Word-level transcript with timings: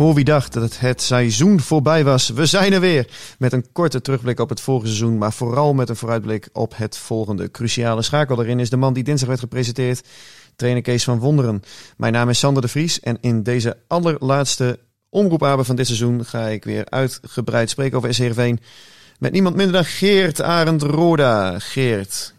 Voor 0.00 0.14
wie 0.14 0.24
dacht 0.24 0.52
dat 0.52 0.78
het, 0.78 1.02
seizoen 1.02 1.60
voorbij 1.60 2.04
was, 2.04 2.28
we 2.28 2.46
zijn 2.46 2.72
er 2.72 2.80
weer. 2.80 3.06
Met 3.38 3.52
een 3.52 3.72
korte 3.72 4.00
terugblik 4.00 4.40
op 4.40 4.48
het 4.48 4.60
vorige 4.60 4.86
seizoen, 4.86 5.18
maar 5.18 5.32
vooral 5.32 5.74
met 5.74 5.88
een 5.88 5.96
vooruitblik 5.96 6.48
op 6.52 6.76
het 6.76 6.96
volgende. 6.96 7.50
Cruciale 7.50 8.02
schakel 8.02 8.36
daarin 8.36 8.60
is 8.60 8.70
de 8.70 8.76
man 8.76 8.92
die 8.92 9.04
dinsdag 9.04 9.28
werd 9.28 9.40
gepresenteerd, 9.40 10.08
trainer 10.56 10.82
Kees 10.82 11.04
van 11.04 11.18
Wonderen. 11.18 11.62
Mijn 11.96 12.12
naam 12.12 12.28
is 12.28 12.38
Sander 12.38 12.62
de 12.62 12.68
Vries 12.68 13.00
en 13.00 13.18
in 13.20 13.42
deze 13.42 13.76
allerlaatste 13.86 14.78
omroepaben 15.08 15.64
van 15.64 15.76
dit 15.76 15.86
seizoen 15.86 16.24
ga 16.24 16.46
ik 16.46 16.64
weer 16.64 16.90
uitgebreid 16.90 17.70
spreken 17.70 17.96
over 17.96 18.14
SCRV 18.14 18.56
met 19.18 19.32
niemand 19.32 19.56
minder 19.56 19.74
dan 19.74 19.84
Geert 19.84 20.42
Arend 20.42 20.82
Roda. 20.82 21.58
Geert. 21.58 22.34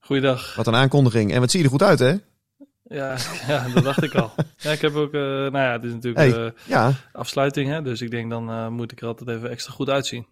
Goeiedag. 0.00 0.54
Wat 0.54 0.66
een 0.66 0.74
aankondiging. 0.74 1.32
En 1.32 1.40
wat 1.40 1.50
zie 1.50 1.58
je 1.58 1.64
er 1.64 1.72
goed 1.72 1.82
uit, 1.82 1.98
hè? 1.98 2.14
Ja, 2.88 3.16
ja 3.48 3.68
dat 3.68 3.84
dacht 3.84 4.02
ik 4.02 4.14
al. 4.14 4.32
Ja, 4.56 4.70
ik 4.70 4.80
heb 4.80 4.94
ook, 4.94 5.12
uh, 5.14 5.20
nou 5.20 5.58
ja, 5.58 5.72
het 5.72 5.84
is 5.84 5.92
natuurlijk 5.92 6.34
Hey, 6.34 6.44
uh, 6.44 6.50
ja, 6.66 6.92
afsluiting, 7.12 7.68
hè, 7.70 7.82
dus 7.82 8.00
ik 8.00 8.10
denk 8.10 8.30
dan 8.30 8.50
uh, 8.50 8.68
moet 8.68 8.92
ik 8.92 9.00
er 9.00 9.06
altijd 9.06 9.28
even 9.28 9.50
extra 9.50 9.72
goed 9.72 9.88
uitzien. 9.90 10.26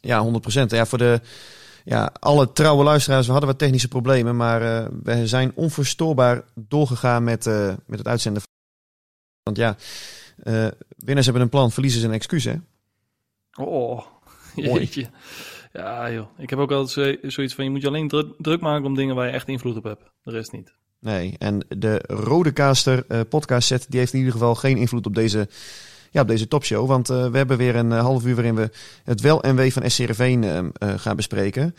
ja, 0.00 0.24
100%. 0.24 0.66
Ja, 0.66 0.86
voor 0.86 0.98
de, 0.98 1.20
ja, 1.84 2.10
alle 2.20 2.52
trouwe 2.52 2.84
luisteraars, 2.84 3.26
we 3.26 3.32
hadden 3.32 3.50
wat 3.50 3.58
technische 3.58 3.88
problemen, 3.88 4.36
maar 4.36 4.62
uh, 4.62 4.88
we 5.02 5.26
zijn 5.26 5.52
onverstoorbaar 5.54 6.42
doorgegaan 6.54 7.24
met, 7.24 7.46
uh, 7.46 7.74
met 7.86 7.98
het 7.98 8.08
uitzenden. 8.08 8.42
Want 9.42 9.56
ja, 9.56 9.76
uh, 10.44 10.66
winnaars 10.96 11.26
hebben 11.26 11.42
een 11.44 11.48
plan, 11.48 11.70
verliezers 11.72 12.04
een 12.04 12.12
excuus, 12.12 12.44
hè? 12.44 12.54
Oh, 13.60 14.02
Mooi. 14.54 14.70
jeetje. 14.70 15.06
Ja, 15.72 16.10
joh. 16.10 16.26
Ik 16.38 16.50
heb 16.50 16.58
ook 16.58 16.72
altijd 16.72 16.90
zo- 17.22 17.28
zoiets 17.28 17.54
van, 17.54 17.64
je 17.64 17.70
moet 17.70 17.82
je 17.82 17.88
alleen 17.88 18.08
druk, 18.08 18.34
druk 18.38 18.60
maken 18.60 18.84
om 18.84 18.94
dingen 18.94 19.14
waar 19.14 19.26
je 19.26 19.32
echt 19.32 19.48
invloed 19.48 19.76
op 19.76 19.84
hebt. 19.84 20.02
De 20.22 20.30
rest 20.30 20.52
niet. 20.52 20.74
Nee, 21.00 21.34
en 21.38 21.64
de 21.68 22.04
Rodecaster 22.06 23.04
uh, 23.08 23.20
podcast 23.28 23.66
set, 23.66 23.86
die 23.88 23.98
heeft 23.98 24.12
in 24.12 24.18
ieder 24.18 24.32
geval 24.32 24.54
geen 24.54 24.76
invloed 24.76 25.06
op 25.06 25.14
deze, 25.14 25.48
ja, 26.10 26.20
op 26.20 26.28
deze 26.28 26.48
topshow. 26.48 26.86
Want 26.86 27.10
uh, 27.10 27.26
we 27.30 27.36
hebben 27.36 27.56
weer 27.56 27.76
een 27.76 27.90
uh, 27.90 28.00
half 28.00 28.24
uur 28.24 28.34
waarin 28.34 28.54
we 28.54 28.70
het 29.04 29.20
wel 29.20 29.42
en 29.42 29.56
wee 29.56 29.72
van 29.72 29.90
SCRV 29.90 30.36
uh, 30.40 30.58
gaan 30.96 31.16
bespreken. 31.16 31.74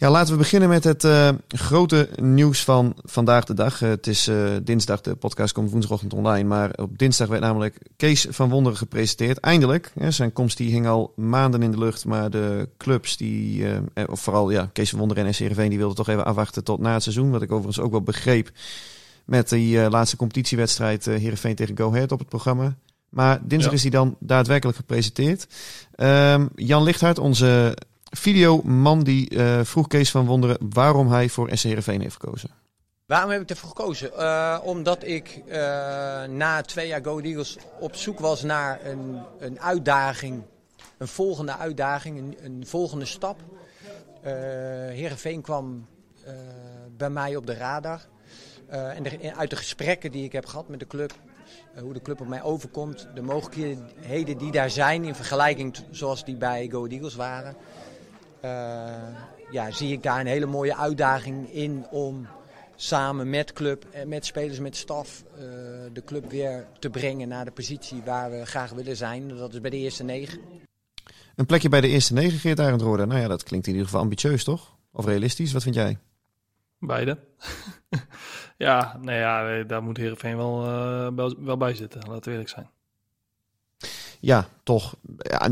Ja, 0.00 0.10
laten 0.10 0.32
we 0.32 0.38
beginnen 0.38 0.68
met 0.68 0.84
het 0.84 1.04
uh, 1.04 1.28
grote 1.48 2.08
nieuws 2.20 2.64
van 2.64 2.94
vandaag 3.02 3.44
de 3.44 3.54
dag. 3.54 3.80
Uh, 3.82 3.88
het 3.88 4.06
is 4.06 4.28
uh, 4.28 4.50
dinsdag, 4.62 5.00
de 5.00 5.14
podcast 5.14 5.52
komt 5.52 5.70
woensdagochtend 5.70 6.12
online. 6.12 6.48
Maar 6.48 6.70
op 6.76 6.98
dinsdag 6.98 7.28
werd 7.28 7.42
namelijk 7.42 7.78
Kees 7.96 8.26
van 8.30 8.48
Wonderen 8.48 8.78
gepresenteerd. 8.78 9.38
Eindelijk. 9.38 9.92
Hè, 9.98 10.10
zijn 10.10 10.32
komst 10.32 10.56
die 10.56 10.70
hing 10.70 10.86
al 10.86 11.12
maanden 11.16 11.62
in 11.62 11.70
de 11.70 11.78
lucht. 11.78 12.04
Maar 12.04 12.30
de 12.30 12.68
clubs, 12.78 13.16
die, 13.16 13.66
of 14.06 14.20
vooral 14.20 14.50
ja, 14.50 14.70
Kees 14.72 14.90
van 14.90 14.98
Wonderen 14.98 15.26
en 15.26 15.34
SCRV, 15.34 15.68
die 15.68 15.78
wilden 15.78 15.96
toch 15.96 16.08
even 16.08 16.24
afwachten 16.24 16.64
tot 16.64 16.80
na 16.80 16.92
het 16.92 17.02
seizoen. 17.02 17.30
Wat 17.30 17.42
ik 17.42 17.52
overigens 17.52 17.84
ook 17.84 17.90
wel 17.90 18.02
begreep 18.02 18.50
met 19.24 19.48
die 19.48 19.90
laatste 19.90 20.16
competitiewedstrijd 20.16 21.06
uh, 21.06 21.16
Heerenveen 21.16 21.54
tegen 21.54 21.76
Go 21.76 21.88
Ahead 21.88 22.12
op 22.12 22.18
het 22.18 22.28
programma. 22.28 22.76
Maar 23.08 23.40
dinsdag 23.42 23.70
Ja. 23.70 23.76
is 23.76 23.82
hij 23.82 23.90
dan 23.90 24.16
daadwerkelijk 24.20 24.78
gepresenteerd. 24.78 25.46
Um, 25.96 26.48
Jan 26.54 26.82
Lichthart, 26.82 27.18
onze 27.18 27.76
videoman 28.10 29.02
die 29.02 29.34
uh, 29.34 29.60
vroeg 29.62 29.86
Kees 29.86 30.10
van 30.10 30.26
Wonderen 30.26 30.56
waarom 30.72 31.08
hij 31.08 31.28
voor 31.28 31.48
SC 31.52 31.64
Heerenveen 31.64 32.00
heeft 32.00 32.16
gekozen. 32.20 32.50
Waarom 33.06 33.30
heb 33.30 33.40
ik 33.40 33.50
ervoor 33.50 33.68
gekozen? 33.68 34.10
Uh, 34.16 34.58
omdat 34.62 35.04
ik 35.04 35.42
uh, 35.46 35.54
na 36.24 36.62
twee 36.62 36.88
jaar 36.88 37.04
Go 37.04 37.18
Eagles 37.18 37.56
op 37.80 37.96
zoek 37.96 38.18
was 38.18 38.42
naar 38.42 38.84
een, 38.84 39.18
een 39.38 39.60
uitdaging. 39.60 40.42
Een 40.98 41.08
volgende 41.08 41.56
uitdaging, 41.56 42.36
een, 42.42 42.66
volgende 42.66 43.04
stap. 43.04 43.40
Uh, 43.40 44.30
Heerenveen 44.30 45.42
kwam 45.42 45.86
bij 46.96 47.10
mij 47.10 47.36
op 47.36 47.46
de 47.46 47.54
radar. 47.54 48.00
En 48.68 49.02
de, 49.02 49.34
uit 49.36 49.50
de 49.50 49.56
gesprekken 49.56 50.12
die 50.12 50.24
ik 50.24 50.32
heb 50.32 50.46
gehad 50.46 50.68
met 50.68 50.78
de 50.78 50.86
club, 50.86 51.12
hoe 51.80 51.92
de 51.92 52.02
club 52.02 52.20
op 52.20 52.28
mij 52.28 52.42
overkomt, 52.42 53.08
de 53.14 53.22
mogelijkheden 53.22 54.38
die 54.38 54.52
daar 54.52 54.70
zijn 54.70 55.04
in 55.04 55.14
vergelijking 55.14 55.76
zoals 55.90 56.24
die 56.24 56.36
bij 56.36 56.68
Go 56.70 56.86
Eagles 56.86 57.14
waren, 57.14 57.56
ja, 59.50 59.70
zie 59.70 59.92
ik 59.92 60.02
daar 60.02 60.20
een 60.20 60.26
hele 60.26 60.46
mooie 60.46 60.76
uitdaging 60.76 61.52
in 61.52 61.86
om 61.90 62.26
samen 62.82 63.30
met 63.30 63.52
club 63.52 63.84
en 63.90 64.08
met 64.08 64.26
spelers, 64.26 64.58
met 64.58 64.76
staf, 64.76 65.24
uh, 65.32 65.40
de 65.92 66.02
club 66.04 66.30
weer 66.30 66.66
te 66.78 66.90
brengen 66.90 67.28
naar 67.28 67.44
de 67.44 67.50
positie 67.50 68.02
waar 68.04 68.30
we 68.30 68.46
graag 68.46 68.70
willen 68.70 68.96
zijn. 68.96 69.28
Dat 69.28 69.52
is 69.52 69.60
bij 69.60 69.70
de 69.70 69.76
eerste 69.76 70.04
negen. 70.04 70.40
Een 71.36 71.46
plekje 71.46 71.68
bij 71.68 71.80
de 71.80 71.88
eerste 71.88 72.12
negen, 72.12 72.38
Geert 72.38 72.60
Arendrode. 72.60 73.06
Nou 73.06 73.20
ja, 73.20 73.28
dat 73.28 73.42
klinkt 73.42 73.66
in 73.66 73.72
ieder 73.72 73.88
geval 73.88 74.02
ambitieus, 74.02 74.44
toch? 74.44 74.76
Of 74.92 75.04
realistisch? 75.04 75.52
Wat 75.52 75.62
vind 75.62 75.74
jij? 75.74 75.98
Beide. 76.78 77.18
ja, 78.56 78.98
nou 79.02 79.18
ja, 79.18 79.62
daar 79.62 79.82
moet 79.82 79.96
Heerenveen 79.96 80.36
wel, 80.36 80.64
uh, 80.64 81.08
wel, 81.16 81.34
wel 81.38 81.56
bij 81.56 81.74
zitten, 81.74 82.00
laten 82.08 82.24
we 82.24 82.30
eerlijk 82.30 82.48
zijn. 82.48 82.70
Ja, 84.20 84.48
toch. 84.62 84.94
Ja, 85.16 85.50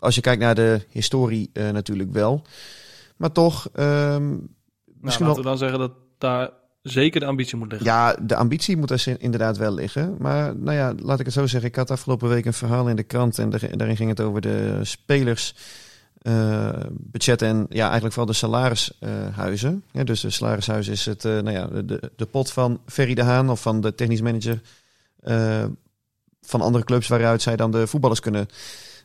als 0.00 0.14
je 0.14 0.20
kijkt 0.20 0.40
naar 0.40 0.54
de 0.54 0.80
historie 0.90 1.50
uh, 1.52 1.70
natuurlijk 1.70 2.12
wel. 2.12 2.42
Maar 3.16 3.32
toch... 3.32 3.68
Um, 3.74 3.82
nou, 3.82 4.48
laten 5.00 5.24
wel... 5.24 5.34
we 5.36 5.42
dan 5.42 5.58
zeggen 5.58 5.78
dat 5.78 5.92
daar 6.18 6.50
zeker 6.82 7.20
de 7.20 7.26
ambitie 7.26 7.56
moet 7.56 7.70
liggen. 7.70 7.86
Ja, 7.86 8.16
de 8.22 8.36
ambitie 8.36 8.76
moet 8.76 8.90
er 8.90 9.20
inderdaad 9.20 9.56
wel 9.56 9.74
liggen. 9.74 10.16
Maar 10.18 10.56
nou 10.56 10.76
ja, 10.76 10.94
laat 10.96 11.18
ik 11.18 11.24
het 11.24 11.34
zo 11.34 11.46
zeggen. 11.46 11.68
Ik 11.68 11.76
had 11.76 11.90
afgelopen 11.90 12.28
week 12.28 12.44
een 12.44 12.52
verhaal 12.52 12.88
in 12.88 12.96
de 12.96 13.02
krant. 13.02 13.38
En 13.38 13.50
de, 13.50 13.76
daarin 13.76 13.96
ging 13.96 14.08
het 14.08 14.20
over 14.20 14.40
de 14.40 14.78
spelers... 14.82 15.54
Uh, 16.22 16.68
budgetten 16.90 17.48
en 17.48 17.66
ja, 17.68 17.84
eigenlijk 17.84 18.14
vooral 18.14 18.32
de 18.32 18.38
salarishuizen. 18.38 19.72
Uh, 19.72 19.80
ja, 19.92 20.04
dus 20.04 20.20
de 20.20 20.30
salarishuis 20.30 20.88
is 20.88 21.06
het, 21.06 21.24
uh, 21.24 21.32
nou 21.32 21.50
ja, 21.50 21.82
de, 21.82 22.12
de 22.16 22.26
pot 22.26 22.52
van 22.52 22.80
Ferry 22.86 23.14
de 23.14 23.22
Haan 23.22 23.50
of 23.50 23.62
van 23.62 23.80
de 23.80 23.94
technisch 23.94 24.20
manager 24.20 24.60
van 26.44 26.60
andere 26.60 26.84
clubs 26.84 27.08
waaruit 27.08 27.42
zij 27.42 27.56
dan 27.56 27.70
de 27.70 27.86
voetballers 27.86 28.20
kunnen 28.20 28.46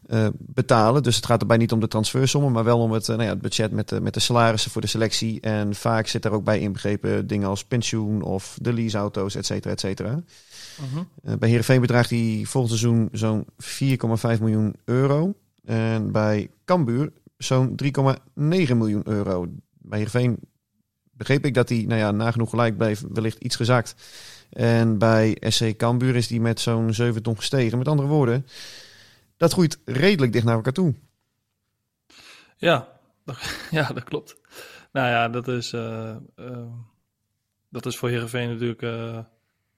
uh, 0.08 0.28
betalen. 0.38 1.04
Dus 1.04 1.16
het 1.16 1.26
gaat 1.26 1.42
erbij 1.42 1.58
niet 1.58 1.72
om 1.72 1.80
de 1.80 1.88
transfersommen, 1.88 2.52
maar 2.52 2.64
wel 2.64 2.80
om 2.80 2.92
het, 2.92 3.08
uh, 3.08 3.16
nou 3.16 3.24
ja, 3.24 3.30
het 3.30 3.42
budget 3.42 3.72
met 3.72 3.90
de, 3.90 4.02
met 4.02 4.14
de 4.14 4.20
salarissen 4.20 4.72
voor 4.72 4.82
de 4.82 4.88
selectie. 4.88 5.42
En 5.42 5.76
vaak 5.76 6.08
zit 6.08 6.22
daar 6.22 6.32
ook 6.32 6.44
bij 6.44 6.60
inbegrepen 6.60 7.28
dingen 7.28 7.50
als 7.50 7.64
pensioen 7.64 8.22
of 8.22 8.58
de 8.62 8.74
leaseauto's, 8.74 9.36
et 9.36 9.46
cetera, 9.46 9.74
et 9.74 9.80
cetera. 9.80 10.10
Uh-huh. 10.10 11.04
Uh, 11.24 11.34
bij 11.40 11.50
Heerenveen 11.50 11.82
bedraagt 11.82 12.10
die 12.10 12.50
volgend 12.50 12.80
seizoen 12.80 13.10
zo'n 13.12 13.46
4,5 14.36 14.40
miljoen 14.40 14.76
euro. 14.86 15.34
En 15.66 16.12
bij 16.12 16.50
Cambuur 16.66 17.12
zo'n 17.38 17.80
3,9 17.84 17.92
miljoen 18.36 19.04
euro. 19.04 19.48
Bij 19.78 19.98
Heerenveen 19.98 20.40
begreep 21.12 21.46
ik 21.46 21.54
dat 21.54 21.68
die, 21.68 21.88
nou 21.88 22.00
ja, 22.00 22.12
nagenoeg 22.12 22.50
gelijk 22.50 22.78
bleef, 22.78 23.04
wellicht 23.14 23.38
iets 23.40 23.56
gezakt. 23.56 23.96
En 24.50 24.98
bij 24.98 25.38
SC 25.40 25.76
Cambuur 25.78 26.16
is 26.16 26.28
die 26.28 26.42
met 26.42 26.60
zo'n 26.60 26.94
7 26.94 27.24
ton 27.24 27.36
gestegen. 27.36 27.78
Met 27.78 27.88
andere 27.88 28.08
woorden, 28.08 28.46
dat 29.38 29.54
groeit 29.54 29.80
redelijk 29.86 30.32
dicht 30.32 30.46
naar 30.46 30.56
elkaar 30.56 30.74
toe. 30.74 30.96
Ja, 32.58 32.88
dat, 33.26 33.38
ja, 33.72 33.88
dat 33.88 34.04
klopt. 34.04 34.36
Nou 34.92 35.08
ja, 35.08 35.30
dat 35.30 35.48
is, 35.48 35.74
uh, 35.74 36.16
uh, 36.36 36.74
dat 37.70 37.86
is 37.86 37.98
voor 37.98 38.10
Heerenveen 38.10 38.50
natuurlijk 38.50 38.82
uh, 38.82 39.20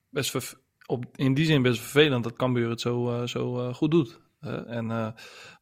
best 0.08 0.56
op, 0.86 1.04
in 1.14 1.34
die 1.34 1.46
zin 1.46 1.62
best 1.62 1.80
vervelend 1.80 2.24
dat 2.24 2.36
Cambuur 2.36 2.70
het 2.70 2.80
zo, 2.80 3.26
zo 3.26 3.72
goed 3.72 3.90
doet. 3.90 4.20
En, 4.66 4.90
eh, 4.90 5.08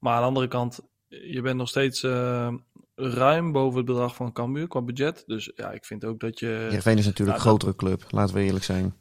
maar 0.00 0.14
aan 0.14 0.20
de 0.20 0.26
andere 0.26 0.48
kant, 0.48 0.80
je 1.08 1.40
bent 1.40 1.56
nog 1.56 1.68
steeds 1.68 2.02
eh, 2.02 2.54
ruim 2.94 3.52
boven 3.52 3.76
het 3.76 3.86
bedrag 3.86 4.14
van 4.14 4.32
Cambuur 4.32 4.68
qua 4.68 4.82
budget. 4.82 5.22
Dus 5.26 5.52
ja, 5.54 5.70
ik 5.70 5.84
vind 5.84 6.04
ook 6.04 6.20
dat 6.20 6.38
je... 6.38 6.46
Heerenveen 6.46 6.98
is 6.98 7.06
natuurlijk 7.06 7.36
een 7.36 7.44
grotere 7.44 7.76
club, 7.76 8.04
laten 8.08 8.34
we 8.34 8.42
eerlijk 8.42 8.64
zijn. 8.64 8.94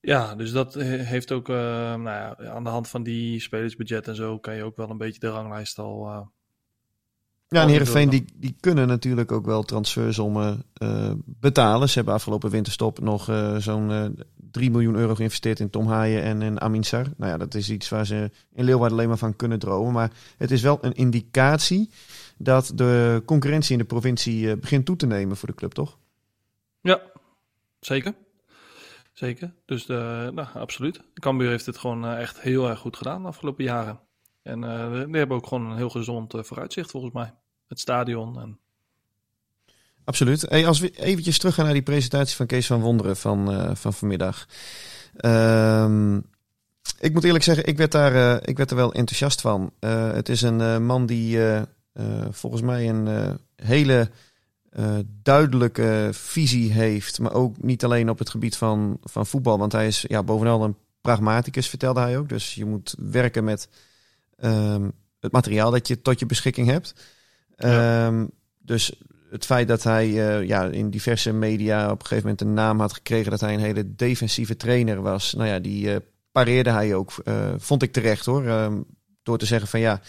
Ja, 0.00 0.34
dus 0.34 0.52
dat 0.52 0.74
he- 0.74 0.82
heeft 1.02 1.32
ook, 1.32 1.48
eh, 1.48 1.54
nou 1.54 2.02
ja, 2.04 2.36
aan 2.36 2.64
de 2.64 2.70
hand 2.70 2.88
van 2.88 3.02
die 3.02 3.40
spelersbudget 3.40 4.08
en 4.08 4.14
zo, 4.14 4.38
kan 4.38 4.54
je 4.56 4.64
ook 4.64 4.76
wel 4.76 4.90
een 4.90 4.98
beetje 4.98 5.20
de 5.20 5.28
ranglijst 5.28 5.78
al... 5.78 6.06
eh, 6.06 6.20
Ja, 7.48 7.62
en 7.62 7.68
Heerenveen 7.68 8.08
die, 8.10 8.24
die 8.36 8.56
kunnen 8.60 8.86
natuurlijk 8.88 9.32
ook 9.32 9.44
wel 9.46 9.62
transfersommen 9.62 10.62
eh, 10.74 11.12
betalen. 11.24 11.88
Ze 11.88 11.94
hebben 11.94 12.14
afgelopen 12.14 12.50
winterstop 12.50 13.00
nog 13.00 13.24
zo'n 13.58 13.90
eh 13.90 14.04
3 14.50 14.70
miljoen 14.70 14.94
euro 14.94 15.14
geïnvesteerd 15.14 15.60
in 15.60 15.70
Tom 15.70 15.86
Haaien 15.86 16.22
en 16.22 16.42
in 16.42 16.60
Amin 16.60 16.84
Sar. 16.84 17.06
Nou 17.16 17.30
ja, 17.30 17.36
dat 17.38 17.54
is 17.54 17.70
iets 17.70 17.88
waar 17.88 18.06
ze 18.06 18.30
in 18.52 18.64
Leeuwarden 18.64 18.96
alleen 18.96 19.08
maar 19.08 19.18
van 19.18 19.36
kunnen 19.36 19.58
dromen. 19.58 19.92
Maar 19.92 20.10
het 20.36 20.50
is 20.50 20.62
wel 20.62 20.78
een 20.80 20.94
indicatie 20.94 21.90
dat 22.38 22.72
de 22.74 23.22
concurrentie 23.24 23.72
in 23.72 23.78
de 23.78 23.84
provincie 23.84 24.56
begint 24.56 24.84
toe 24.84 24.96
te 24.96 25.06
nemen 25.06 25.36
voor 25.36 25.48
de 25.48 25.54
club, 25.54 25.72
toch? 25.72 25.98
Ja, 26.80 27.00
zeker. 27.80 28.14
Zeker. 29.20 29.54
Dus 29.64 29.86
de, 29.86 30.30
nou, 30.34 30.48
absoluut. 30.54 31.00
Cambuur 31.14 31.50
heeft 31.50 31.66
het 31.66 31.78
gewoon 31.78 32.04
eh, 32.04 32.20
echt 32.20 32.40
heel 32.40 32.68
erg 32.68 32.78
goed 32.78 32.96
gedaan 32.96 33.22
de 33.22 33.28
afgelopen 33.28 33.64
jaren. 33.64 34.00
En 34.42 34.64
eh, 34.64 35.04
die 35.04 35.16
hebben 35.16 35.36
ook 35.36 35.46
gewoon 35.46 35.70
een 35.70 35.76
heel 35.76 35.90
gezond 35.90 36.34
eh, 36.34 36.42
vooruitzicht 36.42 36.90
volgens 36.90 37.12
mij. 37.12 37.34
Het 37.68 37.80
stadion. 37.80 38.40
En... 38.40 38.58
Absoluut. 40.04 40.40
Hey, 40.40 40.66
als 40.66 40.80
we 40.80 40.90
eventjes 40.90 41.38
teruggaan 41.38 41.64
naar 41.64 41.74
die 41.74 41.82
presentatie 41.82 42.36
van 42.36 42.46
Kees 42.46 42.66
van 42.66 42.80
Wonderen 42.80 43.16
van, 43.16 43.52
eh, 43.52 43.74
van 43.74 43.92
vanmiddag. 43.92 44.46
Ehm, 45.16 46.16
ik 47.00 47.12
moet 47.12 47.24
eerlijk 47.24 47.44
zeggen, 47.44 47.66
ik 47.66 47.76
werd 47.76 47.92
daar, 47.92 48.14
eh, 48.14 48.48
ik 48.48 48.56
werd 48.56 48.70
er 48.70 48.76
wel 48.76 48.92
enthousiast 48.92 49.40
van. 49.40 49.72
Eh, 49.78 50.12
het 50.12 50.28
is 50.28 50.42
een 50.42 50.60
eh, 50.60 50.78
man 50.78 51.06
die 51.06 51.38
eh, 51.38 51.62
eh, 51.92 52.26
volgens 52.30 52.62
mij 52.62 52.88
een 52.88 53.08
eh, 53.08 53.34
hele 53.66 54.10
eh, 54.70 54.98
duidelijke 55.22 56.08
visie 56.12 56.72
heeft. 56.72 57.18
Maar 57.18 57.32
ook 57.32 57.62
niet 57.62 57.84
alleen 57.84 58.10
op 58.10 58.18
het 58.18 58.30
gebied 58.30 58.56
van, 58.56 58.98
van 59.02 59.26
voetbal. 59.26 59.58
Want 59.58 59.72
hij 59.72 59.86
is 59.86 60.04
ja, 60.08 60.22
bovenal 60.22 60.64
een 60.64 60.76
pragmaticus, 61.00 61.68
vertelde 61.68 62.00
hij 62.00 62.18
ook. 62.18 62.28
Dus 62.28 62.54
je 62.54 62.64
moet 62.64 62.94
werken 62.98 63.44
met 63.44 63.68
ehm, 64.36 64.88
het 65.20 65.32
materiaal 65.32 65.70
dat 65.70 65.88
je 65.88 66.02
tot 66.02 66.18
je 66.18 66.26
beschikking 66.26 66.68
hebt. 66.68 66.94
Ja. 67.56 68.06
Ehm, 68.06 68.26
dus 68.58 68.92
het 69.30 69.46
feit 69.46 69.68
dat 69.68 69.82
hij 69.82 70.06
eh, 70.06 70.46
ja, 70.46 70.64
in 70.64 70.90
diverse 70.90 71.32
media 71.32 71.84
op 71.84 72.00
een 72.00 72.06
gegeven 72.06 72.22
moment 72.22 72.40
een 72.40 72.54
naam 72.54 72.80
had 72.80 72.92
gekregen 72.92 73.30
dat 73.30 73.40
hij 73.40 73.54
een 73.54 73.60
hele 73.60 73.94
defensieve 73.94 74.56
trainer 74.56 75.02
was. 75.02 75.34
Nou 75.34 75.48
ja, 75.48 75.58
die 75.58 75.92
eh, 75.92 76.00
pareerde 76.32 76.70
hij 76.70 76.94
ook, 76.94 77.12
vond 77.56 77.82
ik 77.82 77.92
terecht 77.92 78.26
hoor. 78.26 78.46
Ehm, 78.46 78.80
door 79.22 79.38
te 79.38 79.46
zeggen 79.46 79.68
van 79.68 79.80
ja, 79.80 80.00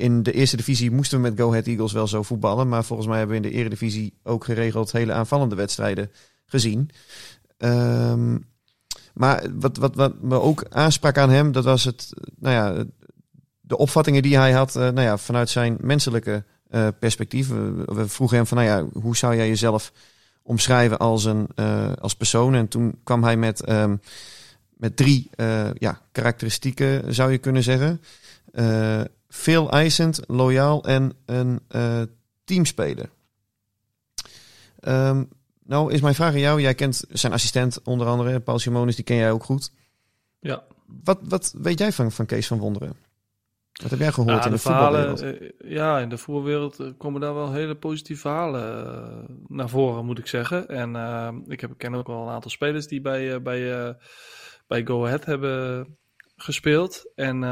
in 0.00 0.22
de 0.22 0.32
eerste 0.32 0.56
divisie 0.56 0.90
moesten 0.90 1.22
we 1.22 1.28
met 1.28 1.38
Go 1.38 1.48
Ahead 1.48 1.66
Eagles 1.66 1.92
wel 1.92 2.06
zo 2.06 2.22
voetballen. 2.22 2.68
Maar 2.68 2.84
volgens 2.84 3.08
mij 3.08 3.18
hebben 3.18 3.40
we 3.40 3.46
in 3.46 3.50
de 3.50 3.58
eredivisie 3.58 4.14
ook 4.22 4.44
geregeld 4.44 4.92
hele 4.92 5.12
aanvallende 5.12 5.54
wedstrijden 5.54 6.10
gezien. 6.46 6.90
Ehm, 7.56 8.36
maar 9.14 9.46
wat, 9.54 9.76
wat, 9.76 9.94
wat 9.94 10.22
me 10.22 10.40
ook 10.40 10.64
aansprak 10.68 11.18
aan 11.18 11.30
hem, 11.30 11.52
dat 11.52 11.64
was 11.64 11.84
het, 11.84 12.12
nou 12.38 12.54
ja, 12.54 12.84
de 13.60 13.76
opvattingen 13.76 14.22
die 14.22 14.36
hij 14.36 14.52
had, 14.52 14.76
eh, 14.76 14.82
nou 14.82 15.00
ja, 15.00 15.18
vanuit 15.18 15.48
zijn 15.48 15.76
menselijke 15.80 16.44
eh, 16.68 16.88
perspectief. 16.98 17.48
We, 17.48 17.82
we 17.86 18.08
vroegen 18.08 18.36
hem 18.36 18.46
van, 18.46 18.56
nou 18.56 18.68
ja, 18.68 19.00
hoe 19.00 19.16
zou 19.16 19.36
jij 19.36 19.48
jezelf 19.48 19.92
omschrijven 20.42 20.98
als 20.98 21.24
een 21.24 21.48
eh, 21.54 21.92
als 22.00 22.14
persoon? 22.14 22.54
En 22.54 22.68
toen 22.68 22.98
kwam 23.04 23.24
hij 23.24 23.36
met, 23.36 23.64
ehm, 23.64 23.96
met 24.76 24.96
drie 24.96 25.30
ja, 25.78 26.00
karakteristieken, 26.12 27.14
zou 27.14 27.32
je 27.32 27.38
kunnen 27.38 27.62
zeggen. 27.62 28.00
Veel 29.32 29.70
eisend, 29.70 30.20
loyaal 30.26 30.84
en 30.84 31.12
een 31.26 31.60
eh, 31.68 32.02
teamspeler. 32.44 33.10
Ehm, 34.80 35.24
nou 35.64 35.92
is 35.92 36.00
mijn 36.00 36.14
vraag 36.14 36.32
aan 36.32 36.38
jou. 36.38 36.60
Jij 36.60 36.74
kent 36.74 37.04
zijn 37.08 37.32
assistent 37.32 37.82
onder 37.82 38.06
andere, 38.06 38.40
Paul 38.40 38.58
Simonis, 38.58 38.96
die 38.96 39.04
ken 39.04 39.16
jij 39.16 39.30
ook 39.30 39.44
goed. 39.44 39.72
Ja, 40.40 40.62
Wat, 41.04 41.18
wat 41.22 41.54
weet 41.58 41.78
jij 41.78 41.92
van, 41.92 42.12
van 42.12 42.26
Kees 42.26 42.46
van 42.46 42.58
Wonderen? 42.58 42.96
Wat 43.82 43.90
heb 43.90 43.98
jij 43.98 44.12
gehoord 44.12 44.36
ja, 44.36 44.44
in 44.44 44.50
de, 44.50 44.58
verhalen, 44.58 45.08
voetbalwereld? 45.08 45.52
eh, 45.60 45.70
ja, 45.70 45.98
in 45.98 46.08
de 46.08 46.18
voetbalwereld 46.18 46.80
eh, 46.80 46.86
komen 46.98 47.20
daar 47.20 47.34
wel 47.34 47.52
hele 47.52 47.76
positieve 47.76 48.20
verhalen 48.20 49.44
naar 49.46 49.68
voren, 49.68 50.04
moet 50.04 50.18
ik 50.18 50.26
zeggen. 50.26 50.68
En 50.68 50.94
ik 51.46 51.60
heb, 51.60 51.70
ik 51.70 51.78
ken 51.78 51.94
ook 51.94 52.06
wel 52.06 52.22
een 52.22 52.34
aantal 52.34 52.50
spelers 52.50 52.86
die 52.86 53.00
bij, 53.00 53.42
bij, 53.42 53.96
bij 54.66 54.86
Go 54.86 55.04
Ahead 55.06 55.24
hebben 55.24 55.86
gespeeld. 56.36 57.12
En 57.14 57.42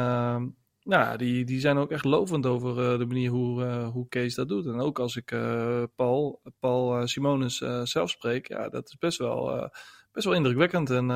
nou, 0.88 1.02
ja, 1.02 1.16
die, 1.16 1.44
die 1.44 1.60
zijn 1.60 1.76
ook 1.76 1.90
echt 1.90 2.04
lovend 2.04 2.46
over 2.46 2.92
eh, 2.92 2.98
de 2.98 3.06
manier 3.06 3.30
hoe, 3.30 3.64
eh, 3.64 3.88
hoe 3.88 4.08
Kees 4.08 4.34
dat 4.34 4.48
doet. 4.48 4.66
En 4.66 4.80
ook 4.80 4.98
als 4.98 5.16
ik 5.16 5.30
eh, 5.30 5.82
Paul, 5.94 6.40
Paul 6.58 7.06
Simonis 7.06 7.56
zelf 7.82 8.10
spreek, 8.10 8.48
ja, 8.48 8.68
dat 8.68 8.88
is 8.88 8.98
best 8.98 9.18
wel, 9.18 9.70
best 10.12 10.26
wel 10.26 10.34
indrukwekkend. 10.34 10.90
En, 10.90 11.10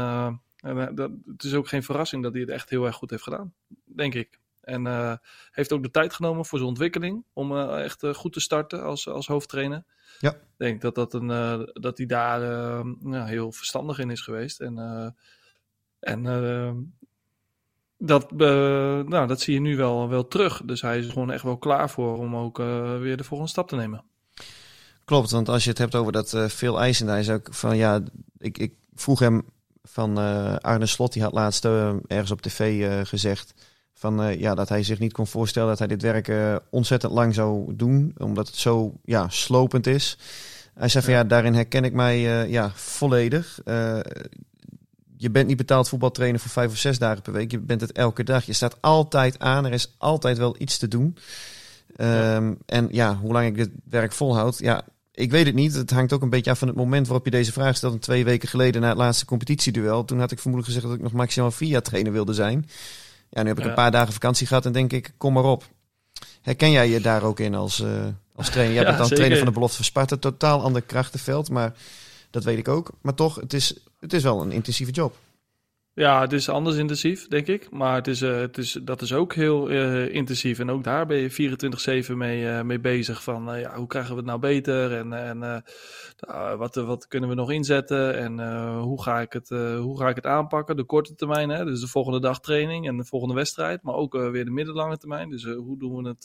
en 0.56 0.94
dat, 0.94 1.10
het 1.26 1.42
is 1.42 1.54
ook 1.54 1.68
geen 1.68 1.82
verrassing 1.82 2.22
dat 2.22 2.32
hij 2.32 2.40
het 2.40 2.50
echt 2.50 2.70
heel 2.70 2.84
erg 2.84 2.94
goed 2.94 3.10
heeft 3.10 3.22
gedaan, 3.22 3.54
denk 3.84 4.14
ik. 4.14 4.40
En 4.60 4.86
heeft 5.50 5.72
ook 5.72 5.82
de 5.82 5.90
tijd 5.90 6.14
genomen 6.14 6.44
voor 6.44 6.58
zijn 6.58 6.70
ontwikkeling 6.70 7.24
om 7.32 7.58
echt 7.68 8.06
goed 8.12 8.32
te 8.32 8.40
starten 8.40 8.82
als, 8.82 9.08
als 9.08 9.26
hoofdtrainer. 9.26 9.84
Ja. 10.20 10.30
Ik 10.30 10.38
denk 10.56 10.80
dat, 10.80 10.94
dat, 10.94 11.14
een, 11.14 11.26
dat 11.72 11.98
hij 11.98 12.06
daar 12.06 12.40
ja, 13.04 13.24
heel 13.24 13.52
verstandig 13.52 13.98
in 13.98 14.10
is 14.10 14.20
geweest. 14.20 14.60
En, 14.60 14.78
en 16.00 16.22
dat, 18.06 18.26
eh, 18.32 18.38
nou, 19.00 19.26
dat 19.26 19.40
zie 19.40 19.54
je 19.54 19.60
nu 19.60 19.76
wel, 19.76 20.08
wel 20.08 20.28
terug. 20.28 20.62
Dus 20.64 20.80
hij 20.82 20.98
is 20.98 21.06
er 21.06 21.12
gewoon 21.12 21.30
echt 21.30 21.42
wel 21.42 21.56
klaar 21.56 21.90
voor 21.90 22.18
om 22.18 22.36
ook 22.36 22.58
eh, 22.58 22.98
weer 22.98 23.16
de 23.16 23.24
volgende 23.24 23.52
stap 23.52 23.68
te 23.68 23.76
nemen. 23.76 24.04
Klopt, 25.04 25.30
want 25.30 25.48
als 25.48 25.64
je 25.64 25.70
het 25.70 25.78
hebt 25.78 25.94
over 25.94 26.12
dat 26.12 26.32
eh, 26.32 26.44
veel 26.48 26.80
eisend, 26.80 27.08
hij 27.08 27.20
is 27.20 27.30
ook 27.30 27.48
van 27.50 27.76
ja, 27.76 28.00
ik, 28.38 28.58
ik 28.58 28.72
vroeg 28.94 29.18
hem 29.18 29.42
van 29.82 30.18
eh, 30.18 30.56
Arne 30.56 30.86
Slot, 30.86 31.12
die 31.12 31.22
had 31.22 31.32
laatst 31.32 31.64
eh, 31.64 31.94
ergens 32.06 32.30
op 32.30 32.40
tv 32.42 32.82
eh, 32.82 33.00
gezegd 33.04 33.54
van 34.02 34.22
eh, 34.22 34.40
ja, 34.40 34.54
dat 34.54 34.68
hij 34.68 34.82
zich 34.82 34.98
niet 34.98 35.12
kon 35.12 35.26
voorstellen 35.26 35.68
dat 35.68 35.78
hij 35.78 35.88
dit 35.88 36.02
werk 36.02 36.28
eh, 36.28 36.56
ontzettend 36.70 37.12
lang 37.12 37.34
zou 37.34 37.76
doen, 37.76 38.14
omdat 38.16 38.46
het 38.46 38.56
zo 38.56 38.92
ja, 39.04 39.28
slopend 39.28 39.86
is. 39.86 40.18
Hij 40.74 40.88
zei 40.88 41.04
van 41.04 41.12
ja, 41.12 41.24
daarin 41.24 41.54
herken 41.54 41.84
ik 41.84 41.92
mij 41.92 42.16
eh, 42.16 42.50
ja, 42.50 42.70
volledig. 42.74 43.60
Je 45.22 45.30
bent 45.30 45.46
niet 45.46 45.56
betaald 45.56 45.88
voetbaltrainer 45.88 46.40
voor 46.40 46.50
vijf 46.50 46.70
of 46.70 46.76
zes 46.76 46.98
dagen 46.98 47.22
per 47.22 47.32
week. 47.32 47.50
Je 47.50 47.58
bent 47.58 47.80
het 47.80 47.92
elke 47.92 48.24
dag. 48.24 48.44
Je 48.44 48.52
staat 48.52 48.76
altijd 48.80 49.38
aan. 49.38 49.64
Er 49.64 49.72
is 49.72 49.94
altijd 49.98 50.38
wel 50.38 50.54
iets 50.58 50.78
te 50.78 50.88
doen. 50.88 51.16
Ehm, 51.96 52.54
En 52.66 52.88
ja, 52.90 53.16
hoe 53.16 53.32
lang 53.32 53.46
ik 53.46 53.54
dit 53.56 53.70
werk 53.88 54.12
volhoud, 54.12 54.58
ja, 54.58 54.82
ik 55.12 55.30
weet 55.30 55.46
het 55.46 55.54
niet. 55.54 55.74
Het 55.74 55.90
hangt 55.90 56.12
ook 56.12 56.22
een 56.22 56.30
beetje 56.30 56.50
af 56.50 56.58
van 56.58 56.68
het 56.68 56.76
moment 56.76 57.06
waarop 57.06 57.24
je 57.24 57.30
deze 57.30 57.52
vraag 57.52 57.76
stelt. 57.76 57.92
En 57.92 57.98
twee 57.98 58.24
weken 58.24 58.48
geleden 58.48 58.80
na 58.80 58.88
het 58.88 58.96
laatste 58.96 59.24
competitieduel. 59.24 60.04
Toen 60.04 60.18
had 60.20 60.30
ik 60.30 60.38
vermoedelijk 60.38 60.72
gezegd 60.74 60.86
dat 60.92 60.96
ik 61.04 61.12
nog 61.12 61.20
maximaal 61.20 61.50
vier 61.50 61.68
jaar 61.68 61.82
trainer 61.82 62.12
wilde 62.12 62.34
zijn. 62.34 62.68
Ja, 63.30 63.42
nu 63.42 63.48
heb 63.48 63.58
ik 63.58 63.64
Ja. 63.64 63.68
een 63.70 63.76
paar 63.76 63.90
dagen 63.90 64.12
vakantie 64.12 64.46
gehad 64.46 64.66
en 64.66 64.72
denk 64.72 64.92
ik, 64.92 65.12
kom 65.16 65.32
maar 65.32 65.44
op. 65.44 65.68
Herken 66.42 66.70
jij 66.70 66.88
je 66.88 67.00
daar 67.00 67.22
ook 67.22 67.40
in 67.40 67.54
als, 67.54 67.80
eh, 67.80 67.88
als 68.34 68.50
trainer? 68.50 68.74
Jij 68.74 68.82
Ja, 68.84 68.88
bent 68.88 68.98
dan 68.98 69.06
zeker. 69.08 69.16
trainer 69.16 69.38
van 69.38 69.46
de 69.46 69.52
belofte 69.52 69.76
van 69.76 69.84
Sparta. 69.84 70.16
Totaal 70.16 70.62
ander 70.62 70.82
krachtenveld, 70.82 71.50
maar 71.50 71.72
dat 72.32 72.44
weet 72.44 72.58
ik 72.58 72.68
ook. 72.68 72.90
Maar 73.00 73.14
toch, 73.14 73.34
het 73.34 73.52
is, 73.52 73.74
het 74.00 74.12
is 74.12 74.22
wel 74.22 74.42
een 74.42 74.52
intensieve 74.52 74.92
job. 74.92 75.16
Ja, 75.94 76.20
het 76.20 76.32
is 76.32 76.48
anders 76.48 76.76
intensief, 76.76 77.28
denk 77.28 77.46
ik. 77.46 77.70
Maar 77.70 77.94
het 77.94 78.06
is, 78.06 78.22
eh, 78.22 78.36
het 78.36 78.58
is, 78.58 78.72
dat 78.82 79.02
is 79.02 79.12
ook 79.12 79.34
heel 79.34 79.70
eh, 79.70 80.14
intensief. 80.14 80.58
En 80.58 80.70
ook 80.70 80.84
daar 80.84 81.06
ben 81.06 81.16
je 81.16 81.30
24-7 81.30 82.16
mee, 82.16 82.48
eh, 82.48 82.62
mee 82.62 82.80
bezig. 82.80 83.22
Van 83.22 83.58
ja, 83.58 83.74
hoe 83.74 83.86
krijgen 83.86 84.10
we 84.10 84.16
het 84.16 84.26
nou 84.26 84.38
beter? 84.38 84.96
En, 84.96 85.12
en 85.12 85.38
nou, 86.18 86.56
wat, 86.56 86.74
wat 86.74 87.08
kunnen 87.08 87.28
we 87.28 87.34
nog 87.34 87.50
inzetten? 87.50 88.16
En 88.16 88.62
hoe, 88.78 89.02
ga 89.02 89.20
ik 89.20 89.32
het, 89.32 89.48
hoe 89.78 89.98
ga 89.98 90.08
ik 90.08 90.16
het 90.16 90.26
aanpakken? 90.26 90.76
De 90.76 90.84
korte 90.84 91.14
termijn, 91.14 91.48
hè? 91.48 91.64
dus 91.64 91.80
de 91.80 91.86
volgende 91.88 92.20
dag 92.20 92.40
training 92.40 92.86
en 92.88 92.96
de 92.96 93.04
volgende 93.04 93.34
wedstrijd. 93.34 93.82
Maar 93.82 93.94
ook 93.94 94.12
weer 94.12 94.44
de 94.44 94.50
middellange 94.50 94.98
termijn. 94.98 95.30
Dus 95.30 95.44
hoe 95.44 95.78
doen 95.78 96.02
we 96.02 96.08
het 96.08 96.24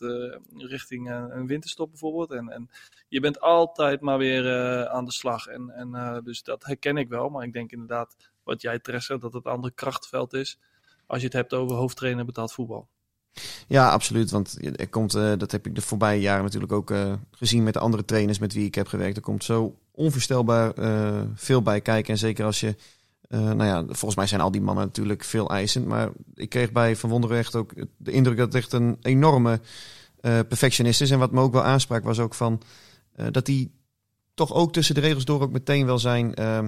richting 0.58 1.12
een 1.12 1.48
winterstop 1.48 1.90
bijvoorbeeld? 1.90 2.32
En, 2.32 2.50
en 2.50 2.70
je 3.08 3.20
bent 3.20 3.40
altijd 3.40 4.02
maar 4.02 4.18
weer 4.18 4.88
aan 4.88 5.06
de 5.06 5.12
slag. 5.12 5.48
En, 5.48 5.70
en, 5.70 6.22
dus 6.24 6.44
dat 6.44 6.66
herken 6.66 6.98
ik 6.98 7.10
wel. 7.10 7.30
Maar 7.30 7.46
ik 7.46 7.54
denk 7.54 7.72
inderdaad 7.72 8.16
wat 8.48 8.62
jij 8.62 8.80
terecht 8.80 9.08
dat 9.08 9.22
het 9.22 9.34
een 9.34 9.52
ander 9.52 9.72
krachtveld 9.72 10.34
is. 10.34 10.60
Als 11.06 11.20
je 11.20 11.26
het 11.26 11.36
hebt 11.36 11.54
over 11.54 11.76
hoofdtrainer 11.76 12.26
betaald 12.26 12.54
voetbal. 12.54 12.88
Ja, 13.68 13.90
absoluut. 13.90 14.32
Want 14.32 14.58
er 14.80 14.90
komt, 14.90 15.14
eh, 15.14 15.32
dat 15.38 15.52
heb 15.52 15.66
ik 15.66 15.76
de 15.76 15.82
voorbije 15.82 16.22
jaren 16.22 16.44
natuurlijk 16.44 16.72
ook 16.72 16.92
eh, 16.92 17.14
gezien 17.32 17.64
met 17.64 17.74
de 17.74 17.80
andere 17.80 18.06
trainers 18.06 18.40
met 18.40 18.54
wie 18.54 18.66
ik 18.66 18.76
heb 18.76 18.88
gewerkt. 18.88 19.16
Er 19.16 19.22
komt 19.22 19.44
zo 19.44 19.76
onvoorstelbaar 19.92 20.74
eh, 20.74 21.22
veel 21.36 21.62
bij 21.62 21.82
kijken. 21.82 22.14
En 22.14 22.20
zeker 22.20 22.46
als 22.46 22.60
je, 22.60 22.76
nou 23.30 23.64
ja, 23.64 23.84
volgens 23.86 24.16
mij 24.16 24.28
zijn 24.28 24.42
al 24.42 24.52
die 24.52 24.62
mannen 24.62 24.86
natuurlijk 24.86 25.24
veel 25.24 25.50
eisend. 25.50 25.86
Maar 25.86 26.10
ik 26.34 26.50
kreeg 26.50 26.72
bij 26.72 26.96
Van 26.96 27.10
Wonderen 27.10 27.38
echt 27.38 27.56
ook 27.56 27.74
de 27.98 28.12
indruk 28.12 28.38
dat 28.38 28.46
het 28.46 28.56
echt 28.56 28.74
een 28.74 28.98
enorme 29.02 29.60
perfectionist 30.22 31.02
is. 31.02 31.12
En 31.12 31.20
wat 31.20 31.32
me 31.32 31.42
ook 31.42 31.54
wel 31.54 31.64
aansprak 31.64 32.04
was 32.04 32.20
ook 32.20 32.34
van 32.34 32.62
dat 33.32 33.48
hij 33.48 33.72
toch 34.38 34.54
ook 34.54 34.74
tussen 34.74 34.96
de 34.96 35.02
regels 35.02 35.26
door 35.26 35.42
ook 35.42 35.52
meteen 35.52 35.86
wel 35.86 36.00
zijn 36.00 36.36
eh, 36.36 36.66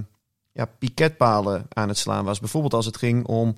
ja, 0.51 0.65
piketpalen 0.65 1.65
aan 1.70 1.88
het 1.88 1.98
slaan 1.98 2.25
was. 2.25 2.39
Bijvoorbeeld 2.39 2.74
als 2.74 2.86
het 2.86 2.98
ging 2.98 3.25
om 3.25 3.56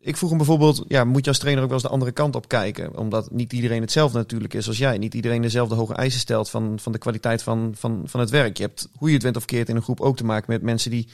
ik 0.00 0.16
vroeg 0.16 0.28
hem 0.28 0.38
bijvoorbeeld, 0.38 0.84
ja, 0.88 1.04
moet 1.04 1.24
je 1.24 1.30
als 1.30 1.38
trainer 1.38 1.62
ook 1.62 1.68
wel 1.68 1.78
eens 1.78 1.86
de 1.88 1.92
andere 1.92 2.12
kant 2.12 2.34
op 2.36 2.48
kijken? 2.48 2.96
Omdat 2.96 3.30
niet 3.30 3.52
iedereen 3.52 3.80
hetzelfde 3.80 4.18
natuurlijk 4.18 4.54
is 4.54 4.68
als 4.68 4.78
jij. 4.78 4.98
Niet 4.98 5.14
iedereen 5.14 5.42
dezelfde 5.42 5.74
hoge 5.74 5.94
eisen 5.94 6.20
stelt 6.20 6.50
van, 6.50 6.78
van 6.78 6.92
de 6.92 6.98
kwaliteit 6.98 7.42
van, 7.42 7.72
van, 7.76 8.02
van 8.04 8.20
het 8.20 8.30
werk. 8.30 8.56
Je 8.56 8.62
hebt, 8.62 8.88
hoe 8.96 9.08
je 9.08 9.14
het 9.14 9.22
went 9.22 9.36
of 9.36 9.44
keert, 9.44 9.68
in 9.68 9.76
een 9.76 9.82
groep 9.82 10.00
ook 10.00 10.16
te 10.16 10.24
maken 10.24 10.52
met 10.52 10.62
mensen 10.62 10.90
die 10.90 11.08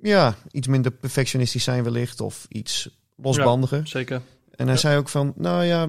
ja, 0.00 0.34
iets 0.50 0.66
minder 0.66 0.92
perfectionistisch 0.92 1.64
zijn 1.64 1.84
wellicht. 1.84 2.20
Of 2.20 2.46
iets 2.48 2.88
losbandiger. 3.16 3.78
Ja, 3.78 3.86
zeker. 3.86 4.22
En 4.50 4.64
hij 4.66 4.74
Ja. 4.74 4.80
zei 4.80 4.98
ook 4.98 5.08
van, 5.08 5.32
nou 5.36 5.64
ja, 5.64 5.82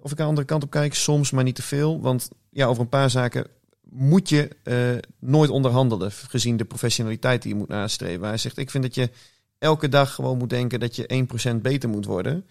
of 0.00 0.10
ik 0.10 0.10
aan 0.10 0.16
de 0.16 0.22
andere 0.22 0.46
kant 0.46 0.62
op 0.62 0.70
kijk, 0.70 0.94
soms, 0.94 1.30
maar 1.30 1.44
niet 1.44 1.54
te 1.54 1.62
veel. 1.62 2.00
Want 2.00 2.30
ja, 2.50 2.66
over 2.66 2.82
een 2.82 2.88
paar 2.88 3.10
zaken 3.10 3.46
moet 3.94 4.28
je 4.28 4.48
eh, 4.62 5.10
nooit 5.18 5.50
onderhandelen, 5.50 6.12
gezien 6.12 6.56
de 6.56 6.64
professionaliteit 6.64 7.42
die 7.42 7.52
je 7.52 7.58
moet 7.58 7.68
nastreven. 7.68 8.26
Hij 8.26 8.36
zegt, 8.36 8.56
ik 8.58 8.70
vind 8.70 8.84
dat 8.84 8.94
je 8.94 9.10
elke 9.58 9.88
dag 9.88 10.14
gewoon 10.14 10.38
moet 10.38 10.50
denken 10.50 10.80
dat 10.80 10.96
je 10.96 11.26
1% 11.52 11.56
beter 11.62 11.88
moet 11.88 12.04
worden. 12.04 12.46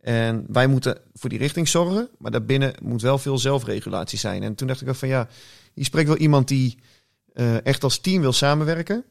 En 0.00 0.44
wij 0.48 0.66
moeten 0.66 0.98
voor 1.14 1.30
die 1.30 1.38
richting 1.38 1.68
zorgen, 1.68 2.08
maar 2.18 2.30
daarbinnen 2.30 2.74
moet 2.82 3.02
wel 3.02 3.18
veel 3.18 3.38
zelfregulatie 3.38 4.18
zijn. 4.18 4.42
En 4.42 4.54
toen 4.54 4.66
dacht 4.66 4.80
ik 4.80 4.88
ook 4.88 4.94
van, 4.94 5.08
ja, 5.08 5.28
hier 5.74 5.84
spreekt 5.84 6.08
wel 6.08 6.16
iemand 6.16 6.48
die 6.48 6.78
eh, 7.32 7.66
echt 7.66 7.84
als 7.84 7.98
team 7.98 8.20
wil 8.20 8.32
samenwerken, 8.32 9.04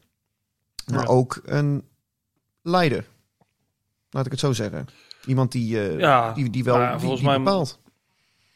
maar 0.86 1.00
Ja. 1.00 1.06
ook 1.06 1.40
een 1.44 1.82
leider. 2.62 3.04
Laat 4.10 4.24
ik 4.26 4.30
het 4.30 4.40
zo 4.40 4.52
zeggen. 4.52 4.86
Iemand 5.26 5.52
die, 5.52 5.80
eh, 5.80 5.98
Ja, 5.98 6.32
die, 6.32 6.50
die 6.50 6.64
wel 6.64 6.76
maar 6.78 6.90
die, 6.90 7.00
volgens 7.00 7.20
die 7.20 7.30
mij- 7.30 7.38
bepaalt. 7.38 7.78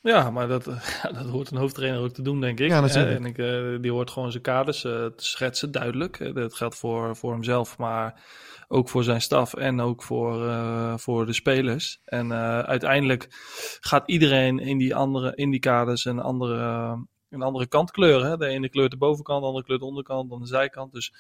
Ja, 0.02 0.30
maar 0.30 0.48
dat, 0.48 0.64
dat 1.18 1.26
hoort 1.30 1.50
een 1.50 1.56
hoofdtrainer 1.56 2.00
ook 2.00 2.12
te 2.12 2.22
doen, 2.22 2.40
denk 2.40 2.60
ik. 2.60 2.68
Ja, 2.68 2.80
natuurlijk. 2.80 3.18
En 3.18 3.24
ik, 3.24 3.38
eh, 3.38 3.82
die 3.82 3.90
hoort 3.90 4.10
gewoon 4.10 4.30
zijn 4.30 4.42
kaders 4.42 4.84
eh, 4.84 4.92
te 4.92 5.24
schetsen, 5.24 5.70
duidelijk. 5.70 6.20
Eh, 6.20 6.34
Dat 6.34 6.54
geldt 6.54 6.76
voor, 6.76 7.16
voor 7.16 7.32
hemzelf, 7.32 7.78
maar 7.78 8.24
ook 8.68 8.88
voor 8.88 9.04
zijn 9.04 9.20
staf 9.20 9.54
en 9.54 9.80
ook 9.80 10.02
voor, 10.02 10.58
voor 10.98 11.26
de 11.26 11.32
spelers. 11.32 12.00
En 12.04 12.32
uiteindelijk 12.66 13.26
gaat 13.80 14.02
iedereen 14.06 14.58
in 14.58 14.78
die, 14.78 14.94
andere, 14.94 15.32
in 15.34 15.50
die 15.50 15.60
kaders 15.60 16.04
een 16.04 16.20
andere, 16.20 16.56
een 17.30 17.42
andere 17.42 17.66
kant 17.66 17.90
kleuren. 17.90 18.30
Hè? 18.30 18.36
De 18.36 18.46
ene 18.46 18.68
kleurt 18.68 18.90
de 18.90 18.96
bovenkant, 18.96 19.40
de 19.40 19.46
andere 19.46 19.64
kleurt 19.64 19.80
de 19.80 19.86
onderkant, 19.86 20.30
dan 20.30 20.40
de 20.40 20.46
zijkant. 20.46 20.92
Dus, 20.92 21.14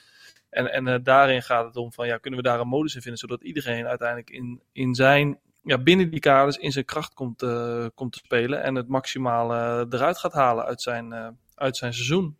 en 0.50 0.72
en 0.72 1.02
daarin 1.02 1.42
gaat 1.42 1.66
het 1.66 1.76
om 1.76 1.92
van, 1.92 2.06
ja, 2.06 2.18
kunnen 2.18 2.40
we 2.42 2.48
daar 2.48 2.60
een 2.60 2.68
modus 2.68 2.94
in 2.94 3.00
vinden, 3.00 3.20
zodat 3.20 3.42
iedereen 3.42 3.86
uiteindelijk 3.86 4.30
in, 4.30 4.60
in 4.72 4.94
zijn 4.94 5.38
ja, 5.62 5.78
binnen 5.78 6.10
die 6.10 6.20
kaders 6.20 6.56
in 6.56 6.72
zijn 6.72 6.84
kracht 6.84 7.14
komt, 7.14 7.42
eh, 7.42 7.86
komt 7.94 8.12
te 8.12 8.18
spelen 8.24 8.62
en 8.62 8.74
het 8.74 8.88
maximale 8.88 9.86
eruit 9.90 10.18
gaat 10.18 10.32
halen 10.32 10.64
uit 10.64 10.82
zijn, 10.82 11.12
eh, 11.12 11.28
uit 11.54 11.76
zijn 11.76 11.94
seizoen. 11.94 12.36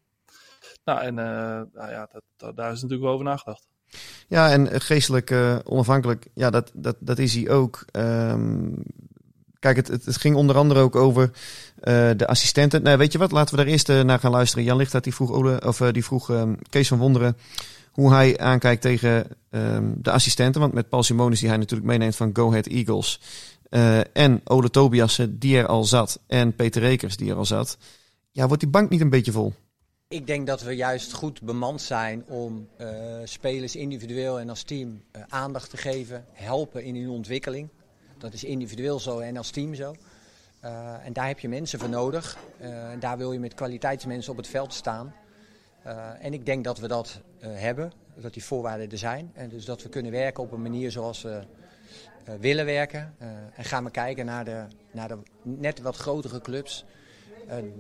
Nou, 0.85 1.01
en 1.01 1.19
eh, 1.19 1.25
nou 1.75 1.91
ja, 1.91 2.09
dat, 2.13 2.23
dat- 2.37 2.57
daar 2.57 2.67
is 2.73 2.75
natuurlijk 2.83 3.03
wel 3.03 3.13
over 3.13 3.25
nagedacht. 3.25 3.69
Ja, 4.29 4.51
en 4.51 4.69
eh, 4.71 4.81
geestelijk 4.81 5.31
eh, 5.31 5.59
onafhankelijk, 5.65 6.27
ja, 6.35 6.51
dat, 6.51 6.71
dat, 6.75 6.97
dat 6.99 7.19
is 7.19 7.35
hij 7.35 7.49
ook. 7.51 7.85
Ehm, 7.91 8.73
kijk, 9.59 9.77
het, 9.77 9.89
het, 9.89 10.17
ging 10.17 10.37
onder 10.37 10.57
andere 10.57 10.81
ook 10.81 10.97
over 10.97 11.31
eh, 11.81 12.11
de 12.17 12.27
assistenten. 12.27 12.83
Nou, 12.83 12.99
weet 12.99 13.13
je 13.13 13.19
wat, 13.19 13.33
laten 13.33 13.55
we 13.57 13.63
daar 13.63 13.73
eerst 13.73 13.89
eh, 13.89 14.01
naar 14.01 14.19
gaan 14.19 14.31
luisteren. 14.31 14.65
Jan 14.65 14.77
Lichthart 14.77 15.05
die 15.05 15.15
vroeg, 15.15 15.61
of, 15.65 15.81
eh, 15.81 15.93
die 15.93 16.05
vroeg 16.05 16.31
ehm, 16.31 16.55
Kees 16.69 16.89
van 16.89 16.99
Wonderen 16.99 17.37
hoe 17.91 18.13
hij 18.13 18.39
aankijkt 18.39 18.83
tegen 18.83 19.27
ehm, 19.51 19.93
de 19.97 20.11
assistenten. 20.11 20.61
Want 20.61 20.73
met 20.73 20.89
Paul 20.89 21.03
Simonis, 21.03 21.39
die 21.41 21.49
hij 21.49 21.59
natuurlijk 21.59 21.91
meeneemt 21.91 22.17
van 22.17 22.31
Go 22.33 22.49
Ahead 22.49 22.67
Eagles. 22.67 23.21
eh, 23.71 24.17
en 24.17 24.41
Ole 24.45 24.71
Tobiassen, 24.71 25.39
die 25.39 25.57
er 25.57 25.67
al 25.67 25.85
zat. 25.85 26.21
En 26.27 26.55
Peter 26.55 26.83
Rekers, 26.83 27.17
die 27.17 27.31
er 27.31 27.37
al 27.37 27.45
zat. 27.45 27.79
Ja, 28.31 28.47
wordt 28.47 28.63
die 28.63 28.71
bank 28.71 28.91
niet 28.91 29.01
een 29.01 29.11
beetje 29.11 29.33
vol? 29.33 29.53
Ik 30.09 30.27
denk 30.27 30.47
dat 30.47 30.63
we 30.63 30.73
juist 30.77 31.13
goed 31.13 31.43
bemand 31.43 31.81
zijn 31.83 32.25
om 32.27 32.69
eh, 32.77 32.89
spelers 33.25 33.77
individueel 33.77 34.41
en 34.41 34.49
als 34.49 34.63
team 34.63 35.03
eh, 35.11 35.23
aandacht 35.29 35.71
te 35.71 35.77
geven, 35.77 36.25
helpen 36.33 36.85
in 36.85 36.97
hun 36.97 37.09
ontwikkeling. 37.09 37.69
Dat 38.19 38.33
is 38.33 38.45
individueel 38.45 39.01
zo 39.01 39.19
en 39.19 39.37
als 39.37 39.51
team 39.51 39.75
zo. 39.75 39.95
Eh, 40.61 41.07
en 41.07 41.13
daar 41.13 41.27
heb 41.27 41.39
je 41.39 41.49
mensen 41.49 41.79
voor 41.79 41.89
nodig. 41.89 42.37
Eh, 42.59 42.91
en 42.91 43.01
daar 43.01 43.19
wil 43.19 43.33
je 43.33 43.39
met 43.39 43.55
kwaliteitsmensen 43.55 44.31
op 44.33 44.37
het 44.37 44.49
veld 44.49 44.75
staan. 44.75 45.15
Eh, 45.83 46.25
en 46.25 46.33
ik 46.33 46.47
denk 46.47 46.65
dat 46.65 46.79
we 46.79 46.89
dat 46.89 47.21
eh, 47.39 47.51
hebben, 47.53 47.93
dat 48.15 48.33
die 48.33 48.45
voorwaarden 48.45 48.91
er 48.91 48.99
zijn. 48.99 49.31
En 49.35 49.49
dus 49.49 49.65
dat 49.65 49.83
we 49.83 49.89
kunnen 49.89 50.13
werken 50.13 50.43
op 50.43 50.53
een 50.53 50.63
manier 50.63 50.91
zoals 50.91 51.23
we 51.23 51.43
eh, 52.25 52.35
willen 52.41 52.65
werken. 52.65 53.15
Eh, 53.19 53.29
en 53.55 53.65
gaan 53.65 53.85
we 53.85 53.91
kijken 53.91 54.27
naar 54.27 54.45
de, 54.45 54.65
naar 54.93 55.09
de 55.09 55.19
net 55.43 55.81
wat 55.81 55.97
grotere 55.97 56.41
clubs. 56.41 56.85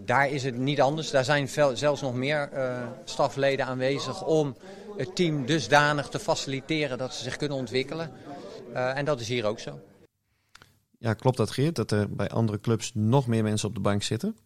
Daar 0.05 0.29
is 0.29 0.45
het 0.45 0.57
niet 0.57 0.81
anders. 0.81 1.11
Daar 1.11 1.25
zijn 1.25 1.49
veel, 1.49 1.77
zelfs 1.77 2.01
nog 2.01 2.15
meer 2.15 2.53
eh, 2.53 2.87
stafleden 3.05 3.67
aanwezig 3.67 4.25
om 4.25 4.57
het 4.97 5.17
team 5.17 5.47
dusdanig 5.47 6.09
te 6.09 6.19
faciliteren 6.19 6.99
dat 6.99 7.15
ze 7.15 7.23
zich 7.23 7.37
kunnen 7.37 7.57
ontwikkelen. 7.57 8.13
Eh, 8.73 8.97
en 8.97 9.05
dat 9.05 9.21
is 9.21 9.29
hier 9.29 9.45
ook 9.45 9.59
zo. 9.59 9.81
Ja, 10.99 11.15
klopt 11.15 11.37
dat 11.37 11.51
Geert? 11.51 11.77
Dat 11.77 11.91
er 11.91 12.15
bij 12.15 12.29
andere 12.29 12.61
clubs 12.61 12.91
nog 12.95 13.27
meer 13.27 13.43
mensen 13.43 13.69
op 13.69 13.75
de 13.75 13.81
bank 13.81 14.03
zitten? 14.03 14.37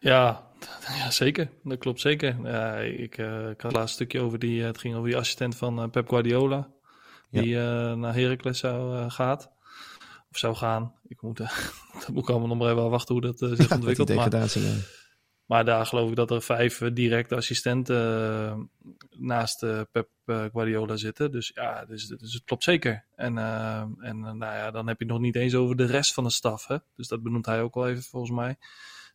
Ja, 0.00 0.49
ja 0.98 1.10
zeker. 1.10 1.50
Dat 1.62 1.78
klopt 1.78 2.00
zeker. 2.00 2.36
Ja, 2.42 2.76
ik, 2.76 3.18
eh, 3.18 3.48
ik 3.50 3.60
had 3.60 3.72
laatst 3.72 3.88
een 3.88 4.06
stukje 4.06 4.20
over 4.20 4.38
die, 4.38 4.60
eh, 4.60 4.66
het 4.66 4.78
ging 4.78 4.94
over 4.94 5.08
die 5.08 5.18
assistent 5.18 5.56
van 5.56 5.82
eh, 5.82 5.90
Pep 5.90 6.08
Guardiola. 6.08 6.68
Die 7.30 7.54
naar 7.96 8.14
Heracles 8.14 8.58
zou, 8.58 9.10
gaat. 9.10 9.52
Of 10.30 10.38
zou 10.38 10.54
gaan. 10.54 10.94
Ik 11.08 11.22
moet, 11.22 11.36
dat 11.92 12.08
moet 12.12 12.22
ik 12.22 12.28
allemaal 12.28 12.48
nog 12.48 12.58
maar 12.58 12.70
even 12.70 12.90
wachten 12.90 13.14
hoe 13.14 13.22
dat 13.22 13.38
zich 13.38 13.72
ontwikkelt. 13.72 14.14
Maar. 14.14 14.48
Maar 15.46 15.64
daar 15.64 15.86
geloof 15.86 16.10
ik 16.10 16.16
dat 16.16 16.30
er 16.30 16.42
vijf 16.42 16.78
directe 16.92 17.36
assistenten 17.36 18.70
naast 19.10 19.66
Pep 19.92 20.08
Guardiola 20.26 20.96
zitten. 20.96 21.32
Dus 21.32 21.50
ja, 21.54 21.84
dus, 21.84 22.06
dus 22.06 22.34
het 22.34 22.44
klopt 22.44 22.64
zeker. 22.64 23.06
En, 23.16 23.38
en 23.98 24.20
nou 24.20 24.38
ja, 24.38 24.70
dan 24.70 24.86
heb 24.86 24.98
je 24.98 25.04
het 25.04 25.12
nog 25.12 25.22
niet 25.22 25.36
eens 25.36 25.54
over 25.54 25.76
de 25.76 25.86
rest 25.86 26.14
van 26.14 26.24
de 26.24 26.30
staf. 26.30 26.66
Hè? 26.66 26.76
Dus 26.96 27.08
dat 27.08 27.22
benoemt 27.22 27.46
hij 27.46 27.62
ook 27.62 27.74
wel 27.74 27.88
even 27.88 28.02
volgens 28.02 28.32
mij. 28.32 28.56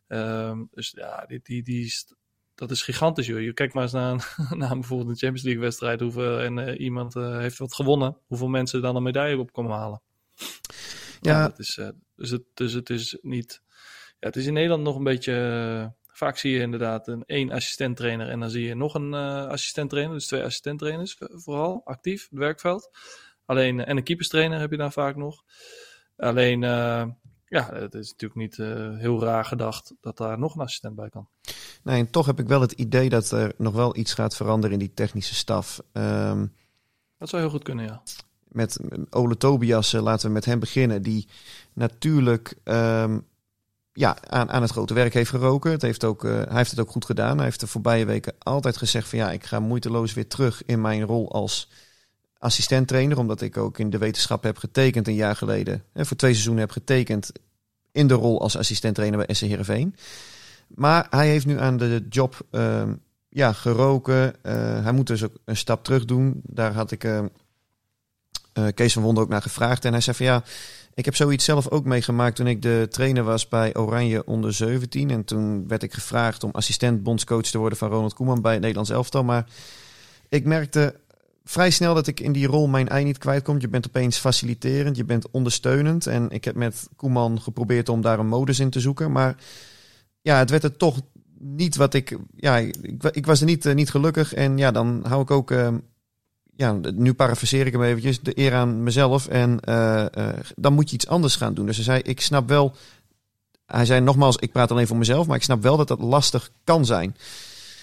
Ehm, 0.08 0.64
dus 0.70 0.90
ja, 0.90 1.24
die, 1.26 1.40
die, 1.42 1.62
die, 1.62 1.84
is- 1.84 2.14
dat 2.54 2.70
is 2.70 2.82
gigantisch 2.82 3.26
joh. 3.26 3.40
Je 3.40 3.52
kijkt 3.52 3.74
maar 3.74 3.82
eens 3.82 3.92
naar, 3.92 4.12
een- 4.12 4.58
naar 4.58 4.72
bijvoorbeeld 4.74 5.08
een 5.08 5.16
Champions 5.16 5.42
League 5.42 5.62
wedstrijd. 5.62 6.00
Hoeveel, 6.00 6.38
en 6.40 6.58
eh, 6.58 6.80
iemand 6.80 7.16
eh, 7.16 7.38
heeft 7.38 7.58
wat 7.58 7.74
gewonnen. 7.74 8.16
Hoeveel 8.26 8.48
mensen 8.48 8.82
dan 8.82 8.96
een 8.96 9.02
medaille 9.02 9.38
op 9.38 9.52
komen 9.52 9.72
halen. 9.76 10.02
Ja. 11.20 11.32
Ja, 11.32 11.48
dat 11.48 11.58
is, 11.58 11.76
eh, 11.78 11.88
dus, 12.16 12.30
het, 12.30 12.42
dus 12.54 12.72
het 12.72 12.90
is 12.90 13.18
niet... 13.22 13.62
Ja, 14.18 14.26
het 14.28 14.36
is 14.36 14.46
in 14.46 14.52
Nederland 14.52 14.82
nog 14.82 14.96
een 14.96 15.04
beetje... 15.04 15.94
vaak 16.06 16.36
zie 16.38 16.52
je 16.52 16.60
inderdaad 16.60 17.08
een 17.08 17.24
één 17.26 17.50
assistent-trainer 17.50 18.28
en 18.28 18.40
dan 18.40 18.50
zie 18.50 18.66
je 18.66 18.74
nog 18.74 18.94
een 18.94 19.14
assistent-trainer. 19.14 20.14
Dus 20.14 20.26
twee 20.26 20.42
assistent-trainers 20.42 21.16
vooral, 21.18 21.80
actief, 21.84 22.22
het 22.30 22.38
werkveld. 22.38 22.90
Alleen, 23.44 23.84
en 23.84 23.96
een 23.96 24.02
keeperstrainer 24.04 24.58
heb 24.58 24.70
je 24.70 24.76
dan 24.76 24.92
vaak 24.92 25.16
nog. 25.16 25.42
Alleen, 26.16 26.60
ja, 27.48 27.70
het 27.72 27.94
is 27.94 28.10
natuurlijk 28.10 28.40
niet 28.40 28.58
eh, 28.58 28.96
heel 28.96 29.22
raar 29.22 29.44
gedacht 29.44 29.94
dat 30.00 30.16
daar 30.16 30.38
nog 30.38 30.54
een 30.54 30.60
assistent 30.60 30.96
bij 30.96 31.08
kan. 31.08 31.28
Nee, 31.82 31.98
en 32.00 32.10
toch 32.10 32.26
heb 32.26 32.40
ik 32.40 32.46
wel 32.48 32.60
het 32.60 32.72
idee 32.72 33.08
dat 33.08 33.30
er 33.30 33.52
nog 33.56 33.74
wel 33.74 33.96
iets 33.96 34.14
gaat 34.14 34.36
veranderen 34.36 34.72
in 34.72 34.78
die 34.78 34.94
technische 34.94 35.34
staf. 35.34 35.80
Ehm, 35.92 36.46
Dat 37.18 37.28
zou 37.28 37.42
heel 37.42 37.50
goed 37.50 37.62
kunnen, 37.62 37.84
ja. 37.84 38.02
met 38.48 38.78
Ole 39.10 39.36
Tobias, 39.36 39.92
eh, 39.92 40.02
laten 40.02 40.26
we 40.26 40.32
met 40.32 40.44
hem 40.44 40.58
beginnen. 40.58 41.02
Die 41.02 41.28
natuurlijk 41.72 42.54
ehm, 42.64 43.18
ja, 43.92 44.16
aan, 44.28 44.50
aan 44.50 44.62
het 44.62 44.70
grote 44.70 44.94
werk 44.94 45.14
heeft 45.14 45.30
geroken. 45.30 45.70
Het 45.70 45.82
heeft 45.82 46.04
ook, 46.04 46.24
eh, 46.24 46.32
hij 46.32 46.56
heeft 46.56 46.70
het 46.70 46.80
ook 46.80 46.90
goed 46.90 47.04
gedaan. 47.04 47.36
Hij 47.36 47.44
heeft 47.44 47.60
de 47.60 47.66
voorbije 47.66 48.04
weken 48.04 48.34
altijd 48.38 48.76
gezegd 48.76 49.08
van 49.08 49.18
ja, 49.18 49.30
ik 49.32 49.44
ga 49.44 49.60
moeiteloos 49.60 50.14
weer 50.14 50.28
terug 50.28 50.64
in 50.64 50.80
mijn 50.80 51.02
rol 51.02 51.32
als 51.32 51.70
assistent-trainer. 52.38 53.18
Omdat 53.18 53.40
ik 53.40 53.56
ook 53.56 53.78
in 53.78 53.90
de 53.90 53.98
wetenschap 53.98 54.42
heb 54.42 54.58
getekend 54.58 55.08
een 55.08 55.14
jaar 55.14 55.36
geleden. 55.36 55.82
Hè, 55.92 56.06
voor 56.06 56.16
twee 56.16 56.32
seizoenen 56.32 56.62
heb 56.62 56.72
getekend 56.72 57.32
in 57.92 58.06
de 58.06 58.14
rol 58.14 58.40
als 58.40 58.56
assistent-trainer 58.56 59.26
bij 59.26 59.34
SC 59.34 59.42
Heerenveen. 59.42 59.94
Maar 60.66 61.06
hij 61.10 61.28
heeft 61.28 61.46
nu 61.46 61.60
aan 61.60 61.76
de 61.76 62.06
job 62.08 62.46
ehm, 62.50 62.92
ja, 63.28 63.52
geroken. 63.52 64.44
Eh, 64.44 64.82
hij 64.82 64.92
moet 64.92 65.06
dus 65.06 65.24
ook 65.24 65.34
een 65.44 65.56
stap 65.56 65.84
terug 65.84 66.04
doen. 66.04 66.40
Daar 66.44 66.72
had 66.72 66.90
ik 66.90 67.04
eh, 67.04 67.18
eh, 68.52 68.66
Kees 68.74 68.92
van 68.92 69.02
Wonder 69.02 69.22
ook 69.22 69.28
naar 69.28 69.42
gevraagd. 69.42 69.84
En 69.84 69.92
hij 69.92 70.00
zei 70.00 70.16
van 70.16 70.26
ja, 70.26 70.44
ik 70.94 71.04
heb 71.04 71.14
zoiets 71.14 71.44
zelf 71.44 71.68
ook 71.68 71.84
meegemaakt 71.84 72.36
toen 72.36 72.46
ik 72.46 72.62
de 72.62 72.86
trainer 72.90 73.22
was 73.22 73.48
bij 73.48 73.76
Oranje 73.76 74.24
onder 74.24 74.52
17. 74.52 75.10
En 75.10 75.24
toen 75.24 75.68
werd 75.68 75.82
ik 75.82 75.92
gevraagd 75.92 76.44
om 76.44 76.50
assistent 76.50 77.02
bondscoach 77.02 77.46
te 77.46 77.58
worden 77.58 77.78
van 77.78 77.90
Ronald 77.90 78.14
Koeman 78.14 78.40
bij 78.40 78.52
het 78.52 78.60
Nederlands 78.60 78.90
elftal. 78.90 79.24
Maar 79.24 79.46
ik 80.28 80.44
merkte 80.44 80.94
vrij 81.48 81.70
snel 81.70 81.94
dat 81.94 82.06
ik 82.06 82.20
in 82.20 82.32
die 82.32 82.46
rol 82.46 82.66
mijn 82.66 82.88
ei 82.88 83.04
niet 83.04 83.18
kwijtkom. 83.18 83.60
Je 83.60 83.68
bent 83.68 83.86
opeens 83.86 84.18
faciliterend, 84.18 84.96
je 84.96 85.04
bent 85.04 85.30
ondersteunend. 85.30 86.06
En 86.06 86.30
ik 86.30 86.44
heb 86.44 86.54
met 86.54 86.88
Koeman 86.96 87.40
geprobeerd 87.40 87.88
om 87.88 88.00
daar 88.00 88.18
een 88.18 88.28
modus 88.28 88.58
in 88.60 88.70
te 88.70 88.80
zoeken. 88.80 89.12
Maar 89.12 89.36
ja, 90.20 90.38
het 90.38 90.50
werd 90.50 90.64
er 90.64 90.76
toch 90.76 91.00
niet 91.38 91.76
wat 91.76 91.94
ik... 91.94 92.18
Ja, 92.36 92.56
ik, 92.56 92.76
ik 93.10 93.26
was 93.26 93.40
er 93.40 93.46
niet, 93.46 93.66
eh, 93.66 93.74
niet 93.74 93.90
gelukkig. 93.90 94.34
En 94.34 94.58
ja, 94.58 94.70
dan 94.70 95.04
hou 95.08 95.22
ik 95.22 95.30
ook... 95.30 95.50
eh, 95.50 95.74
ja, 96.56 96.72
nu 96.94 97.14
parafraseer 97.14 97.66
ik 97.66 97.72
hem 97.72 97.82
eventjes, 97.82 98.20
de 98.20 98.38
eer 98.38 98.54
aan 98.54 98.82
mezelf. 98.82 99.26
En 99.28 99.60
eh, 99.60 100.14
eh, 100.28 100.34
dan 100.56 100.72
moet 100.72 100.88
je 100.88 100.94
iets 100.94 101.06
anders 101.08 101.36
gaan 101.36 101.54
doen. 101.54 101.66
Dus 101.66 101.76
hij 101.76 101.84
zei, 101.84 102.00
ik 102.00 102.20
snap 102.20 102.48
wel... 102.48 102.74
Hij 103.66 103.84
zei 103.84 104.00
nogmaals, 104.00 104.36
ik 104.36 104.52
praat 104.52 104.70
alleen 104.70 104.86
voor 104.86 104.96
mezelf, 104.96 105.26
maar 105.26 105.36
ik 105.36 105.42
snap 105.42 105.62
wel 105.62 105.76
dat 105.76 105.88
dat 105.88 106.00
lastig 106.00 106.50
kan 106.64 106.84
zijn. 106.84 107.16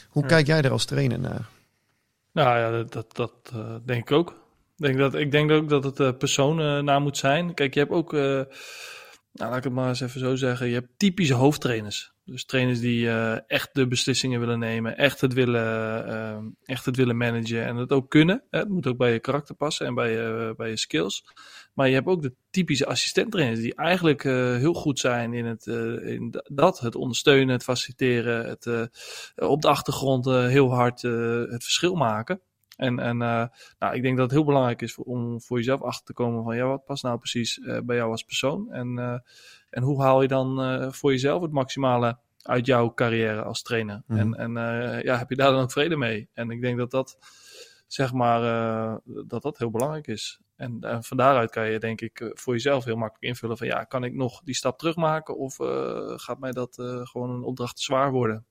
Hoe 0.09 0.21
Ja. 0.21 0.27
kijk 0.27 0.47
jij 0.47 0.61
er 0.61 0.71
als 0.71 0.85
trainer 0.85 1.19
naar? 1.19 1.49
Nou 2.33 2.57
ja, 2.57 2.83
dat, 2.83 3.15
dat, 3.15 3.51
eh, 3.53 3.75
denk 3.85 4.01
ik 4.01 4.11
ook. 4.11 4.41
denk 4.75 4.97
dat, 4.97 5.15
ik 5.15 5.31
denk 5.31 5.51
ook 5.51 5.69
dat 5.69 5.83
het 5.83 5.99
uh, 5.99 6.11
persoon 6.17 6.59
uh, 6.59 6.79
naar 6.79 7.01
moet 7.01 7.17
zijn. 7.17 7.53
Kijk, 7.53 7.73
je 7.73 7.79
hebt 7.79 7.91
ook, 7.91 8.11
nou, 8.11 8.45
laat 9.31 9.57
ik 9.57 9.63
het 9.63 9.73
maar 9.73 9.87
eens 9.87 10.01
even 10.01 10.19
zo 10.19 10.35
zeggen, 10.35 10.67
je 10.67 10.73
hebt 10.73 10.89
typische 10.97 11.33
hoofdtrainers. 11.33 12.11
Dus 12.25 12.45
trainers 12.45 12.79
die 12.79 13.09
echt 13.47 13.69
de 13.73 13.87
beslissingen 13.87 14.39
willen 14.39 14.59
nemen, 14.59 14.97
echt 14.97 15.21
het 15.21 15.33
willen, 15.33 16.57
echt 16.63 16.85
het 16.85 16.95
willen 16.95 17.17
managen 17.17 17.65
en 17.65 17.75
het 17.75 17.91
ook 17.91 18.09
kunnen. 18.09 18.43
Het 18.49 18.69
moet 18.69 18.87
ook 18.87 18.97
bij 18.97 19.13
je 19.13 19.19
karakter 19.19 19.55
passen 19.55 19.85
en 19.85 19.93
bij 19.93 20.11
je, 20.11 20.53
bij 20.57 20.69
je 20.69 20.77
skills. 20.77 21.23
Maar 21.73 21.87
je 21.87 21.93
hebt 21.93 22.07
ook 22.07 22.21
de 22.21 22.33
typische 22.49 22.85
assistenttrainers 22.85 23.59
die 23.59 23.75
eigenlijk 23.75 24.23
heel 24.23 24.73
goed 24.73 24.99
zijn 24.99 25.33
in, 25.33 25.45
het, 25.45 25.65
in 26.05 26.41
dat, 26.43 26.79
het 26.79 26.95
ondersteunen, 26.95 27.53
het 27.53 27.63
faciliteren, 27.63 28.45
het 28.45 28.89
op 29.35 29.61
de 29.61 29.67
achtergrond 29.67 30.25
heel 30.25 30.73
hard 30.73 31.01
het 31.01 31.63
verschil 31.63 31.95
maken. 31.95 32.41
En, 32.75 32.99
en 32.99 33.17
nou, 33.17 33.49
ik 33.93 34.01
denk 34.01 34.17
dat 34.17 34.25
het 34.25 34.35
heel 34.35 34.45
belangrijk 34.45 34.81
is 34.81 34.93
voor, 34.93 35.05
om 35.05 35.41
voor 35.41 35.57
jezelf 35.57 35.81
achter 35.81 36.05
te 36.05 36.13
komen 36.13 36.43
van 36.43 36.55
ja, 36.55 36.65
wat 36.65 36.85
past 36.85 37.03
nou 37.03 37.17
precies 37.17 37.59
bij 37.83 37.95
jou 37.95 38.11
als 38.11 38.23
persoon? 38.23 38.71
En, 38.71 39.23
en 39.69 39.83
hoe 39.83 40.01
haal 40.01 40.21
je 40.21 40.27
dan 40.27 40.57
voor 40.93 41.11
jezelf 41.11 41.41
het 41.41 41.51
maximale 41.51 42.17
uit 42.41 42.65
jouw 42.65 42.93
carrière 42.93 43.43
als 43.43 43.61
trainer? 43.61 44.03
Mm. 44.07 44.17
En, 44.17 44.33
en 44.35 44.51
ja, 45.03 45.17
heb 45.17 45.29
je 45.29 45.35
daar 45.35 45.51
dan 45.51 45.61
ook 45.61 45.71
vrede 45.71 45.97
mee? 45.97 46.29
En 46.33 46.49
ik 46.49 46.61
denk 46.61 46.77
dat 46.77 46.91
dat, 46.91 47.17
zeg 47.87 48.13
maar, 48.13 48.41
dat 49.25 49.41
dat 49.41 49.57
heel 49.57 49.71
belangrijk 49.71 50.07
is. 50.07 50.39
En, 50.63 50.77
en 50.81 51.03
van 51.03 51.17
daaruit 51.17 51.51
kan 51.51 51.69
je 51.69 51.79
denk 51.79 52.01
ik 52.01 52.31
voor 52.33 52.53
jezelf 52.53 52.83
heel 52.83 52.95
makkelijk 52.95 53.25
invullen 53.25 53.57
van 53.57 53.67
ja, 53.67 53.83
kan 53.83 54.03
ik 54.03 54.13
nog 54.13 54.41
die 54.43 54.55
stap 54.55 54.79
terugmaken 54.79 55.37
of 55.37 55.55
gaat 56.21 56.39
mij 56.39 56.51
dat 56.51 56.75
gewoon 57.03 57.29
een 57.29 57.43
opdracht 57.43 57.79
zwaar 57.79 58.11
worden? 58.11 58.45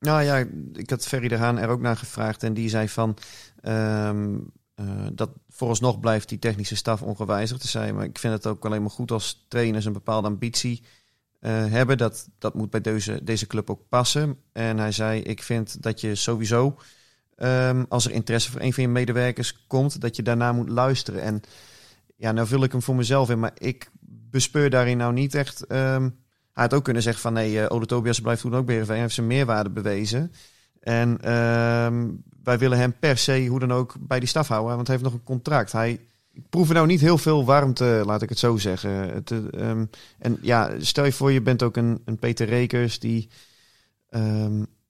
Nou 0.00 0.22
ja, 0.22 0.44
ik 0.72 0.90
had 0.90 1.06
Ferry 1.06 1.28
de 1.28 1.36
er 1.36 1.68
ook 1.68 1.80
naar 1.80 1.96
gevraagd 1.96 2.42
en 2.42 2.54
die 2.54 2.68
zei 2.68 2.88
van 2.88 3.16
um, 3.62 4.52
uh, 4.80 5.06
dat 5.12 5.30
vooralsnog 5.48 6.00
blijft 6.00 6.28
die 6.28 6.38
technische 6.38 6.76
staf 6.76 7.02
ongewijzigd 7.02 7.60
te 7.60 7.68
zijn. 7.68 7.94
Maar 7.94 8.04
ik 8.04 8.18
vind 8.18 8.32
het 8.32 8.46
ook 8.46 8.64
alleen 8.64 8.80
maar 8.80 8.90
goed 8.90 9.10
als 9.10 9.44
trainers 9.48 9.84
een 9.84 9.92
bepaalde 9.92 10.28
ambitie 10.28 10.82
hebben. 11.40 11.98
Dat, 11.98 12.28
dat 12.38 12.54
moet 12.54 12.70
bij 12.70 12.80
deze, 12.80 13.24
deze 13.24 13.46
club 13.46 13.70
ook 13.70 13.88
passen. 13.88 14.38
En 14.52 14.78
hij 14.78 14.92
zei, 14.92 15.20
ik 15.20 15.42
vind 15.42 15.82
dat 15.82 16.00
je 16.00 16.14
sowieso, 16.14 16.78
um, 17.42 17.86
als 17.88 18.04
er 18.04 18.12
interesse 18.12 18.50
voor 18.50 18.60
een 18.60 18.72
van 18.72 18.82
je 18.82 18.88
medewerkers 18.88 19.66
komt, 19.66 20.00
dat 20.00 20.16
je 20.16 20.22
daarna 20.22 20.52
moet 20.52 20.68
luisteren. 20.68 21.22
En 21.22 21.40
ja, 22.16 22.32
nou 22.32 22.46
vul 22.46 22.62
ik 22.62 22.72
hem 22.72 22.82
voor 22.82 22.94
mezelf 22.94 23.30
in, 23.30 23.38
maar 23.38 23.52
ik 23.58 23.90
bespeur 24.30 24.70
daarin 24.70 24.96
nou 24.96 25.12
niet 25.12 25.34
echt... 25.34 25.72
Um, 25.72 26.16
hij 26.52 26.66
had 26.66 26.74
ook 26.74 26.84
kunnen 26.84 27.02
zeggen 27.02 27.22
van 27.22 27.32
nee, 27.32 27.52
uh, 27.52 27.66
Ode 27.68 27.86
Tobias 27.86 28.20
blijft 28.20 28.40
toen 28.40 28.54
ook 28.54 28.66
bij 28.66 28.82
Hij 28.86 28.98
heeft 28.98 29.14
zijn 29.14 29.26
meerwaarde 29.26 29.70
bewezen. 29.70 30.32
En 30.80 31.10
uh, 31.10 32.10
wij 32.42 32.58
willen 32.58 32.78
hem 32.78 32.94
per 32.98 33.18
se 33.18 33.46
hoe 33.46 33.58
dan 33.58 33.72
ook 33.72 33.94
bij 34.00 34.18
die 34.18 34.28
staf 34.28 34.48
houden, 34.48 34.74
want 34.74 34.86
hij 34.86 34.96
heeft 34.96 35.08
nog 35.08 35.18
een 35.18 35.26
contract. 35.26 35.72
Hij 35.72 36.00
proeft 36.48 36.72
nou 36.72 36.86
niet 36.86 37.00
heel 37.00 37.18
veel 37.18 37.44
warmte, 37.44 38.02
laat 38.06 38.22
ik 38.22 38.28
het 38.28 38.38
zo 38.38 38.56
zeggen. 38.56 38.90
Het, 38.90 39.32
en 40.18 40.38
ja, 40.42 40.70
stel 40.78 41.04
je 41.04 41.12
voor, 41.12 41.32
je 41.32 41.42
bent 41.42 41.62
ook 41.62 41.76
een, 41.76 42.02
een 42.04 42.18
Peter 42.18 42.46
Rekers 42.46 42.98
die 42.98 43.28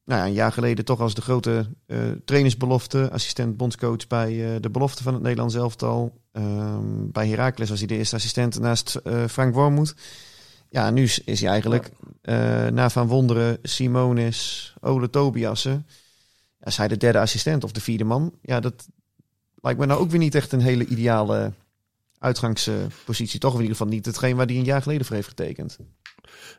nou 0.08 0.26
een 0.26 0.32
jaar 0.32 0.52
geleden 0.52 0.84
toch 0.84 1.00
als 1.00 1.14
de 1.14 1.20
grote 1.20 1.66
uh, 1.86 1.98
trainersbelofte, 2.24 3.10
assistent 3.10 3.56
bondscoach 3.56 4.06
bij 4.06 4.32
uh, 4.32 4.60
de 4.60 4.70
belofte 4.70 5.02
van 5.02 5.14
het 5.14 5.22
Nederlands 5.22 5.54
elftal. 5.54 6.20
Um, 6.32 7.12
bij 7.12 7.28
Heracles 7.28 7.68
was 7.68 7.78
hij 7.78 7.88
de 7.88 7.96
eerste 7.96 8.16
assistent 8.16 8.60
naast 8.60 9.00
uh, 9.04 9.24
Frank 9.26 9.54
Wormoed. 9.54 9.94
Ja, 10.68 10.90
nu 10.90 11.02
is 11.24 11.40
hij 11.40 11.50
eigenlijk 11.50 11.90
na 12.70 12.90
Van 12.90 13.06
Wonderen, 13.06 13.58
Simonis, 13.62 14.74
Ole 14.80 15.10
Tobiassen. 15.10 15.86
Is 16.60 16.76
hij 16.76 16.88
de 16.88 16.96
derde 16.96 17.18
assistent 17.18 17.64
of 17.64 17.72
de 17.72 17.80
vierde 17.80 18.04
man? 18.04 18.32
Ja, 18.42 18.60
dat 18.60 18.88
lijkt 19.54 19.78
me 19.78 19.86
nou 19.86 20.00
ook 20.00 20.10
weer 20.10 20.18
niet 20.18 20.34
echt 20.34 20.52
een 20.52 20.60
hele 20.60 20.86
ideale 20.86 21.52
uitgangspositie. 22.18 23.40
Toch 23.40 23.54
in 23.54 23.60
ieder 23.60 23.76
geval 23.76 23.92
niet 23.92 24.06
hetgeen 24.06 24.36
waar 24.36 24.46
hij 24.46 24.56
een 24.56 24.64
jaar 24.64 24.82
geleden 24.82 25.06
voor 25.06 25.14
heeft 25.14 25.28
getekend. 25.28 25.78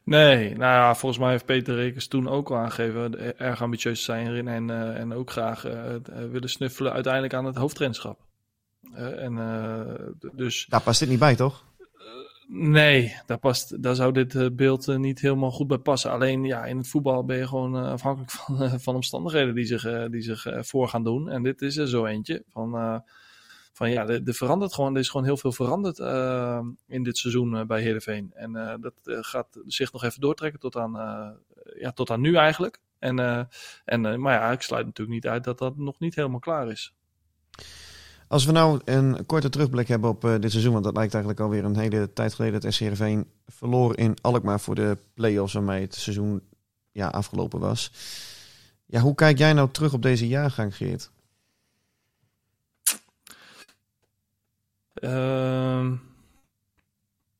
Nee, 0.03 0.49
nou 0.49 0.73
ja, 0.73 0.95
volgens 0.95 1.21
mij 1.21 1.31
heeft 1.31 1.45
Peter 1.45 1.75
Rekers 1.75 2.07
toen 2.07 2.27
ook 2.27 2.49
al 2.49 2.57
aangegeven 2.57 3.37
erg 3.39 3.61
ambitieus 3.61 3.97
te 3.97 4.03
zijn 4.03 4.27
erin 4.27 4.47
en, 4.47 4.69
uh, 4.69 4.99
en 4.99 5.13
ook 5.13 5.31
graag 5.31 5.65
uh, 5.67 5.73
willen 6.31 6.49
snuffelen 6.49 6.93
uiteindelijk 6.93 7.33
aan 7.33 7.45
het 7.45 7.55
hoofdtrainschap. 7.55 8.19
en, 8.93 9.35
dus... 10.33 10.65
Daar 10.69 10.81
past 10.81 10.99
dit 10.99 11.09
niet 11.09 11.19
bij, 11.19 11.35
toch? 11.35 11.67
Nee, 12.47 13.15
daar, 13.25 13.37
past, 13.37 13.83
daar 13.83 13.95
zou 13.95 14.11
dit 14.11 14.55
beeld 14.55 14.97
niet 14.97 15.19
helemaal 15.19 15.51
goed 15.51 15.67
bij 15.67 15.77
passen. 15.77 16.11
Alleen 16.11 16.43
ja, 16.43 16.65
in 16.65 16.77
het 16.77 16.87
voetbal 16.87 17.25
ben 17.25 17.37
je 17.37 17.47
gewoon 17.47 17.75
afhankelijk 17.75 18.31
van, 18.37 18.79
van 18.79 18.95
omstandigheden 18.95 19.55
die 19.55 19.65
zich, 19.65 20.09
die 20.09 20.21
zich 20.21 20.47
voor 20.59 20.87
gaan 20.87 21.03
doen. 21.03 21.29
En 21.29 21.43
dit 21.43 21.61
is 21.61 21.77
er 21.77 21.87
zo 21.87 22.05
eentje. 22.05 22.43
Van, 22.47 23.01
ja, 23.87 24.07
er, 24.07 24.33
verandert 24.33 24.73
gewoon, 24.73 24.93
er 24.93 24.99
is 24.99 25.09
gewoon 25.09 25.25
heel 25.25 25.37
veel 25.37 25.51
veranderd 25.51 25.99
in 26.87 27.03
dit 27.03 27.17
seizoen 27.17 27.67
bij 27.67 27.81
Heerenveen. 27.81 28.31
En 28.33 28.79
dat 28.81 28.93
gaat 29.03 29.59
zich 29.65 29.91
nog 29.91 30.03
even 30.03 30.21
doortrekken 30.21 30.59
tot 30.59 30.75
aan, 30.75 30.93
ja, 31.79 31.91
tot 31.91 32.09
aan 32.09 32.21
nu 32.21 32.35
eigenlijk. 32.35 32.79
En, 32.99 33.47
en, 33.85 34.21
maar 34.21 34.33
ja, 34.33 34.51
ik 34.51 34.61
sluit 34.61 34.85
natuurlijk 34.85 35.15
niet 35.15 35.31
uit 35.31 35.43
dat 35.43 35.57
dat 35.57 35.77
nog 35.77 35.99
niet 35.99 36.15
helemaal 36.15 36.39
klaar 36.39 36.71
is. 36.71 36.93
Als 38.27 38.45
we 38.45 38.51
nou 38.51 38.81
een 38.85 39.25
korte 39.25 39.49
terugblik 39.49 39.87
hebben 39.87 40.09
op 40.09 40.21
dit 40.21 40.51
seizoen, 40.51 40.73
want 40.73 40.83
dat 40.83 40.95
lijkt 40.95 41.13
eigenlijk 41.13 41.43
alweer 41.43 41.63
een 41.63 41.77
hele 41.77 42.13
tijd 42.13 42.33
geleden 42.33 42.61
dat 42.61 42.73
SCRV 42.73 43.21
verloor 43.47 43.97
in 43.97 44.17
Alkmaar 44.21 44.59
voor 44.59 44.75
de 44.75 44.97
play-offs 45.13 45.53
waarmee 45.53 45.81
het 45.81 45.95
seizoen 45.95 46.41
ja, 46.91 47.07
afgelopen 47.07 47.59
was. 47.59 47.91
Ja, 48.85 48.99
hoe 48.99 49.15
kijk 49.15 49.37
jij 49.37 49.53
nou 49.53 49.69
terug 49.71 49.93
op 49.93 50.01
deze 50.01 50.27
jaargang, 50.27 50.75
Geert? 50.75 51.11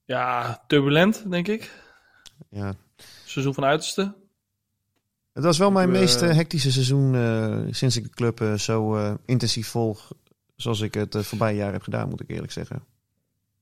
Ja, 0.06 0.63
turbulent, 0.67 1.32
denk 1.32 1.48
ik. 1.48 1.72
Ja. 2.50 2.74
Seizoen 3.26 3.54
van 3.54 3.65
uiterste. 3.65 4.15
Het 5.34 5.43
was 5.43 5.58
wel 5.58 5.72
mijn 5.72 5.91
meest 5.91 6.19
hectische 6.19 6.72
seizoen 6.72 7.13
uh, 7.13 7.58
sinds 7.69 7.98
ik 7.98 8.04
de 8.04 8.10
club 8.10 8.60
zo 8.60 8.98
intensief 9.26 9.67
volg 9.67 10.12
zoals 10.62 10.82
ik 10.82 10.93
het 10.93 11.17
voorbije 11.17 11.56
jaar 11.56 11.72
heb 11.72 11.82
gedaan, 11.82 12.10
moet 12.10 12.22
ik 12.22 12.30
eerlijk 12.30 12.52
zeggen. 12.52 12.84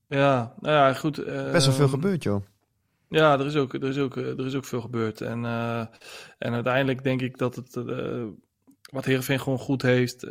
Ja, 0.08 0.54
nou 0.60 0.74
ja, 0.74 0.94
goed. 0.94 1.18
Uh, 1.18 1.50
Best 1.50 1.66
wel 1.66 1.74
veel 1.74 1.88
gebeurd, 1.88 2.22
joh. 2.22 2.42
Ja, 3.08 3.38
er 3.38 3.46
is 3.46 3.56
ook, 3.56 3.74
er 3.74 3.88
is 3.88 3.98
ook, 3.98 4.16
er 4.16 4.46
is 4.46 4.54
ook 4.54 4.64
veel 4.64 4.80
gebeurd. 4.80 5.20
En, 5.20 5.44
uh, 5.44 5.78
en 6.38 6.52
uiteindelijk 6.54 7.02
denk 7.02 7.20
ik 7.20 7.38
dat 7.38 7.56
het, 7.56 7.74
wat 8.88 9.04
Heerenveen 9.04 9.40
gewoon 9.40 9.58
goed 9.58 9.82
heeft 9.82 10.26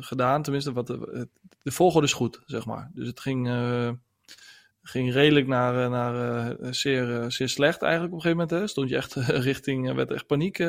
gedaan, 0.00 0.42
tenminste, 0.42 0.72
wat 0.72 0.86
de, 0.86 1.28
de 1.62 1.72
volgorde 1.72 2.06
is 2.06 2.12
goed, 2.12 2.42
zeg 2.46 2.66
maar. 2.66 2.90
Dus 2.94 3.06
het 3.06 3.20
ging, 3.20 3.48
ging 4.82 5.12
redelijk 5.12 5.46
naar, 5.46 5.90
naar 5.90 6.56
zeer, 6.74 7.30
zeer 7.30 7.48
slecht 7.48 7.82
eigenlijk 7.82 8.12
op 8.12 8.18
een 8.18 8.24
gegeven 8.24 8.46
moment. 8.46 8.50
Hè. 8.50 8.66
Stond 8.66 8.88
je 8.88 8.96
echt 8.96 9.14
richting, 9.48 9.94
werd 9.94 10.10
echt 10.10 10.26
paniek 10.26 10.60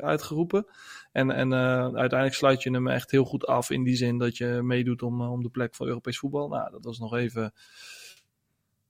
uitgeroepen. 0.00 0.66
En, 1.14 1.30
en 1.30 1.54
uiteindelijk 1.54 2.34
sluit 2.34 2.62
je 2.62 2.70
hem 2.70 2.88
echt 2.88 3.10
heel 3.10 3.24
goed 3.24 3.46
af 3.46 3.70
in 3.70 3.82
die 3.82 3.96
zin 3.96 4.18
dat 4.18 4.36
je 4.36 4.46
meedoet 4.62 5.02
om, 5.02 5.20
om 5.20 5.42
de 5.42 5.48
plek 5.48 5.74
voor 5.74 5.86
Europees 5.86 6.18
voetbal. 6.18 6.48
Nou, 6.48 6.70
dat 6.70 6.84
was 6.84 6.98
nog 6.98 7.14
even. 7.14 7.52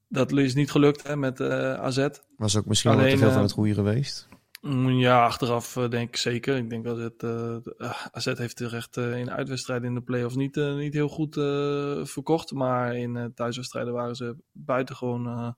Dat 0.08 0.32
is 0.32 0.54
niet 0.54 0.70
gelukt 0.70 1.06
hè, 1.06 1.16
met 1.16 1.40
eh, 1.40 1.74
AZ. 1.74 2.08
Was 2.36 2.56
ook 2.56 2.66
misschien 2.66 2.90
Alleen, 2.90 3.04
wel 3.04 3.12
te 3.14 3.18
veel 3.18 3.30
van 3.30 3.42
het 3.42 3.52
goede 3.52 3.74
geweest. 3.74 4.28
Mm, 4.64 4.88
ja, 4.88 5.24
achteraf 5.24 5.72
denk 5.72 6.08
ik 6.08 6.16
zeker. 6.16 6.56
Ik 6.56 6.70
denk 6.70 6.84
dat 6.84 6.98
het, 6.98 7.24
AZ 8.12 8.32
heeft 8.36 8.60
er 8.60 8.74
echt 8.74 8.96
in 8.96 9.30
uitwedstrijden 9.30 9.88
in 9.88 9.94
de 9.94 10.02
play-offs 10.02 10.36
niet, 10.36 10.56
niet 10.56 10.94
heel 10.94 11.08
goed 11.08 11.34
verkocht. 12.08 12.52
Maar 12.52 12.96
in 12.96 13.32
thuiswedstrijden 13.34 13.92
waren 13.92 14.14
ze 14.14 14.36
buitengewoon 14.52 15.54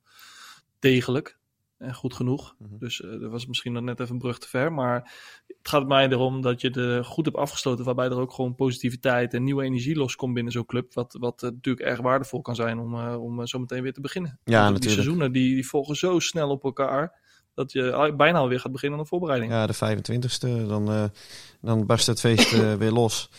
degelijk 0.78 1.38
en 1.78 1.94
goed 1.94 2.14
genoeg. 2.14 2.54
Mhm. 2.58 2.78
Dus 2.78 3.00
uh, 3.00 3.20
dat 3.20 3.30
was 3.30 3.46
misschien 3.46 3.72
nog 3.72 3.82
net 3.82 4.00
even 4.00 4.12
een 4.12 4.20
brug 4.20 4.38
te 4.38 4.48
ver. 4.48 4.72
Maar 4.72 5.12
het 5.46 5.68
gaat 5.68 5.86
mij 5.86 6.08
erom 6.08 6.40
dat 6.40 6.60
je 6.60 6.70
er 6.70 7.04
goed 7.04 7.24
hebt 7.24 7.36
afgesloten. 7.36 7.84
Waarbij 7.84 8.06
er 8.06 8.20
ook 8.20 8.32
gewoon 8.32 8.54
positiviteit 8.54 9.34
en 9.34 9.44
nieuwe 9.44 9.64
energie 9.64 9.96
loskomt 9.96 10.34
binnen 10.34 10.52
zo'n 10.52 10.66
club. 10.66 10.94
Wat, 10.94 11.16
wat 11.20 11.42
uh, 11.42 11.50
natuurlijk 11.50 11.86
erg 11.86 12.00
waardevol 12.00 12.40
kan 12.40 12.54
zijn 12.54 12.78
om, 12.78 12.94
uh, 12.94 13.22
om 13.22 13.46
zo 13.46 13.58
meteen 13.58 13.82
weer 13.82 13.92
te 13.92 14.00
beginnen. 14.00 14.38
Ja, 14.44 14.52
natuurlijk. 14.52 14.82
Die 14.82 14.90
seizoenen 14.90 15.32
die, 15.32 15.54
die 15.54 15.68
volgen 15.68 15.96
zo 15.96 16.18
snel 16.18 16.50
op 16.50 16.64
elkaar. 16.64 17.24
Dat 17.56 17.72
je 17.72 18.14
bijna 18.16 18.38
alweer 18.38 18.60
gaat 18.60 18.72
beginnen 18.72 18.98
aan 18.98 19.04
de 19.04 19.10
voorbereiding. 19.10 19.52
Ja, 19.52 19.66
de 19.66 19.74
25ste. 19.74 20.66
Dan, 20.68 21.10
dan 21.60 21.86
barst 21.86 22.06
het 22.06 22.20
feest 22.20 22.76
weer 22.78 22.90
los. 22.90 23.30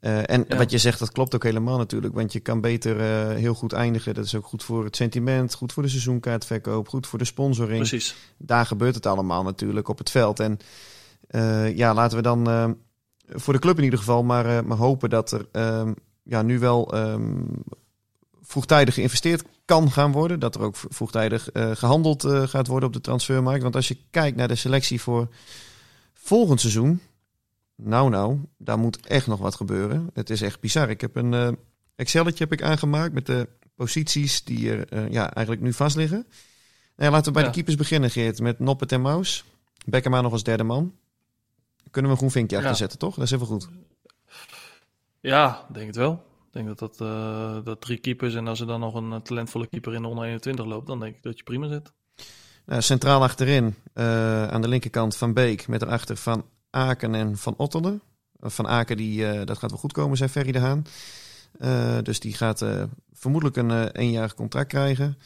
Uh, 0.00 0.30
en 0.30 0.44
ja. 0.48 0.56
wat 0.56 0.70
je 0.70 0.78
zegt, 0.78 0.98
dat 0.98 1.12
klopt 1.12 1.34
ook 1.34 1.42
helemaal 1.42 1.78
natuurlijk. 1.78 2.14
Want 2.14 2.32
je 2.32 2.40
kan 2.40 2.60
beter 2.60 3.00
heel 3.30 3.54
goed 3.54 3.72
eindigen. 3.72 4.14
Dat 4.14 4.24
is 4.24 4.34
ook 4.34 4.46
goed 4.46 4.62
voor 4.62 4.84
het 4.84 4.96
sentiment, 4.96 5.54
goed 5.54 5.72
voor 5.72 5.82
de 5.82 5.88
seizoenkaartverkoop, 5.88 6.88
goed 6.88 7.06
voor 7.06 7.18
de 7.18 7.24
sponsoring. 7.24 7.88
Precies. 7.88 8.14
Daar 8.38 8.66
gebeurt 8.66 8.94
het 8.94 9.06
allemaal 9.06 9.42
natuurlijk 9.42 9.88
op 9.88 9.98
het 9.98 10.10
veld. 10.10 10.40
En 10.40 10.58
ja, 11.74 11.94
laten 11.94 12.16
we 12.16 12.22
dan 12.22 12.76
voor 13.26 13.52
de 13.52 13.58
club 13.58 13.78
in 13.78 13.84
ieder 13.84 13.98
geval 13.98 14.22
maar, 14.22 14.64
maar 14.64 14.78
hopen 14.78 15.10
dat 15.10 15.32
er 15.32 15.46
ehm, 15.52 15.92
ja, 16.22 16.42
nu 16.42 16.58
wel 16.58 16.94
um, 16.94 17.48
vroegtijdig 18.42 18.94
geïnvesteerd 18.94 19.44
kan 19.64 19.90
gaan 19.90 20.12
worden. 20.12 20.40
Dat 20.40 20.54
er 20.54 20.60
ook 20.60 20.76
vroegtijdig 20.76 21.48
gehandeld 21.52 22.26
gaat 22.26 22.66
worden 22.66 22.88
op 22.88 22.94
de 22.94 23.00
transfermarkt. 23.00 23.62
Want 23.62 23.76
als 23.76 23.88
je 23.88 23.96
kijkt 24.10 24.36
naar 24.36 24.48
de 24.48 24.54
selectie 24.54 25.00
voor 25.00 25.28
volgend 26.14 26.60
seizoen 26.60 27.00
nou, 27.76 28.10
nou, 28.10 28.38
daar 28.58 28.78
moet 28.78 29.06
echt 29.06 29.26
nog 29.26 29.40
wat 29.40 29.54
gebeuren. 29.54 30.10
Het 30.14 30.30
is 30.30 30.42
echt 30.42 30.60
bizar. 30.60 30.90
Ik 30.90 31.00
heb 31.00 31.16
een, 31.16 31.32
uh, 31.32 31.48
Excelletje 31.96 32.44
heb 32.44 32.52
ik 32.52 32.62
aangemaakt 32.62 33.12
met 33.12 33.26
de 33.26 33.48
posities 33.74 34.44
die 34.44 34.70
er 34.70 34.88
eh, 34.88 35.10
ja, 35.10 35.34
eigenlijk 35.34 35.66
nu 35.66 35.72
vast 35.72 35.96
liggen. 35.96 36.26
Nou 36.96 37.10
ja, 37.10 37.10
laten 37.10 37.26
we 37.26 37.32
bij 37.32 37.42
Ja. 37.42 37.48
de 37.48 37.54
keepers 37.54 37.76
beginnen, 37.76 38.10
Geert. 38.10 38.40
Met 38.40 38.58
Noppet 38.58 38.92
en 38.92 39.00
Maus. 39.00 39.44
Bekkema 39.86 40.20
nog 40.20 40.32
als 40.32 40.42
derde 40.42 40.62
man. 40.62 40.94
Kunnen 41.90 42.10
we 42.10 42.16
een 42.16 42.22
groen 42.22 42.30
vinkje 42.30 42.56
Ja. 42.56 42.62
achter 42.62 42.76
zetten, 42.78 42.98
toch? 42.98 43.14
Dat 43.14 43.24
is 43.24 43.30
even 43.30 43.46
goed. 43.46 43.68
Ja, 45.20 45.66
denk 45.72 45.86
het 45.86 45.96
wel. 45.96 46.24
Denk 46.52 46.66
dat 46.66 46.78
dat, 46.78 47.00
eh, 47.00 47.64
dat 47.64 47.80
drie 47.80 47.98
keepers 47.98 48.34
en 48.34 48.46
als 48.46 48.60
er 48.60 48.66
dan 48.66 48.80
nog 48.80 48.94
een 48.94 49.22
talentvolle 49.22 49.66
keeper 49.66 49.94
in 49.94 50.02
de 50.02 50.08
onder 50.08 50.24
21 50.24 50.64
loopt, 50.64 50.86
dan 50.86 51.00
denk 51.00 51.16
ik 51.16 51.22
dat 51.22 51.38
je 51.38 51.44
prima 51.44 51.68
zit. 51.68 51.92
Nou, 52.66 52.82
centraal 52.82 53.22
achterin, 53.22 53.74
eh, 53.92 54.48
aan 54.48 54.62
de 54.62 54.68
linkerkant 54.68 55.16
Van 55.16 55.32
Beek. 55.32 55.68
Met 55.68 55.82
erachter 55.82 56.16
Van 56.16 56.44
Aken 56.70 57.14
en 57.14 57.36
Van 57.36 57.54
Ottelen. 57.56 58.02
Van 58.40 58.68
Aken, 58.68 58.96
die, 58.96 59.26
eh, 59.26 59.46
dat 59.46 59.58
gaat 59.58 59.70
wel 59.70 59.78
goed 59.78 59.92
komen, 59.92 60.16
zei 60.16 60.30
Ferry 60.30 60.52
de 60.52 60.58
Haan. 60.58 60.84
Dus 62.02 62.20
die 62.20 62.34
gaat 62.34 62.64
vermoedelijk 63.12 63.56
een 63.56 63.90
eenjarig 63.90 64.34
contract 64.34 64.68
krijgen. 64.68 65.18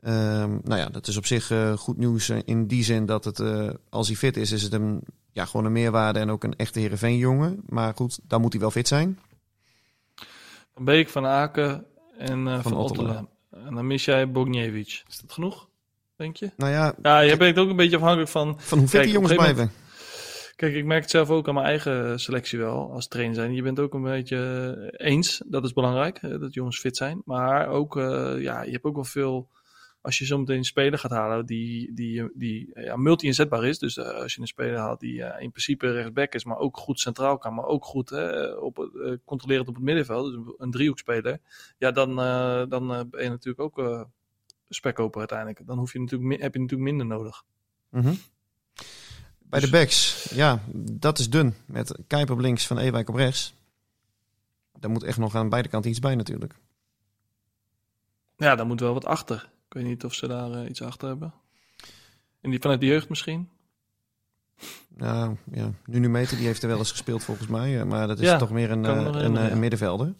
Ehm, 0.00 0.58
nou 0.62 0.80
ja, 0.80 0.88
dat 0.88 1.06
is 1.06 1.16
op 1.16 1.26
zich 1.26 1.52
goed 1.76 1.96
nieuws 1.96 2.28
in 2.28 2.66
die 2.66 2.84
zin 2.84 3.06
dat 3.06 3.24
het, 3.24 3.42
als 3.90 4.06
hij 4.06 4.16
fit 4.16 4.36
is, 4.36 4.52
is 4.52 4.62
het 4.62 4.72
een, 4.72 5.02
ja, 5.32 5.44
gewoon 5.44 5.66
een 5.66 5.72
meerwaarde 5.72 6.18
en 6.18 6.30
ook 6.30 6.44
een 6.44 6.56
echte 6.56 6.78
Heerenveen-jongen. 6.78 7.62
Maar 7.66 7.92
goed, 7.94 8.18
dan 8.22 8.40
moet 8.40 8.52
hij 8.52 8.60
wel 8.60 8.70
fit 8.70 8.88
zijn. 8.88 9.18
Van 10.74 10.84
Beek, 10.84 11.08
Van 11.08 11.26
Aken 11.26 11.86
en 12.18 12.48
eh, 12.48 12.60
Van 12.62 12.88
Van. 12.94 13.28
En 13.50 13.74
dan 13.74 13.86
mis 13.86 14.04
jij 14.04 14.30
Bogniewicz. 14.30 15.02
Is 15.08 15.20
dat 15.20 15.32
genoeg, 15.32 15.68
denk 16.16 16.36
je? 16.36 16.50
Nou 16.56 16.72
ja, 16.72 16.94
Ja, 17.02 17.20
je 17.20 17.36
bent 17.36 17.58
ook 17.58 17.70
een 17.70 17.76
beetje 17.76 17.96
afhankelijk 17.96 18.30
van... 18.30 18.60
van 18.60 18.78
hoe 18.78 18.88
fit 18.88 19.02
die 19.02 19.12
jongens 19.12 19.34
blijven. 19.34 19.72
Kijk, 20.62 20.74
ik 20.74 20.84
merk 20.84 21.02
het 21.02 21.10
zelf 21.10 21.30
ook 21.30 21.48
aan 21.48 21.54
mijn 21.54 21.66
eigen 21.66 22.20
selectie 22.20 22.58
wel, 22.58 22.92
als 22.92 23.08
trainer 23.08 23.34
zijn. 23.34 23.54
Je 23.54 23.62
bent 23.62 23.80
ook 23.80 23.94
een 23.94 24.02
beetje 24.02 24.36
eh, 24.90 25.06
eens, 25.12 25.42
dat 25.46 25.64
is 25.64 25.72
belangrijk, 25.72 26.18
eh, 26.18 26.40
dat 26.40 26.54
jongens 26.54 26.78
fit 26.78 26.96
zijn. 26.96 27.22
Maar 27.24 27.68
ook, 27.68 27.96
eh, 27.96 28.34
ja, 28.38 28.62
je 28.62 28.70
hebt 28.70 28.84
ook 28.84 28.94
wel 28.94 29.04
veel... 29.04 29.48
Als 30.02 30.18
je 30.18 30.24
zometeen 30.24 30.56
een 30.56 30.64
speler 30.64 30.98
gaat 30.98 31.10
halen 31.10 31.46
die, 31.46 31.92
die, 31.94 32.30
die 32.34 32.70
ja, 32.74 32.96
multi-inzetbaar 32.96 33.64
is. 33.64 33.78
Dus 33.78 33.96
eh, 33.96 34.08
als 34.10 34.34
je 34.34 34.40
een 34.40 34.46
speler 34.46 34.76
haalt 34.78 35.00
die 35.00 35.22
eh, 35.24 35.42
in 35.42 35.50
principe 35.50 35.92
rechtsback 35.92 36.34
is, 36.34 36.44
maar 36.44 36.56
ook 36.58 36.76
goed 36.76 37.00
centraal 37.00 37.38
kan. 37.38 37.54
Maar 37.54 37.64
ook 37.64 37.84
goed 37.84 38.10
eh, 38.10 38.62
op, 38.62 38.78
eh, 38.78 39.12
controlerend 39.24 39.68
op 39.68 39.74
het 39.74 39.84
middenveld. 39.84 40.32
Dus 40.32 40.54
een- 40.58 40.70
driehoekspeler. 40.70 41.38
Ja, 41.78 41.90
dan, 41.90 42.16
dan 42.68 43.08
ben 43.10 43.22
je 43.22 43.28
natuurlijk 43.28 43.60
ook 43.78 44.06
spekkoper 44.68 45.18
uiteindelijk. 45.18 45.66
Dan 45.66 45.78
hoef 45.78 45.92
je 45.92 46.00
natuurlijk, 46.00 46.42
heb 46.42 46.54
je 46.54 46.60
natuurlijk 46.60 46.90
minder 46.90 47.06
nodig. 47.06 47.44
Mhm. 47.88 48.14
Bij 49.38 49.60
de 49.60 49.70
Dus- 49.70 49.70
backs, 49.70 50.24
ja, 50.34 50.62
dat 50.92 51.18
is 51.18 51.30
dun. 51.30 51.54
Met 51.66 51.98
Kuiper 52.06 52.34
op 52.34 52.40
links, 52.40 52.66
Van 52.66 52.78
Ewijk 52.78 53.08
op 53.08 53.14
rechts. 53.14 53.54
Daar 54.78 54.90
moet 54.90 55.02
echt 55.02 55.18
nog 55.18 55.34
aan 55.34 55.48
beide 55.48 55.68
kanten 55.68 55.90
iets 55.90 55.98
bij 56.00 56.14
natuurlijk. 56.14 56.54
Ja, 58.36 58.54
daar 58.56 58.66
moet 58.66 58.80
wel 58.80 58.92
wat 58.94 59.04
achter. 59.04 59.50
Ik 59.72 59.78
weet 59.78 59.86
niet 59.86 60.04
of 60.04 60.14
ze 60.14 60.28
daar 60.28 60.52
eh, 60.52 60.68
iets 60.68 60.82
achter 60.82 61.08
hebben. 61.08 61.32
En 62.40 62.50
die, 62.50 62.60
vanuit 62.60 62.80
de 62.80 62.86
jeugd 62.86 63.08
misschien? 63.08 63.48
Nou, 64.96 65.36
ja, 65.52 65.70
Nunu 65.86 66.08
Meter 66.08 66.36
die 66.36 66.46
heeft 66.46 66.62
er 66.62 66.68
wel 66.68 66.78
eens 66.78 66.90
gespeeld 66.90 67.24
volgens 67.24 67.48
mij. 67.48 67.80
eh, 67.80 67.86
Maar 67.86 68.06
dat 68.06 68.18
is 68.18 68.28
Ja, 68.28 68.38
toch 68.38 68.50
meer 68.50 68.70
een, 68.70 68.84
eh, 68.84 69.08
een, 69.12 69.32
ja. 69.32 69.50
een 69.50 69.58
middenvelder. 69.58 70.14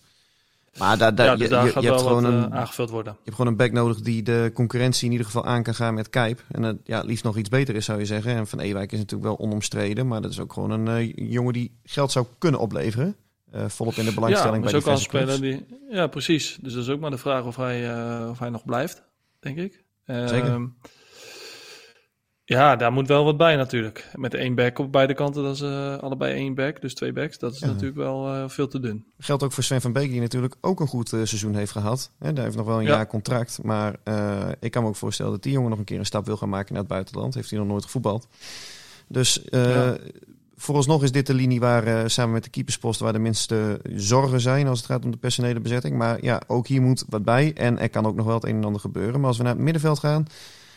Maar 0.79 0.99
daar, 0.99 1.15
daar, 1.15 1.27
ja, 1.27 1.33
dus 1.37 1.43
je, 1.43 1.49
daar 1.49 1.65
je, 1.65 1.71
gaat 1.73 1.83
je 1.83 1.89
hebt 1.89 2.01
wel 2.03 2.09
gewoon 2.11 2.25
een, 2.25 2.55
aangevuld 2.55 2.91
worden. 2.91 3.13
je 3.13 3.19
hebt 3.25 3.37
gewoon 3.37 3.51
een 3.51 3.57
back 3.57 3.73
nodig 3.73 4.01
die 4.01 4.23
de 4.23 4.51
concurrentie 4.55 5.05
in 5.07 5.11
ieder 5.11 5.27
geval 5.27 5.45
aan 5.45 5.63
kan 5.63 5.75
gaan 5.75 5.95
met 5.95 6.11
Kijp. 6.11 6.45
En 6.51 6.63
dat 6.63 6.77
ja, 6.85 7.01
liefst 7.01 7.25
nog 7.25 7.37
iets 7.37 7.49
beter 7.49 7.75
is, 7.75 7.85
zou 7.85 7.99
je 7.99 8.07
zeggen. 8.07 8.35
En 8.35 8.47
Van 8.47 8.61
Ewijk 8.61 8.93
is 8.93 8.99
natuurlijk 8.99 9.29
wel 9.29 9.39
onomstreden. 9.39 10.07
Maar 10.09 10.21
dat 10.23 10.31
is 10.31 10.41
ook 10.41 10.53
gewoon 10.53 10.71
een 10.71 11.07
jongen 11.09 11.53
die 11.53 11.79
geld 11.85 12.13
zou 12.13 12.27
kunnen 12.39 12.61
opleveren. 12.61 13.17
Volop 13.67 13.95
in 13.95 14.05
de 14.05 14.09
Ja, 14.11 14.15
belangstelling 14.15 14.63
bij 14.65 14.73
is 14.73 14.79
ook 14.79 14.87
al 14.87 14.93
een 14.93 14.99
diverse 14.99 15.35
speler 15.35 15.41
die... 15.41 15.79
Ja, 15.91 16.07
precies. 16.07 16.59
Dus 16.61 16.73
dat 16.73 16.83
is 16.83 16.89
ook 16.89 17.01
maar 17.01 17.11
de 17.11 17.19
vraag 17.19 17.45
of 17.45 17.57
hij, 17.57 17.79
of 18.29 18.39
hij 18.39 18.51
nog 18.51 18.65
blijft, 18.65 19.03
denk 19.43 19.59
ik. 19.59 19.85
Zeker. 20.07 20.45
Ehm, 20.45 20.67
Ja, 22.45 22.77
daar 22.77 22.93
moet 22.93 23.09
wel 23.09 23.25
wat 23.25 23.37
bij 23.37 23.57
natuurlijk. 23.57 24.09
Met 24.15 24.35
één 24.35 24.55
back 24.55 24.79
op 24.79 24.93
beide 24.93 25.15
kanten, 25.15 25.43
dat 25.43 25.55
is 25.55 25.61
eh, 25.61 25.97
allebei 25.99 26.35
één 26.35 26.55
back, 26.55 26.81
dus 26.81 26.95
twee 26.95 27.13
backs. 27.13 27.39
Dat 27.39 27.53
is 27.55 27.59
Ja. 27.59 27.67
natuurlijk 27.67 27.97
wel 27.97 28.35
eh, 28.35 28.49
veel 28.49 28.69
te 28.69 28.81
dun. 28.81 29.07
Geldt 29.19 29.43
ook 29.43 29.53
voor 29.53 29.63
Sven 29.63 29.81
van 29.81 29.93
Beek, 29.93 30.11
die 30.11 30.21
natuurlijk 30.21 30.55
ook 30.61 30.81
een 30.81 30.87
goed 30.87 31.13
eh, 31.13 31.21
seizoen 31.25 31.55
heeft 31.55 31.73
gehad. 31.73 32.11
Hè, 32.19 32.33
daar 32.33 32.45
heeft 32.45 32.57
nog 32.57 32.67
wel 32.67 32.77
een 32.79 32.85
Ja. 32.85 32.91
jaar 32.91 33.07
contract. 33.07 33.63
Maar 33.63 33.93
ik 34.61 34.71
kan 34.71 34.83
me 34.83 34.89
ook 34.89 34.97
voorstellen 34.97 35.33
dat 35.33 35.43
die 35.43 35.53
jongen 35.53 35.71
nog 35.71 35.79
een 35.79 35.85
keer 35.85 35.99
een 35.99 36.07
stap 36.07 36.27
wil 36.27 36.37
gaan 36.37 36.49
maken 36.49 36.73
naar 36.73 36.83
het 36.83 36.91
buitenland. 36.93 37.35
Heeft 37.35 37.51
hij 37.51 37.59
nog 37.59 37.69
nooit 37.69 37.85
gevoetbald. 37.85 38.29
Dus 39.09 39.41
Ja. 39.51 39.97
Vooralsnog 40.63 41.03
is 41.03 41.13
dit 41.13 41.27
de 41.27 41.35
linie 41.35 41.61
waar 41.61 41.87
eh, 41.87 42.03
samen 42.07 42.33
met 42.33 42.45
de 42.45 42.51
keepersposten 42.51 43.05
waar 43.05 43.13
de 43.13 43.19
minste 43.19 43.81
zorgen 43.95 44.41
zijn 44.41 44.67
als 44.67 44.79
het 44.79 44.87
gaat 44.87 45.05
om 45.05 45.11
de 45.11 45.17
personele 45.17 45.61
bezetting. 45.61 45.97
Maar 45.97 46.25
ja, 46.25 46.43
ook 46.47 46.67
hier 46.67 46.83
moet 46.83 47.05
wat 47.09 47.25
bij. 47.25 47.53
En 47.55 47.79
er 47.79 47.89
kan 47.89 48.07
ook 48.07 48.15
nog 48.15 48.27
wel 48.27 48.35
het 48.35 48.45
een 48.45 48.57
en 48.57 48.65
ander 48.65 48.81
gebeuren. 48.81 49.21
Maar 49.21 49.29
als 49.29 49.37
we 49.37 49.43
naar 49.43 49.55
het 49.55 49.63
middenveld 49.63 49.99
gaan, 49.99 50.27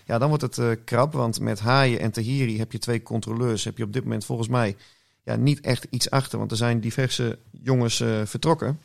ja, 0.06 0.18
dan 0.18 0.28
wordt 0.28 0.44
het 0.44 0.58
eh, 0.58 0.68
krap. 0.86 1.14
Want 1.14 1.40
met 1.40 1.60
Haaien 1.60 2.00
en 2.00 2.12
Tahiri 2.12 2.58
heb 2.58 2.72
je 2.72 2.78
twee 2.78 3.04
controleurs. 3.04 3.64
Heb 3.64 3.78
je 3.78 3.84
op 3.84 3.94
dit 3.94 4.04
moment 4.04 4.26
volgens 4.26 4.48
mij 4.48 4.76
ja, 5.24 5.36
niet 5.36 5.62
echt 5.62 5.88
iets 5.90 6.10
achter. 6.10 6.38
Want 6.38 6.52
er 6.52 6.58
zijn 6.58 6.80
diverse 6.80 7.38
jongens 7.52 8.00
eh, 8.00 8.22
vertrokken. 8.24 8.80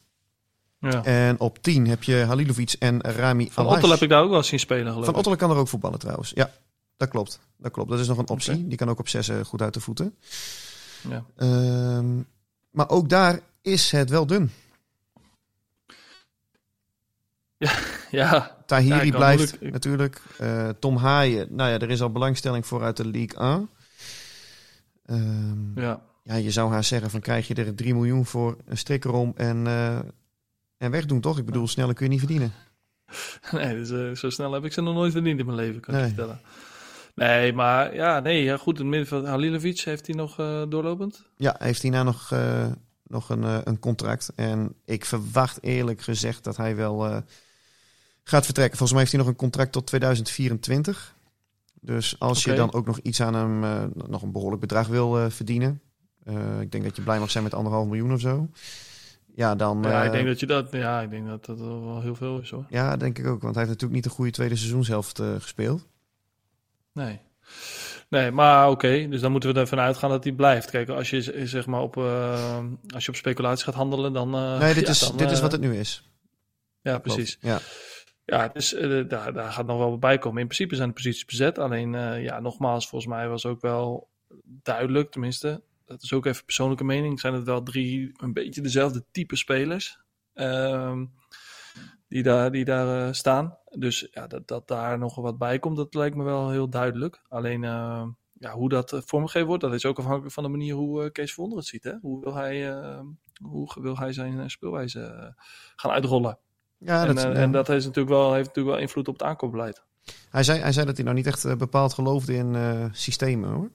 Ja. 0.78 1.04
En 1.04 1.40
op 1.40 1.62
10 1.62 1.88
heb 1.88 2.02
je 2.02 2.14
Halilovic 2.14 2.76
en 2.78 3.00
Rami 3.00 3.50
Van 3.50 3.64
Alaj. 3.64 3.76
Ottel 3.76 3.90
heb 3.90 4.02
ik 4.02 4.08
daar 4.08 4.22
ook 4.22 4.30
wel 4.30 4.42
zien 4.42 4.58
spelen, 4.58 4.86
geloof 4.86 5.04
Van 5.04 5.12
ik. 5.12 5.16
Ottelen 5.16 5.38
kan 5.38 5.50
er 5.50 5.56
ook 5.56 5.68
voetballen 5.68 5.98
trouwens. 5.98 6.32
Ja, 6.34 6.50
dat 6.96 7.08
klopt. 7.08 7.40
Dat 7.56 7.72
klopt. 7.72 7.90
Dat 7.90 7.98
is 7.98 8.08
nog 8.08 8.18
een 8.18 8.28
optie. 8.28 8.68
Die 8.68 8.76
kan 8.76 8.88
ook 8.88 8.98
op 8.98 9.08
6 9.08 9.30
goed 9.44 9.62
uit 9.62 9.74
de 9.74 9.80
voeten. 9.80 10.14
Ja. 11.08 11.24
Ehm, 11.36 12.16
maar 12.70 12.88
ook 12.88 13.08
daar 13.08 13.40
is 13.62 13.90
het 13.90 14.10
wel 14.10 14.26
dun. 14.26 14.50
ja, 18.10 18.56
Tahiri 18.66 18.94
Ja, 18.94 19.00
kan 19.00 19.10
blijft 19.10 19.50
moeilijk- 19.50 19.72
natuurlijk. 19.72 20.20
Eh, 20.38 20.68
Tom 20.68 20.96
Haaien, 20.96 21.46
nou 21.50 21.70
ja, 21.70 21.78
er 21.78 21.90
is 21.90 22.02
al 22.02 22.10
belangstelling 22.12 22.66
voor 22.66 22.82
uit 22.82 22.96
de 22.96 23.08
League 23.10 23.38
1. 23.38 23.68
Ehm, 25.06 25.80
ja. 25.80 26.02
ja. 26.22 26.34
je 26.34 26.50
zou 26.50 26.72
haar 26.72 26.84
zeggen 26.84 27.10
van 27.10 27.20
krijg 27.20 27.48
je 27.48 27.54
er 27.54 27.74
3 27.74 27.94
miljoen 27.94 28.26
voor 28.26 28.56
een 28.66 28.78
strikker 28.78 29.10
om 29.12 29.32
en, 29.36 29.66
eh, 29.66 29.98
en 30.76 30.90
wegdoen 30.90 31.20
toch? 31.20 31.38
Ik 31.38 31.44
bedoel, 31.44 31.68
sneller 31.68 31.94
kun 31.94 32.04
je 32.04 32.10
niet 32.10 32.18
verdienen. 32.20 32.52
Nee, 33.52 33.74
dus, 33.74 33.90
eh, 33.90 34.14
zo 34.14 34.30
snel 34.30 34.52
heb 34.52 34.64
ik 34.64 34.72
ze 34.72 34.80
nog 34.80 34.94
nooit 34.94 35.12
verdiend 35.12 35.38
in 35.40 35.46
mijn 35.46 35.58
leven, 35.58 35.80
kan 35.80 35.94
ik 35.94 36.00
je 36.00 36.06
vertellen. 36.06 36.40
Nee, 37.20 37.52
maar 37.52 37.94
ja, 37.94 38.20
nee, 38.20 38.42
ja, 38.42 38.56
goed. 38.56 38.74
In 38.74 38.80
het 38.80 38.90
middenveld, 38.90 39.26
Halilovic 39.26 39.80
heeft 39.80 40.06
hij 40.06 40.16
nog 40.16 40.38
eh, 40.38 40.62
doorlopend. 40.68 41.22
Ja, 41.36 41.56
heeft 41.58 41.82
hij 41.82 41.90
nou 41.90 42.04
nog, 42.04 42.32
eh, 42.32 42.66
nog 43.06 43.28
een, 43.28 43.44
eh, 43.44 43.58
een 43.64 43.78
contract. 43.78 44.32
En 44.36 44.74
ik 44.84 45.04
verwacht 45.04 45.62
eerlijk 45.62 46.00
gezegd 46.00 46.44
dat 46.44 46.56
hij 46.56 46.76
wel 46.76 47.22
gaat 48.24 48.44
vertrekken. 48.44 48.78
Volgens 48.78 48.90
mij 48.90 49.00
heeft 49.00 49.12
hij 49.12 49.20
nog 49.20 49.30
een 49.30 49.36
contract 49.36 49.72
tot 49.72 49.86
2024. 49.86 51.14
Dus 51.80 52.18
als 52.18 52.44
je 52.44 52.54
dan 52.54 52.72
ook 52.72 52.86
nog 52.86 52.98
iets 52.98 53.22
aan 53.22 53.34
hem, 53.34 53.90
nog 54.06 54.22
een 54.22 54.32
behoorlijk 54.32 54.60
bedrag 54.60 54.86
wil 54.86 55.30
verdienen. 55.30 55.80
ik 56.60 56.72
denk 56.72 56.84
dat 56.84 56.96
je 56.96 57.02
blij 57.02 57.18
mag 57.18 57.30
zijn 57.30 57.44
met 57.44 57.54
anderhalf 57.54 57.86
miljoen 57.86 58.12
of 58.12 58.20
zo. 58.20 58.48
Ja, 59.34 59.54
dan. 59.54 59.82
ja, 59.82 60.04
ik 60.04 60.12
denk 60.12 60.26
dat 60.26 60.40
je 60.40 60.46
dat, 60.46 60.72
ja, 60.72 61.00
ik 61.00 61.10
denk 61.10 61.26
dat 61.26 61.44
dat 61.44 61.58
wel 61.58 62.00
heel 62.00 62.14
veel 62.14 62.40
is 62.40 62.50
hoor. 62.50 62.64
ja, 62.68 62.96
denk 62.96 63.18
ik 63.18 63.26
ook. 63.26 63.42
Want 63.42 63.54
hij 63.54 63.64
heeft 63.64 63.80
natuurlijk 63.80 63.92
niet 63.92 64.04
een 64.04 64.16
goede 64.16 64.30
tweede 64.30 64.56
seizoenshelft 64.56 65.22
gespeeld. 65.38 65.88
Nee. 66.92 67.20
Nee, 68.08 68.30
maar 68.30 68.70
oké, 68.70 69.08
dus 69.08 69.20
dan 69.20 69.32
moeten 69.32 69.52
we 69.54 69.60
ervan 69.60 69.78
uitgaan 69.78 70.10
dat 70.10 70.24
hij 70.24 70.32
blijft. 70.32 70.70
Kijk, 70.70 70.88
als 70.88 71.10
je 71.10 71.46
zeg 71.46 71.66
maar 71.66 71.80
op, 71.80 71.96
eh, 71.96 72.64
als 72.94 73.04
je 73.04 73.10
op 73.10 73.16
speculatie 73.16 73.64
gaat 73.64 73.74
handelen, 73.74 74.12
dan. 74.12 74.34
eh, 74.34 74.58
nee, 74.58 74.74
dit, 74.74 74.84
ja, 74.84 74.90
is, 74.90 74.98
dan, 74.98 75.16
dit 75.16 75.30
is 75.30 75.36
eh, 75.36 75.42
wat 75.42 75.52
het 75.52 75.60
nu 75.60 75.76
is. 75.76 76.10
Ja, 76.82 76.98
precies. 76.98 77.38
Ja. 77.40 77.58
Ja, 78.24 78.48
dus 78.48 78.70
daar, 79.08 79.32
daar 79.32 79.52
gaat 79.52 79.66
nog 79.66 79.78
wel 79.78 79.90
wat 79.90 80.00
bij 80.00 80.18
komen. 80.18 80.40
In 80.40 80.46
principe 80.46 80.76
zijn 80.76 80.88
de 80.88 80.94
posities 80.94 81.24
bezet. 81.24 81.58
Alleen, 81.58 81.92
ja, 82.22 82.40
nogmaals, 82.40 82.88
volgens 82.88 83.10
mij 83.12 83.28
was 83.28 83.46
ook 83.46 83.60
wel 83.60 84.08
duidelijk, 84.44 85.10
tenminste, 85.10 85.62
dat 85.84 86.02
is 86.02 86.12
ook 86.12 86.26
even 86.26 86.44
persoonlijke 86.44 86.84
mening, 86.84 87.20
zijn 87.20 87.34
het 87.34 87.44
wel 87.44 87.62
drie 87.62 88.12
een 88.16 88.32
beetje 88.32 88.60
dezelfde 88.60 89.04
type 89.10 89.36
spelers 89.36 89.98
ehm, 90.34 91.04
die 92.10 92.22
daar, 92.22 92.50
die 92.50 92.64
daar 92.64 93.06
eh, 93.06 93.12
staan. 93.12 93.56
Dus 93.78 94.08
ja, 94.10 94.26
dat, 94.26 94.48
dat 94.48 94.68
daar 94.68 94.98
nog 94.98 95.14
wat 95.14 95.38
bij 95.38 95.58
komt, 95.58 95.76
dat 95.76 95.94
lijkt 95.94 96.16
me 96.16 96.24
wel 96.24 96.50
heel 96.50 96.68
duidelijk. 96.68 97.22
Alleen, 97.28 97.64
eh, 97.64 98.06
ja, 98.32 98.52
hoe 98.52 98.68
dat 98.68 98.92
eh, 98.92 99.00
vormgegeven 99.04 99.46
wordt, 99.48 99.62
dat 99.62 99.74
is 99.74 99.84
ook 99.84 99.98
afhankelijk 99.98 100.32
van 100.32 100.42
de 100.42 100.48
manier 100.48 100.74
hoe 100.74 101.10
Kees 101.10 101.34
Vonder 101.34 101.58
het 101.58 101.66
ziet. 101.66 101.84
Hè? 101.84 101.92
Hoe 102.00 102.20
wil 102.20 102.34
hij, 102.34 102.74
hoe 103.42 103.76
wil 103.80 103.98
hij 103.98 104.12
zijn 104.12 104.50
speelwijze 104.50 105.34
gaan 105.76 105.90
uitrollen? 105.90 106.38
Ja, 106.78 107.06
en, 107.06 107.14
dat, 107.14 107.24
ja. 107.24 107.32
en 107.32 107.52
dat 107.52 107.66
heeft 107.66 107.84
natuurlijk, 107.86 108.14
wel, 108.14 108.32
heeft 108.32 108.46
natuurlijk 108.46 108.74
wel 108.74 108.84
invloed 108.84 109.08
op 109.08 109.14
het 109.14 109.22
aankoopbeleid. 109.22 109.82
Hij, 110.30 110.42
zei, 110.42 110.60
hij 110.60 110.72
zei 110.72 110.86
dat 110.86 110.96
hij 110.96 111.04
nou 111.04 111.16
niet 111.16 111.26
echt 111.26 111.58
bepaald 111.58 111.92
geloofde 111.92 112.34
in 112.34 112.56
systemen 112.92 113.50
hoor. 113.50 113.70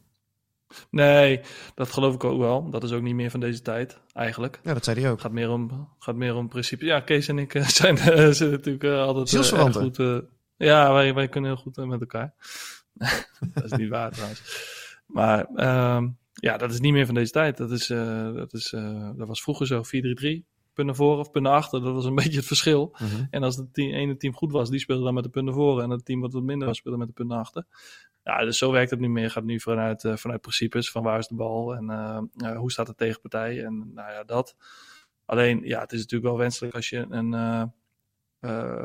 Nee, 0.90 1.42
dat 1.76 1.92
geloof 1.92 2.14
ik 2.14 2.24
ook 2.24 2.40
wel. 2.40 2.70
Dat 2.70 2.84
is 2.84 2.92
ook 2.92 3.02
niet 3.02 3.16
meer 3.16 3.30
van 3.32 3.40
deze 3.40 3.62
tijd, 3.62 4.00
eigenlijk. 4.14 4.60
Ja, 4.64 4.74
dat 4.74 4.84
zei 4.84 5.00
hij 5.00 5.06
ook. 5.10 5.14
Het 5.16 5.22
gaat 5.26 5.32
meer 5.32 5.50
om, 5.50 5.90
gaat 6.00 6.16
meer 6.16 6.36
om 6.36 6.48
principe. 6.50 6.86
Ja, 6.86 7.00
Kees 7.00 7.28
en 7.28 7.40
ik 7.40 7.54
eh, 7.54 7.68
zijn, 7.80 7.98
eh, 7.98 8.30
zijn 8.30 8.52
natuurlijk 8.52 8.84
eh, 8.84 9.00
altijd 9.02 9.30
Zielsverwanten. 9.30 9.82
goed. 9.82 10.00
eh, 10.00 10.18
ja, 10.58 10.94
wij, 10.94 11.14
wij 11.14 11.28
kunnen 11.28 11.52
heel 11.54 11.62
goed 11.62 11.76
met 11.86 12.00
elkaar. 12.00 12.34
dat 13.54 13.64
is 13.64 13.72
niet 13.72 13.90
waar 13.90 14.12
trouwens. 14.12 14.42
Maar 15.06 15.46
ehm, 15.56 16.08
ja, 16.34 16.58
dat 16.58 16.72
is 16.72 16.80
niet 16.80 16.94
meer 16.94 17.06
van 17.06 17.16
deze 17.16 17.32
tijd. 17.32 17.58
Dat, 17.58 17.72
is, 17.72 17.88
dat, 18.36 18.54
is, 18.54 18.70
dat 19.16 19.28
was 19.28 19.42
vroeger 19.42 19.68
zo, 19.68 19.82
4-3-3. 20.42 20.55
Punt 20.76 20.88
naar 20.88 20.96
voren 20.96 21.20
of 21.20 21.32
punt 21.32 21.44
naar 21.44 21.54
achter. 21.54 21.82
Dat 21.82 21.94
was 21.94 22.06
een 22.06 22.16
beetje 22.24 22.38
het 22.38 22.46
verschil. 22.46 22.96
Mhm. 23.00 23.26
En 23.30 23.44
als 23.44 23.56
het 23.56 23.74
team, 23.74 23.94
ene 23.94 24.18
team 24.18 24.34
goed 24.34 24.52
was, 24.52 24.70
die 24.70 24.80
speelde 24.80 25.04
dan 25.04 25.14
met 25.14 25.24
de 25.24 25.30
punt 25.30 25.46
naar 25.46 25.54
voren. 25.54 25.84
En 25.84 25.90
het 25.90 26.06
team 26.06 26.22
wat 26.22 26.34
wat 26.34 26.44
minder 26.44 26.68
was, 26.68 26.78
speelde 26.78 26.98
met 26.98 27.08
de 27.08 27.14
punt 27.14 27.30
naar 27.30 27.40
achter. 27.40 27.66
Ja, 28.24 28.46
dus 28.46 28.58
zo 28.58 28.72
werkt 28.72 28.90
het 28.90 29.00
nu 29.00 29.10
meer. 29.10 29.32
Gaat 29.32 29.44
nu 29.44 29.60
vanuit, 29.60 30.04
eh, 30.04 30.16
vanuit 30.16 30.42
principes 30.42 30.92
van 30.92 31.04
waar 31.04 31.20
is 31.20 31.28
de 31.28 31.36
bal 31.36 31.76
en 31.76 31.90
eh, 31.90 32.22
eh, 32.36 32.58
hoe 32.58 32.72
staat 32.72 32.88
de 32.88 32.96
tegenpartij. 32.96 33.64
En 33.64 33.92
nou 33.94 34.12
ja, 34.12 34.24
dat. 34.24 34.56
Alleen, 35.26 35.62
ja, 35.64 35.80
het 35.80 35.92
is 35.92 36.00
natuurlijk 36.00 36.30
wel 36.30 36.38
wenselijk 36.40 36.76
als 36.76 36.90
je 36.90 37.06
een, 37.10 37.72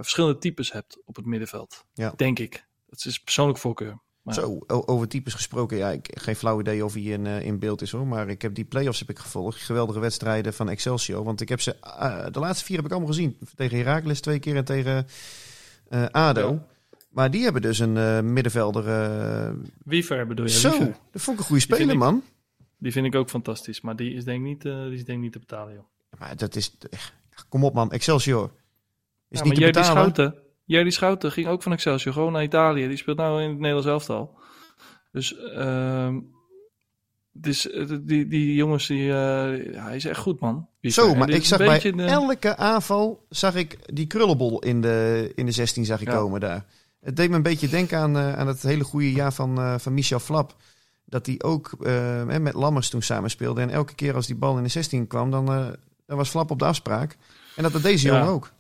verschillende 0.03 0.39
types 0.39 0.73
hebt 0.73 1.03
op 1.05 1.17
het 1.17 1.25
middenveld. 1.25 1.85
Ja. 1.93 2.13
Denk 2.17 2.39
ik. 2.39 2.67
Dat 2.87 3.05
is 3.05 3.19
persoonlijk 3.19 3.59
voorkeur. 3.59 4.01
Maar- 4.23 4.35
Zo, 4.35 4.59
over 4.67 5.09
types 5.09 5.35
gesproken. 5.35 5.77
Ja, 5.77 5.91
ik 5.91 6.09
geen 6.21 6.37
flauw 6.37 6.61
idee 6.61 6.85
of 6.85 6.93
hij 6.93 7.03
in, 7.03 7.27
eh, 7.27 7.43
in 7.47 7.59
beeld 7.59 7.83
is 7.83 7.91
hoor. 7.91 8.07
Maar 8.07 8.29
ik 8.29 8.43
heb 8.43 8.55
die 8.55 8.65
play-offs 8.65 8.99
heb 8.99 9.11
ik 9.11 9.19
gevolgd. 9.19 9.59
Geweldige 9.61 10.01
wedstrijden 10.01 10.55
van 10.55 10.69
Excelsior. 10.69 11.25
Want 11.25 11.41
ik 11.41 11.49
heb 11.49 11.61
ze, 11.61 11.77
eh, 11.81 12.27
de 12.31 12.39
laatste 12.39 12.65
vier 12.65 12.77
heb 12.77 12.85
ik 12.85 12.91
allemaal 12.91 13.09
gezien. 13.11 13.39
Tegen 13.57 13.79
Heracles 13.79 14.21
twee 14.21 14.39
keer 14.39 14.57
en 14.57 14.65
tegen 14.65 15.07
eh, 15.89 16.05
ADO. 16.11 16.53
Ja. 16.53 16.67
Maar 17.11 17.31
die 17.31 17.43
hebben 17.43 17.63
dus 17.63 17.79
een 17.79 18.33
middenvelder. 18.33 18.85
Wiever 19.85 20.27
bedoel 20.27 20.47
je? 20.47 20.51
zo, 20.53 20.71
Wiever. 20.71 20.97
dat 21.11 21.23
vond 21.23 21.37
ik 21.37 21.43
een 21.43 21.49
goede 21.49 21.63
speler 21.63 21.91
ik- 21.91 21.99
man. 21.99 22.23
Die 22.79 22.93
vind 22.93 23.07
ik 23.07 23.15
ook 23.15 23.29
fantastisch. 23.31 23.81
Maar 23.81 23.97
die 23.97 24.15
is 24.15 24.25
denk 24.25 24.39
ik 24.39 24.45
niet, 24.47 24.63
die 24.63 24.93
is 24.93 25.05
denk 25.05 25.19
ik 25.19 25.25
niet 25.25 25.33
te 25.33 25.39
betalen, 25.39 25.75
joh. 25.75 25.85
Maar 26.19 26.37
dat 26.37 26.57
is, 26.57 26.77
echt- 26.91 27.13
kom 27.49 27.65
op 27.65 27.75
man, 27.75 27.93
Excelsior. 27.93 28.45
Is 29.29 29.39
ja, 29.39 29.45
niet 29.45 29.59
maar 29.61 29.73
te 29.73 29.79
betalen. 29.79 29.85
Schouten, 30.13 30.35
Jerdy 30.71 30.91
Schouten 30.91 31.33
ging 31.33 31.47
ook 31.47 31.63
van 31.63 31.73
Excelsior 31.73 32.13
gewoon 32.15 32.33
naar 32.33 32.43
Italië. 32.43 32.89
Die 32.89 32.97
speelt 32.97 33.17
nou 33.17 33.43
in 33.43 33.49
het 33.49 33.59
Nederlands 33.59 33.87
elftal. 33.89 34.39
Dus 35.13 35.37
ehm 35.39 36.19
dus, 37.33 37.71
eh, 37.71 37.87
die, 38.01 38.29
die 38.29 38.55
jongens, 38.55 38.87
die, 38.87 39.11
eh, 39.11 39.17
hij 39.85 39.97
is 39.97 40.05
echt 40.05 40.19
goed, 40.21 40.41
man. 40.41 40.67
Zo, 40.83 41.11
En 41.11 41.19
maar 41.19 41.27
dit 41.27 41.37
ik 41.37 41.45
zag 41.45 41.59
bij 41.59 41.79
de- 41.81 42.03
elke 42.03 42.57
aanval 42.57 43.27
zag 43.29 43.55
ik 43.55 43.95
die 43.95 44.07
krullenbol 44.07 44.59
in 44.59 44.81
de, 44.81 45.33
in 45.35 45.47
de 45.47 45.53
16 45.53 45.85
zag 45.85 46.01
ik 46.01 46.07
Ja. 46.09 46.15
komen 46.15 46.41
daar. 46.41 46.65
Het 47.01 47.17
deed 47.17 47.31
me 47.31 47.37
een 47.37 47.43
beetje 47.43 47.69
denken 47.69 47.99
aan, 47.99 48.17
eh, 48.17 48.39
aan 48.39 48.47
het 48.47 48.63
hele 48.63 48.85
goede 48.85 49.13
jaar 49.13 49.33
van, 49.33 49.81
van 49.81 49.95
Michel 49.95 50.19
Flap. 50.21 50.57
Dat 51.05 51.27
hij 51.27 51.41
ook 51.45 51.71
met 52.41 52.55
Lammers 52.55 52.89
toen 52.91 53.03
samen 53.03 53.31
speelde. 53.31 53.61
En 53.61 53.71
elke 53.71 53.95
keer 53.95 54.15
als 54.15 54.27
die 54.27 54.37
bal 54.37 54.57
in 54.57 54.63
de 54.63 54.69
16 54.69 55.07
kwam, 55.07 55.31
dan, 55.31 55.47
dan 56.07 56.17
was 56.17 56.29
Flap 56.29 56.51
op 56.51 56.59
de 56.59 56.65
afspraak. 56.65 57.17
En 57.57 57.63
dat 57.63 57.73
had 57.73 57.83
deze 57.83 58.07
Ja. 58.07 58.15
jongen 58.19 58.33
ook. 58.33 58.51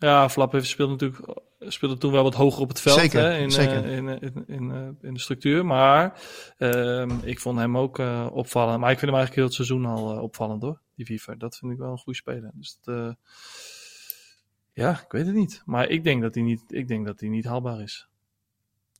Ja, 0.00 0.28
Flap 0.28 0.52
heeft 0.52 0.66
speelde 0.66 0.92
natuurlijk 0.92 1.38
speelde 1.58 1.98
toen 1.98 2.12
wel 2.12 2.22
wat 2.22 2.34
hoger 2.34 2.62
op 2.62 2.68
het 2.68 2.80
veld 2.80 2.98
Zeker, 3.00 3.20
hè, 3.20 3.38
in, 3.38 3.50
zeker. 3.50 3.84
eh, 3.84 3.96
in, 3.96 4.08
in, 4.08 4.44
in, 4.46 4.70
eh, 4.70 5.08
in 5.08 5.14
de 5.14 5.20
structuur. 5.20 5.66
Maar 5.66 6.20
ehm, 6.58 7.10
ik 7.22 7.40
vond 7.40 7.58
hem 7.58 7.78
ook 7.78 7.98
eh, 7.98 8.26
opvallend. 8.32 8.80
Maar 8.80 8.90
ik 8.90 8.98
vind 8.98 9.10
hem 9.10 9.20
eigenlijk 9.20 9.34
heel 9.34 9.44
het 9.44 9.54
seizoen 9.54 9.84
al 9.86 10.16
eh, 10.16 10.22
opvallend 10.22 10.62
hoor, 10.62 10.80
die 10.94 11.06
Wiever. 11.06 11.38
Dat 11.38 11.56
vind 11.56 11.72
ik 11.72 11.78
wel 11.78 11.90
een 11.90 11.98
goede 11.98 12.18
speler. 12.18 12.50
Dus 12.54 12.78
dat, 12.82 12.94
eh, 12.96 13.12
ja, 14.72 14.90
ik 14.90 15.12
weet 15.12 15.26
het 15.26 15.34
niet. 15.34 15.62
Maar 15.64 15.88
ik 15.88 16.04
denk 16.04 16.22
dat 16.22 16.34
hij 16.34 16.42
niet, 16.42 16.62
ik 16.68 16.88
denk 16.88 17.06
dat 17.06 17.20
hij 17.20 17.28
niet 17.28 17.44
haalbaar 17.44 17.80
is. 17.80 18.08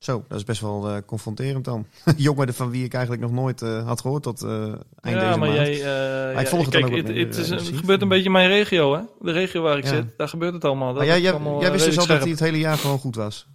Zo, 0.00 0.24
dat 0.28 0.38
is 0.38 0.44
best 0.44 0.60
wel 0.60 0.88
eh, 0.88 0.96
confronterend 1.06 1.64
dan. 1.64 1.86
jongen 2.16 2.54
van 2.54 2.70
wie 2.70 2.84
ik 2.84 2.92
eigenlijk 2.92 3.22
nog 3.22 3.32
nooit 3.32 3.62
eh, 3.62 3.86
had 3.86 4.00
gehoord 4.00 4.22
tot 4.22 4.42
eh, 4.42 4.62
eind 5.00 5.20
ja, 5.20 5.26
deze 5.26 5.38
maar 5.38 5.38
maand. 5.38 5.52
jij, 5.52 5.66
eh, 5.66 6.30
ik 6.38 6.40
ja, 6.40 6.48
volg 6.48 6.62
het 6.64 6.72
dan 6.72 6.84
ook 6.84 6.90
het, 6.96 7.36
gebeurt 7.74 8.02
een 8.02 8.08
beetje 8.08 8.24
in 8.24 8.32
mijn 8.32 8.48
regio, 8.48 8.94
hè? 8.94 9.00
De 9.20 9.32
regio 9.32 9.62
waar 9.62 9.78
ik 9.78 9.84
Ja. 9.84 9.90
zit, 9.90 10.04
daar 10.16 10.28
gebeurt 10.28 10.54
het 10.54 10.64
allemaal. 10.64 10.88
Dat 10.88 10.96
Maar 10.96 11.06
jij, 11.06 11.20
jij, 11.20 11.30
allemaal, 11.30 11.60
jij 11.60 11.70
wist 11.72 11.84
dus 11.84 11.98
al 11.98 12.06
dat 12.06 12.20
hij 12.20 12.30
het 12.30 12.40
hele 12.40 12.58
jaar 12.58 12.76
gewoon 12.76 12.98
goed 12.98 13.14
was. 13.14 13.46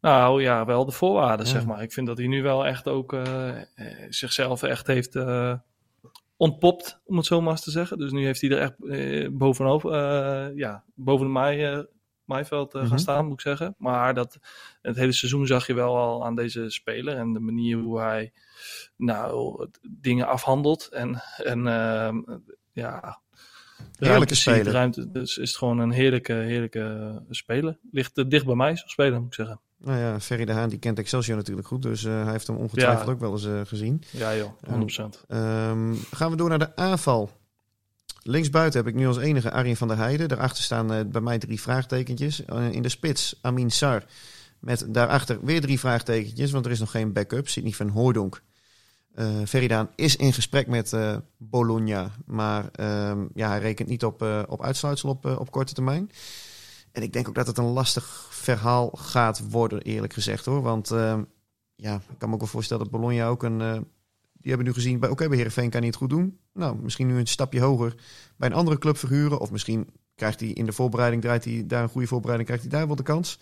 Nou 0.00 0.42
ja, 0.42 0.64
wel 0.64 0.84
de 0.84 0.92
voorwaarden, 0.92 1.46
zeg 1.46 1.66
maar. 1.66 1.82
Ik 1.82 1.92
vind 1.92 2.06
dat 2.06 2.18
hij 2.18 2.26
nu 2.26 2.42
wel 2.42 2.66
echt 2.66 2.88
ook 2.88 3.16
zichzelf 4.08 4.62
echt 4.62 4.86
heeft 4.86 5.18
ontpopt, 6.36 7.00
om 7.04 7.16
het 7.16 7.26
zo 7.26 7.40
maar 7.40 7.50
eens 7.52 7.62
te 7.64 7.70
zeggen. 7.70 7.98
Dus 7.98 8.12
nu 8.12 8.24
heeft 8.24 8.40
hij 8.40 8.50
er 8.50 8.58
echt 8.58 8.74
bovenop, 9.38 9.82
ja, 10.54 10.84
boven 10.94 11.36
eh, 11.36 11.78
maaiveld 12.30 12.74
eh, 12.74 12.80
Mhm. 12.80 12.90
gaan 12.90 12.98
staan, 12.98 13.24
moet 13.24 13.32
ik 13.32 13.40
zeggen. 13.40 13.74
Maar 13.78 14.14
dat, 14.14 14.38
het 14.82 14.96
hele 14.96 15.12
seizoen 15.12 15.46
zag 15.46 15.66
je 15.66 15.74
wel 15.74 15.96
al 15.96 16.24
aan 16.24 16.34
deze 16.34 16.70
speler 16.70 17.16
en 17.16 17.32
de 17.32 17.40
manier 17.40 17.78
hoe 17.78 18.00
hij 18.00 18.32
nou, 18.96 19.66
dingen 19.88 20.26
afhandelt. 20.26 20.86
En, 20.88 21.22
en 21.36 21.66
ehm, 21.66 22.16
ja, 22.72 23.20
de 23.98 24.06
ruimte 24.06 24.34
ziet, 24.34 24.54
speler. 24.54 24.72
ruimte, 24.72 25.10
dus 25.10 25.38
is 25.38 25.48
het 25.48 25.58
gewoon 25.58 25.78
een 25.78 25.90
heerlijke, 25.90 26.32
heerlijke 26.32 27.22
speler. 27.30 27.78
Ligt 27.92 28.18
eh, 28.18 28.24
dicht 28.28 28.46
bij 28.46 28.54
mij, 28.54 28.76
zo'n 28.76 28.88
speler, 28.88 29.18
moet 29.18 29.26
ik 29.28 29.34
zeggen. 29.34 29.60
Nou 29.82 29.98
ja, 29.98 30.20
Ferry 30.20 30.44
de 30.44 30.52
Haan 30.52 30.68
die 30.68 30.78
kent 30.78 30.98
Excelsior 30.98 31.36
natuurlijk 31.36 31.66
goed. 31.66 31.82
Dus 31.82 32.04
eh, 32.04 32.22
hij 32.22 32.32
heeft 32.32 32.46
hem 32.46 32.56
ongetwijfeld 32.56 33.06
Ja. 33.06 33.12
ook 33.12 33.20
wel 33.20 33.32
eens 33.32 33.68
gezien. 33.68 34.02
Ja 34.10 34.36
joh, 34.36 34.50
100%. 34.66 35.24
Ehm, 35.28 35.94
gaan 36.10 36.30
we 36.30 36.36
door 36.36 36.48
naar 36.48 36.58
de 36.58 36.76
aanval. 36.76 37.30
Linksbuiten 38.22 38.80
heb 38.80 38.88
ik 38.88 38.94
nu 38.94 39.06
als 39.06 39.18
enige 39.18 39.50
Arjen 39.50 39.76
van 39.76 39.88
der 39.88 39.96
Heijden. 39.96 40.28
Daarachter 40.28 40.64
staan 40.64 40.92
eh, 40.92 41.04
bij 41.06 41.20
mij 41.20 41.38
drie 41.38 41.60
vraagtekentjes. 41.60 42.44
Eh, 42.44 42.72
in 42.72 42.82
de 42.82 42.88
spits 42.88 43.38
Amin 43.40 43.70
Sar. 43.70 44.04
Met 44.58 44.86
daarachter 44.88 45.38
weer 45.44 45.60
drie 45.60 45.78
vraagtekentjes, 45.78 46.50
want 46.50 46.64
er 46.64 46.70
is 46.70 46.80
nog 46.80 46.90
geen 46.90 47.12
backup. 47.12 47.48
Sidney 47.48 47.72
van 47.72 47.88
Hooydonk. 47.88 48.42
Eh 49.14 49.26
Veridaan 49.44 49.90
is 49.94 50.16
in 50.16 50.32
gesprek 50.32 50.66
met 50.66 50.96
Bologna. 51.36 52.10
Maar 52.26 52.68
ehm, 52.72 53.26
ja, 53.34 53.48
hij 53.48 53.58
rekent 53.58 53.88
niet 53.88 54.04
op, 54.04 54.22
op 54.48 54.62
uitsluitsel 54.62 55.08
op, 55.08 55.24
op 55.24 55.50
korte 55.50 55.74
termijn. 55.74 56.10
En 56.92 57.02
ik 57.02 57.12
denk 57.12 57.28
ook 57.28 57.34
dat 57.34 57.46
het 57.46 57.58
een 57.58 57.64
lastig 57.64 58.28
verhaal 58.30 58.90
gaat 58.90 59.50
worden, 59.50 59.82
eerlijk 59.82 60.12
gezegd 60.12 60.44
hoor. 60.44 60.62
Want 60.62 60.90
ehm, 60.90 61.22
ja, 61.76 61.94
ik 61.94 62.18
kan 62.18 62.28
me 62.28 62.34
ook 62.34 62.40
wel 62.40 62.50
voorstellen 62.50 62.82
dat 62.82 63.00
Bologna 63.00 63.26
ook 63.26 63.42
een... 63.42 63.86
die 64.40 64.48
hebben 64.48 64.66
nu 64.66 64.72
gezien, 64.72 64.98
bij- 65.00 65.08
oké, 65.10 65.28
bij 65.28 65.36
Heerenveen 65.36 65.70
kan 65.70 65.78
hij 65.78 65.88
het 65.88 65.98
goed 65.98 66.10
doen. 66.10 66.38
Nou, 66.52 66.76
misschien 66.82 67.06
nu 67.06 67.18
een 67.18 67.26
stapje 67.26 67.60
hoger 67.60 67.94
bij 68.36 68.48
een 68.48 68.54
andere 68.54 68.78
club 68.78 68.96
verhuren. 68.96 69.40
Of 69.40 69.50
misschien 69.50 69.88
krijgt 70.14 70.40
hij 70.40 70.48
in 70.48 70.66
de 70.66 70.72
voorbereiding, 70.72 71.22
draait 71.22 71.44
hij 71.44 71.64
daar 71.66 71.82
een 71.82 71.88
goede 71.88 72.06
voorbereiding, 72.06 72.48
krijgt 72.48 72.68
hij 72.70 72.78
daar 72.78 72.86
wel 72.86 72.96
de 72.96 73.02
kans. 73.02 73.38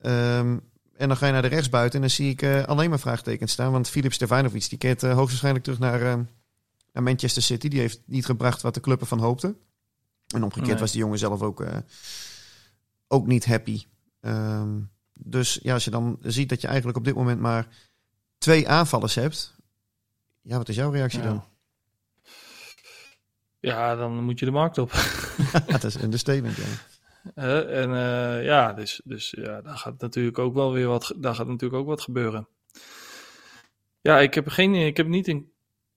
Ehm, 0.00 0.58
en 0.96 1.08
dan 1.08 1.16
ga 1.16 1.26
je 1.26 1.32
naar 1.32 1.42
de 1.42 1.48
rechtsbuiten 1.48 1.94
en 1.94 2.00
dan 2.00 2.10
zie 2.10 2.30
ik 2.30 2.42
eh, 2.42 2.62
alleen 2.62 2.90
maar 2.90 2.98
vraagtekens 3.00 3.52
staan. 3.52 3.72
Want 3.72 3.88
Filip 3.88 4.12
Stefanovic, 4.12 4.68
die 4.68 4.78
keert 4.78 5.02
eh, 5.02 5.10
hoogstwaarschijnlijk 5.10 5.64
terug 5.64 5.78
naar, 5.78 6.02
eh, 6.02 6.18
naar 6.92 7.02
Manchester 7.02 7.42
City. 7.42 7.68
Die 7.68 7.80
heeft 7.80 8.00
niet 8.06 8.24
gebracht 8.24 8.62
wat 8.62 8.74
de 8.74 8.80
club 8.80 9.00
ervan 9.00 9.18
hoopte. 9.18 9.56
En 10.34 10.42
omgekeerd 10.42 10.70
Nee. 10.70 10.78
was 10.80 10.90
die 10.90 11.00
jongen 11.00 11.18
zelf 11.18 11.42
ook, 11.42 11.60
eh, 11.60 11.76
ook 13.08 13.26
niet 13.26 13.44
happy. 13.44 13.84
Ehm, 14.20 14.80
dus 15.20 15.58
ja, 15.62 15.74
als 15.74 15.84
je 15.84 15.90
dan 15.90 16.18
ziet 16.20 16.48
dat 16.48 16.60
je 16.60 16.66
eigenlijk 16.66 16.96
op 16.98 17.04
dit 17.04 17.14
moment 17.14 17.40
maar 17.40 17.68
twee 18.38 18.68
aanvallers 18.68 19.14
hebt. 19.14 19.54
Ja, 20.42 20.56
wat 20.56 20.68
is 20.68 20.76
jouw 20.76 20.90
reactie 20.90 21.20
Ja. 21.20 21.26
dan? 21.26 21.44
Ja, 23.60 23.96
dan 23.96 24.24
moet 24.24 24.38
je 24.38 24.44
de 24.44 24.50
markt 24.50 24.78
op. 24.78 24.90
dat 25.66 25.84
is 25.84 25.94
een 25.94 26.02
understatement, 26.02 26.56
ja. 26.56 26.64
En 27.62 27.94
eh, 27.94 28.44
ja, 28.44 28.72
dus, 28.72 29.00
dus 29.04 29.30
ja, 29.30 29.60
daar 29.60 29.76
gaat 29.76 30.00
natuurlijk 30.00 30.38
ook 30.38 30.54
wel 30.54 30.72
weer 30.72 30.86
wat, 30.86 31.14
daar 31.16 31.34
gaat 31.34 31.46
natuurlijk 31.46 31.80
ook 31.80 31.86
wat 31.86 32.00
gebeuren. 32.00 32.48
Ja, 34.00 34.20
ik 34.20 34.34
heb, 34.34 34.48
geen, 34.48 34.74
ik 34.74 34.96
heb 34.96 35.06
niet 35.06 35.28
in 35.28 35.51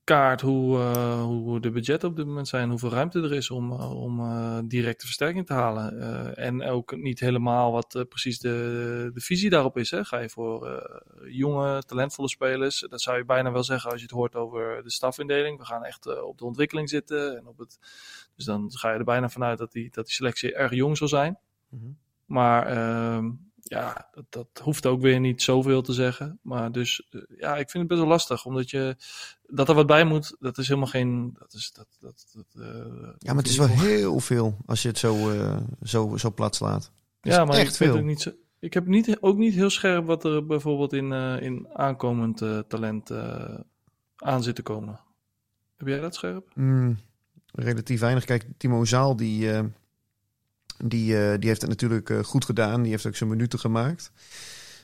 kaart 0.05 0.41
hoe, 0.41 0.79
eh, 0.79 1.23
hoe 1.23 1.59
de 1.59 1.71
budgetten 1.71 2.09
op 2.09 2.15
dit 2.15 2.25
moment 2.25 2.47
zijn, 2.47 2.69
hoeveel 2.69 2.89
ruimte 2.89 3.21
er 3.21 3.33
is 3.33 3.51
om, 3.51 3.71
eh, 3.71 4.01
om 4.01 4.19
eh, 4.19 4.59
directe 4.65 5.05
versterking 5.05 5.45
te 5.45 5.53
halen. 5.53 6.35
En 6.35 6.63
ook 6.63 6.95
niet 6.95 7.19
helemaal 7.19 7.71
wat 7.71 8.05
precies 8.09 8.39
de, 8.39 9.11
de 9.13 9.19
visie 9.19 9.49
daarop 9.49 9.77
is. 9.77 9.91
Hè? 9.91 10.05
Ga 10.05 10.19
je 10.19 10.29
voor 10.29 10.83
jonge, 11.29 11.83
talentvolle 11.83 12.29
spelers, 12.29 12.85
dat 12.89 13.01
zou 13.01 13.17
je 13.17 13.25
bijna 13.25 13.51
wel 13.51 13.63
zeggen 13.63 13.91
als 13.91 13.99
je 13.99 14.05
het 14.05 14.15
hoort 14.15 14.35
over 14.35 14.83
de 14.83 14.91
stafindeling. 14.91 15.57
We 15.57 15.65
gaan 15.65 15.83
echt 15.83 16.23
op 16.23 16.37
de 16.37 16.45
ontwikkeling 16.45 16.89
zitten. 16.89 17.37
En 17.37 17.47
op 17.47 17.57
het, 17.57 17.79
dus 18.35 18.45
dan 18.45 18.71
ga 18.71 18.91
je 18.91 18.97
er 18.97 19.03
bijna 19.03 19.29
vanuit 19.29 19.57
dat 19.57 19.71
die, 19.71 19.89
dat 19.91 20.05
die 20.05 20.13
selectie 20.13 20.53
erg 20.53 20.73
jong 20.73 20.97
zal 20.97 21.07
zijn. 21.07 21.39
Mhm. 21.69 21.91
Maar 22.25 22.67
ehm, 22.67 23.31
ja, 23.67 24.09
dat, 24.11 24.25
dat 24.29 24.47
hoeft 24.63 24.85
ook 24.85 25.01
weer 25.01 25.19
niet 25.19 25.41
zoveel 25.41 25.81
te 25.81 25.93
zeggen. 25.93 26.39
Maar 26.41 26.71
dus 26.71 27.07
eh, 27.09 27.21
ja, 27.37 27.57
ik 27.57 27.69
vind 27.69 27.83
het 27.83 27.87
best 27.87 27.99
wel 27.99 28.09
lastig. 28.09 28.45
Omdat 28.45 28.69
je 28.69 28.95
dat 29.47 29.69
er 29.69 29.75
wat 29.75 29.87
bij 29.87 30.05
moet, 30.05 30.35
dat 30.39 30.57
is 30.57 30.67
helemaal 30.67 30.89
geen. 30.89 31.35
Dat 31.39 31.53
is, 31.53 31.71
dat, 31.73 31.87
dat, 31.99 32.25
dat, 32.33 32.63
eh, 32.65 32.75
Ja, 33.17 33.33
maar 33.33 33.43
het 33.43 33.47
is 33.47 33.57
wel 33.57 33.67
heel 33.67 34.19
veel 34.19 34.57
als 34.65 34.81
je 34.81 34.87
het 34.87 34.97
zo, 34.97 35.29
eh, 35.29 35.57
zo, 35.83 36.17
zo 36.17 36.31
plat 36.31 36.55
slaat. 36.55 36.91
Ja, 37.21 37.45
maar 37.45 37.57
echt 37.57 37.69
ik 37.69 37.75
veel. 37.75 37.97
ook 37.97 38.03
niet 38.03 38.21
zo. 38.21 38.31
Ik 38.59 38.73
heb 38.73 38.87
niet, 38.87 39.17
ook 39.19 39.37
niet 39.37 39.53
heel 39.53 39.69
scherp 39.69 40.05
wat 40.05 40.23
er 40.23 40.45
bijvoorbeeld 40.45 40.93
in, 40.93 41.11
in 41.41 41.67
aankomend 41.73 42.37
talent 42.67 43.11
aan 44.15 44.43
zit 44.43 44.55
te 44.55 44.61
komen. 44.61 44.99
Heb 45.77 45.87
jij 45.87 45.99
dat 45.99 46.15
scherp? 46.15 46.51
Mm, 46.53 46.97
relatief 47.53 47.99
weinig. 47.99 48.25
Kijk, 48.25 48.47
Timo 48.57 48.85
Zaal, 48.85 49.15
die, 49.15 49.49
die, 50.77 51.17
eh, 51.17 51.39
die 51.39 51.49
heeft 51.49 51.61
het 51.61 51.69
natuurlijk 51.69 52.09
eh, 52.09 52.23
goed 52.23 52.45
gedaan. 52.45 52.81
Die 52.81 52.91
heeft 52.91 53.05
ook 53.05 53.15
zijn 53.15 53.29
minuten 53.29 53.59
gemaakt. 53.59 54.11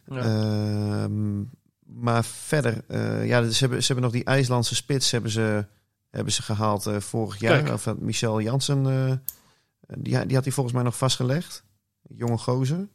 Ja. 0.06 0.18
Ehm, 0.18 1.44
maar 1.86 2.26
verder, 2.26 2.84
eh, 2.88 3.28
ja, 3.28 3.50
ze 3.50 3.60
hebben, 3.60 3.80
ze 3.82 3.86
hebben 3.86 4.04
nog 4.04 4.14
die 4.14 4.24
IJslandse 4.24 4.76
spits 4.76 5.12
hebben 5.12 5.32
ze, 5.32 5.66
hebben 6.10 6.34
ze 6.34 6.42
gehaald 6.42 6.86
eh, 6.86 7.00
vorig 7.00 7.40
jaar. 7.40 7.74
Of 7.74 7.96
Michel 8.00 8.42
Jansen, 8.42 8.84
die, 9.88 10.26
die 10.26 10.36
had 10.36 10.44
hij 10.44 10.54
volgens 10.54 10.76
mij 10.76 10.84
nog 10.84 10.98
vastgelegd. 10.98 11.64
Jonge 12.16 12.38
gozer. 12.38 12.88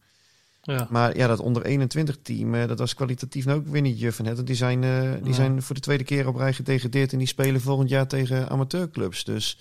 ja. 0.63 0.87
Maar 0.91 1.17
ja, 1.17 1.27
dat 1.27 1.41
onder 1.41 1.65
21 1.65 2.19
team, 2.23 2.67
dat 2.67 2.79
was 2.79 2.95
kwalitatief 2.95 3.45
nou 3.45 3.59
ook 3.59 3.67
weer 3.67 3.83
niet 3.83 4.01
juf 4.01 4.17
het. 4.17 4.47
Die 4.47 4.57
zijn, 4.57 4.81
die 5.23 5.35
zijn 5.35 5.63
voor 5.63 5.75
de 5.75 5.81
tweede 5.81 6.05
keer 6.05 6.29
op 6.29 6.37
rij 6.37 6.53
gedegradeerd 6.53 7.13
en 7.13 7.19
die 7.19 7.27
spelen 7.27 7.61
volgend 7.61 7.89
jaar 7.89 8.07
tegen 8.07 8.49
amateurclubs. 8.49 9.25
Dus 9.25 9.59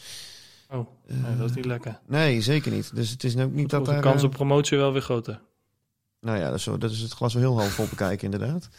Oh, 0.70 0.88
nee, 1.08 1.38
dat 1.38 1.50
is 1.50 1.56
niet 1.56 1.66
lekker. 1.66 2.00
Nee, 2.08 2.42
zeker 2.42 2.72
niet. 2.72 2.96
Dus 2.96 3.10
het 3.10 3.24
is 3.24 3.38
ook 3.38 3.52
niet 3.52 3.70
dat 3.70 3.86
de 3.86 3.92
daar... 3.92 4.02
kans 4.02 4.22
eh, 4.22 4.28
op 4.28 4.32
promotie 4.32 4.78
wel 4.78 4.92
weer 4.94 5.02
groter. 5.02 5.42
Nou 6.20 6.38
ja, 6.38 6.46
dat 6.46 6.56
is, 6.56 6.64
zo, 6.64 6.78
dat 6.78 6.92
is 6.92 7.00
het 7.00 7.12
glas 7.12 7.34
wel 7.34 7.44
heel 7.44 7.60
half 7.60 7.72
vol 7.72 7.88
bekijken 7.90 8.32
inderdaad. 8.32 8.70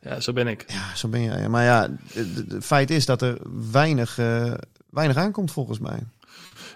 Ja, 0.00 0.20
zo 0.20 0.32
ben 0.32 0.46
ik. 0.46 0.64
Ja, 0.66 0.94
zo 0.94 1.08
ben 1.08 1.22
jij. 1.22 1.48
Maar 1.48 1.64
ja, 1.64 1.88
het 2.12 2.64
feit 2.64 2.90
is 2.90 3.06
dat 3.06 3.22
er 3.22 3.38
weinig, 3.70 4.18
eh, 4.18 4.54
weinig 4.90 5.16
aankomt 5.16 5.52
volgens 5.52 5.78
mij. 5.78 5.98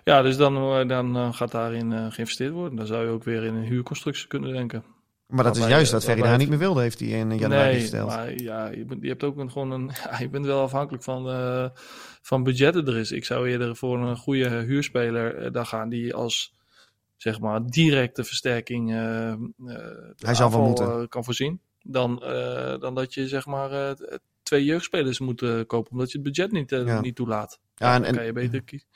Ja, 0.04 0.22
dus 0.22 0.36
dan, 0.36 0.56
eh, 0.56 0.88
dan 0.88 1.16
eh, 1.16 1.32
gaat 1.32 1.50
daarin 1.50 1.92
eh, 1.92 2.06
geïnvesteerd 2.10 2.52
worden. 2.52 2.76
Dan 2.76 2.86
zou 2.86 3.04
je 3.04 3.10
ook 3.10 3.24
weer 3.24 3.44
in 3.44 3.54
een 3.54 3.64
huurconstructie 3.64 4.28
kunnen 4.28 4.52
denken. 4.52 4.84
Maar 5.26 5.44
dat 5.44 5.56
is 5.56 5.66
juist 5.66 5.86
eh, 5.86 5.92
dat 5.92 6.04
Ferry 6.04 6.22
daar 6.22 6.38
niet 6.38 6.48
meer 6.48 6.58
wilde, 6.58 6.80
heeft 6.80 7.00
hij 7.00 7.08
in 7.08 7.38
januari 7.38 7.72
nee, 7.72 7.80
gesteld. 7.80 8.08
maar 8.08 8.42
ja, 8.42 8.66
je, 8.66 8.84
bent, 8.84 9.02
je 9.02 9.08
hebt 9.08 9.22
ook 9.22 9.36
een, 9.36 9.50
gewoon 9.50 9.70
een... 9.70 9.90
Ja, 10.04 10.18
je 10.24 10.28
bent 10.28 10.46
wel 10.46 10.62
afhankelijk 10.62 11.02
van, 11.02 11.28
eh, 11.28 11.64
van 12.24 12.42
budgetten 12.42 12.86
er 12.86 12.96
is. 12.96 13.12
Ik 13.12 13.24
zou 13.24 13.48
eerder 13.48 13.76
voor 13.76 13.98
een 13.98 14.16
goede 14.16 14.48
huurspeler 14.48 15.36
eh, 15.36 15.52
daar 15.52 15.66
gaan 15.66 15.88
die 15.88 16.14
als 16.14 16.54
zeg 17.16 17.40
maar 17.40 17.66
directe 17.66 18.24
versterking 18.24 18.92
eh, 18.92 19.32
eh, 19.32 19.38
de 19.56 20.14
Hij 20.18 20.34
zal 20.34 20.50
wel 20.50 20.60
aanval, 20.60 20.86
moeten. 20.86 21.08
kan 21.08 21.24
voorzien. 21.24 21.60
Dan, 21.82 22.18
dan 22.80 22.94
dat 22.94 23.14
je 23.14 23.28
zeg 23.28 23.46
maar 23.46 23.96
twee 24.42 24.64
jeugdspelers 24.64 25.18
moet 25.18 25.66
kopen 25.66 25.90
omdat 25.92 26.12
je 26.12 26.18
het 26.18 26.26
budget 26.26 26.52
niet, 26.52 26.70
Ja. 26.70 27.00
niet 27.00 27.14
toelaat. 27.16 27.60
Ja, 27.76 28.02
en- 28.02 28.14
kan 28.14 28.24
je 28.24 28.32
beter 28.32 28.62
kiezen. 28.62 28.88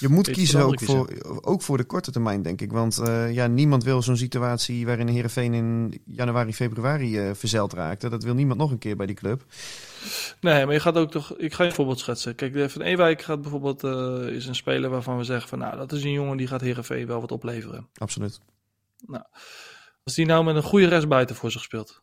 Je 0.00 0.08
moet 0.08 0.16
Beter 0.16 0.32
kiezen 0.32 0.60
ook 0.64 0.80
voor, 0.80 1.08
ook 1.40 1.62
voor 1.62 1.76
de 1.76 1.84
korte 1.84 2.10
termijn, 2.10 2.42
denk 2.42 2.60
ik. 2.60 2.72
Want 2.72 2.98
eh, 2.98 3.32
ja, 3.32 3.46
niemand 3.46 3.84
wil 3.84 4.02
zo'n 4.02 4.16
situatie 4.16 4.86
waarin 4.86 5.08
Heerenveen 5.08 5.54
in 5.54 6.00
januari, 6.06 6.54
februari 6.54 7.34
verzeild 7.34 7.72
raakte. 7.72 8.08
Dat 8.08 8.22
wil 8.24 8.34
niemand 8.34 8.58
nog 8.60 8.70
een 8.70 8.78
keer 8.78 8.96
bij 8.96 9.06
die 9.06 9.14
club. 9.16 9.44
Nee, 10.40 10.64
maar 10.64 10.74
je 10.74 10.80
gaat 10.80 10.96
ook 10.96 11.10
toch. 11.10 11.36
Ik 11.36 11.52
ga 11.54 11.62
je 11.62 11.68
een 11.68 11.74
voorbeeld 11.74 11.98
schetsen. 11.98 12.34
Kijk, 12.34 12.52
de 12.52 12.68
Van 12.68 12.82
Ewijk 12.82 13.22
gaat 13.22 13.40
bijvoorbeeld. 13.42 13.84
eh, 13.84 14.26
is 14.34 14.46
een 14.46 14.54
speler 14.54 14.90
waarvan 14.90 15.16
we 15.16 15.24
zeggen 15.24 15.48
van. 15.48 15.58
Nou, 15.58 15.76
dat 15.76 15.92
is 15.92 16.02
een 16.04 16.12
jongen 16.12 16.36
die 16.36 16.46
gaat 16.46 16.60
Herenveen 16.60 17.06
wel 17.06 17.20
wat 17.20 17.32
opleveren. 17.32 17.88
Absoluut. 17.94 18.40
Als 20.04 20.14
die 20.14 20.26
nou 20.26 20.44
met 20.44 20.56
een 20.56 20.62
goede 20.62 20.88
restbuiten 20.88 21.36
voor 21.36 21.50
zich 21.50 21.62
speelt. 21.62 22.02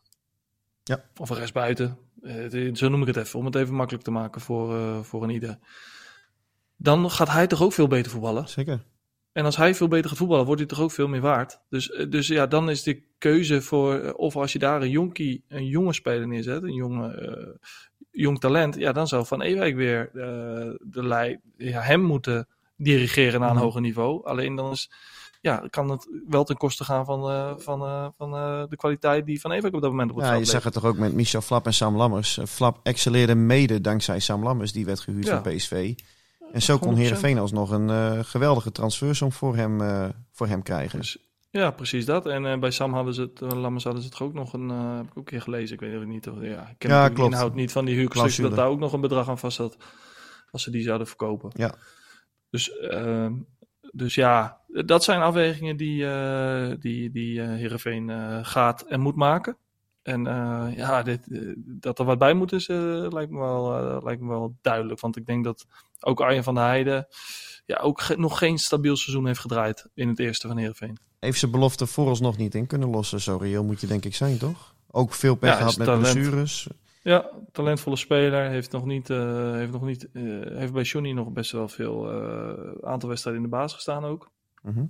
Ja. 0.84 1.04
Of 1.16 1.30
een 1.30 1.36
restbuiten. 1.36 1.98
eh, 2.22 2.34
het- 2.34 2.78
zo 2.78 2.88
noem 2.88 3.00
ik 3.00 3.06
het 3.06 3.16
even. 3.16 3.38
Om 3.38 3.44
het 3.44 3.54
even 3.54 3.74
makkelijk 3.74 4.04
te 4.04 4.10
maken 4.10 4.40
voor, 4.40 5.04
voor 5.04 5.22
een 5.22 5.30
ieder. 5.30 5.58
Dan 6.76 7.10
gaat 7.10 7.30
hij 7.30 7.46
toch 7.46 7.62
ook 7.62 7.72
veel 7.72 7.86
beter 7.86 8.10
voetballen. 8.12 8.48
Zeker. 8.48 8.84
En 9.32 9.44
als 9.44 9.56
hij 9.56 9.74
veel 9.74 9.88
beter 9.88 10.08
gaat 10.08 10.18
voetballen, 10.18 10.44
wordt 10.44 10.60
hij 10.60 10.68
toch 10.70 10.80
ook 10.80 10.90
veel 10.90 11.08
meer 11.08 11.20
waard. 11.20 11.60
Dus, 11.68 11.90
eh, 11.90 12.10
dus 12.10 12.26
ja, 12.26 12.46
dan 12.46 12.70
is 12.70 12.82
de 12.82 13.02
keuze 13.18 13.62
voor. 13.62 13.94
eh, 13.94 14.12
Of 14.16 14.36
als 14.36 14.52
je 14.52 14.58
daar 14.58 14.82
een 14.82 14.90
jonkie, 14.90 15.44
een 15.48 15.66
jonge 15.66 15.92
speler 15.92 16.26
neerzet. 16.28 16.62
Een 16.62 16.74
jonge, 16.74 17.08
eh, 17.14 17.68
jong 18.10 18.40
talent. 18.40 18.74
Ja, 18.76 18.92
dan 18.92 19.08
zou 19.08 19.26
Van 19.26 19.42
Ewijk 19.42 19.74
weer 19.76 20.10
de 20.12 21.02
lei, 21.06 21.38
ja, 21.56 21.80
hem 21.80 22.00
moeten 22.02 22.48
dirigeren 22.76 23.40
naar 23.40 23.48
een 23.48 23.54
Mhm. 23.54 23.64
hoger 23.64 23.80
niveau. 23.80 24.24
Alleen 24.26 24.54
dan 24.54 24.70
is, 24.70 24.90
ja, 25.40 25.62
kan 25.70 25.90
het 25.90 26.08
wel 26.28 26.44
ten 26.44 26.56
koste 26.56 26.84
gaan 26.84 27.04
van, 27.04 27.20
van, 27.60 28.12
van 28.16 28.30
de 28.70 28.76
kwaliteit 28.76 29.26
die 29.26 29.40
Van 29.40 29.52
Ewijk 29.52 29.74
op 29.74 29.80
dat 29.80 29.90
moment 29.90 30.10
op 30.10 30.16
het 30.16 30.24
Ja, 30.26 30.30
je 30.32 30.36
veld 30.38 30.48
zag 30.50 30.64
het 30.64 30.72
toch 30.72 30.84
ook 30.84 30.96
met 30.98 31.12
Michel 31.14 31.40
Flap 31.40 31.66
en 31.66 31.74
Sam 31.74 31.96
Lammers. 31.96 32.38
Flap 32.46 32.80
excelleerde 32.82 33.34
mede 33.34 33.80
dankzij 33.80 34.18
Sam 34.20 34.42
Lammers, 34.42 34.72
die 34.72 34.84
werd 34.84 35.00
gehuurd 35.00 35.26
Ja. 35.26 35.42
van 35.42 35.52
PSV. 35.54 35.94
En 36.52 36.62
zo 36.62 36.78
kon 36.78 36.94
100%. 36.94 36.96
Heerenveen 36.98 37.38
alsnog 37.38 37.70
een 37.70 37.90
eh, 37.90 38.18
geweldige 38.22 38.72
transfersom 38.72 39.32
voor 39.32 39.56
hem, 39.56 39.80
eh, 39.80 40.08
voor 40.32 40.46
hem 40.46 40.62
krijgen. 40.62 40.98
Dus, 40.98 41.18
ja, 41.50 41.70
precies 41.70 42.04
dat. 42.04 42.26
En 42.26 42.46
eh, 42.46 42.58
bij 42.58 42.70
Sam 42.70 42.94
hadden 42.94 43.14
ze 43.14 43.20
het, 43.20 43.40
Lammers 43.40 43.84
hadden 43.84 44.02
ze 44.02 44.08
het 44.08 44.20
ook 44.20 44.34
nog 44.34 44.52
een, 44.52 44.68
heb 44.68 45.04
ik 45.04 45.10
ook 45.10 45.16
een 45.16 45.24
keer 45.24 45.42
gelezen. 45.42 45.74
Ik 45.74 45.80
weet 45.80 45.92
het 45.92 46.06
niet. 46.06 46.28
Of, 46.28 46.42
ja, 46.42 46.68
ik 46.68 46.78
ken 46.78 46.90
Ja, 46.90 47.08
de 47.08 47.22
inhoud 47.22 47.54
niet 47.54 47.72
van 47.72 47.84
die 47.84 47.94
huurconstructie, 47.94 48.42
dat 48.42 48.56
daar 48.56 48.68
ook 48.68 48.78
nog 48.78 48.92
een 48.92 49.00
bedrag 49.00 49.28
aan 49.28 49.38
vast 49.38 49.56
zat. 49.56 49.76
Als 50.50 50.62
ze 50.62 50.70
die 50.70 50.82
zouden 50.82 51.06
verkopen. 51.06 51.50
Ja. 51.54 51.74
Dus, 52.50 52.78
ehm, 52.78 53.32
dus 53.92 54.14
ja, 54.14 54.60
dat 54.66 55.04
zijn 55.04 55.20
afwegingen 55.20 55.76
die, 55.76 56.06
die, 56.78 57.10
die 57.10 57.40
Heerenveen 57.40 58.10
eh, 58.10 58.38
gaat 58.42 58.82
en 58.82 59.00
moet 59.00 59.16
maken. 59.16 59.56
En 60.02 60.24
ja, 60.76 61.02
dit, 61.02 61.20
dat 61.56 61.98
er 61.98 62.04
wat 62.04 62.18
bij 62.18 62.34
moet 62.34 62.52
is, 62.52 62.66
lijkt, 62.66 63.30
me 63.30 63.38
wel, 63.38 64.00
lijkt 64.02 64.22
me 64.22 64.28
wel 64.28 64.56
duidelijk. 64.60 65.00
Want 65.00 65.16
ik 65.16 65.26
denk 65.26 65.44
dat 65.44 65.66
ook 66.00 66.20
Arjen 66.20 66.44
van 66.44 66.54
der 66.54 66.64
Heijden 66.64 67.06
ja, 67.66 67.76
ook 67.76 68.00
ge- 68.00 68.16
nog 68.18 68.38
geen 68.38 68.58
stabiel 68.58 68.96
seizoen 68.96 69.26
heeft 69.26 69.38
gedraaid 69.40 69.86
in 69.94 70.08
het 70.08 70.18
eerste 70.18 70.48
van 70.48 70.56
Heerenveen. 70.56 70.98
Heeft 71.20 71.38
zijn 71.38 71.50
belofte 71.50 71.86
vooralsnog 71.86 72.36
niet 72.36 72.54
in 72.54 72.66
kunnen 72.66 72.88
lossen. 72.88 73.20
Zo 73.20 73.36
reëel 73.36 73.64
moet 73.64 73.80
je 73.80 73.86
denk 73.86 74.04
ik 74.04 74.14
zijn, 74.14 74.38
toch? 74.38 74.74
Ook 74.90 75.14
veel 75.14 75.34
pech 75.34 75.50
Ja, 75.50 75.56
gehad 75.56 75.76
met 75.76 75.86
talent. 75.86 76.12
blessures. 76.12 76.68
Ja, 77.02 77.30
talentvolle 77.52 77.96
speler. 77.96 78.48
Heeft 78.50 78.72
nog 78.72 78.84
niet, 78.84 79.10
eh, 79.10 79.52
heeft 79.52 79.72
nog 79.72 79.82
niet, 79.84 80.08
eh, 80.12 80.22
heeft 80.58 80.72
bij 80.72 80.82
Johnny 80.82 81.12
nog 81.12 81.32
best 81.32 81.52
wel 81.52 81.68
veel 81.68 82.10
eh, 82.12 82.88
aantal 82.88 83.08
wedstrijden 83.08 83.42
in 83.42 83.50
de 83.50 83.56
baas 83.56 83.74
gestaan 83.74 84.04
ook. 84.04 84.30
Mhm. 84.62 84.84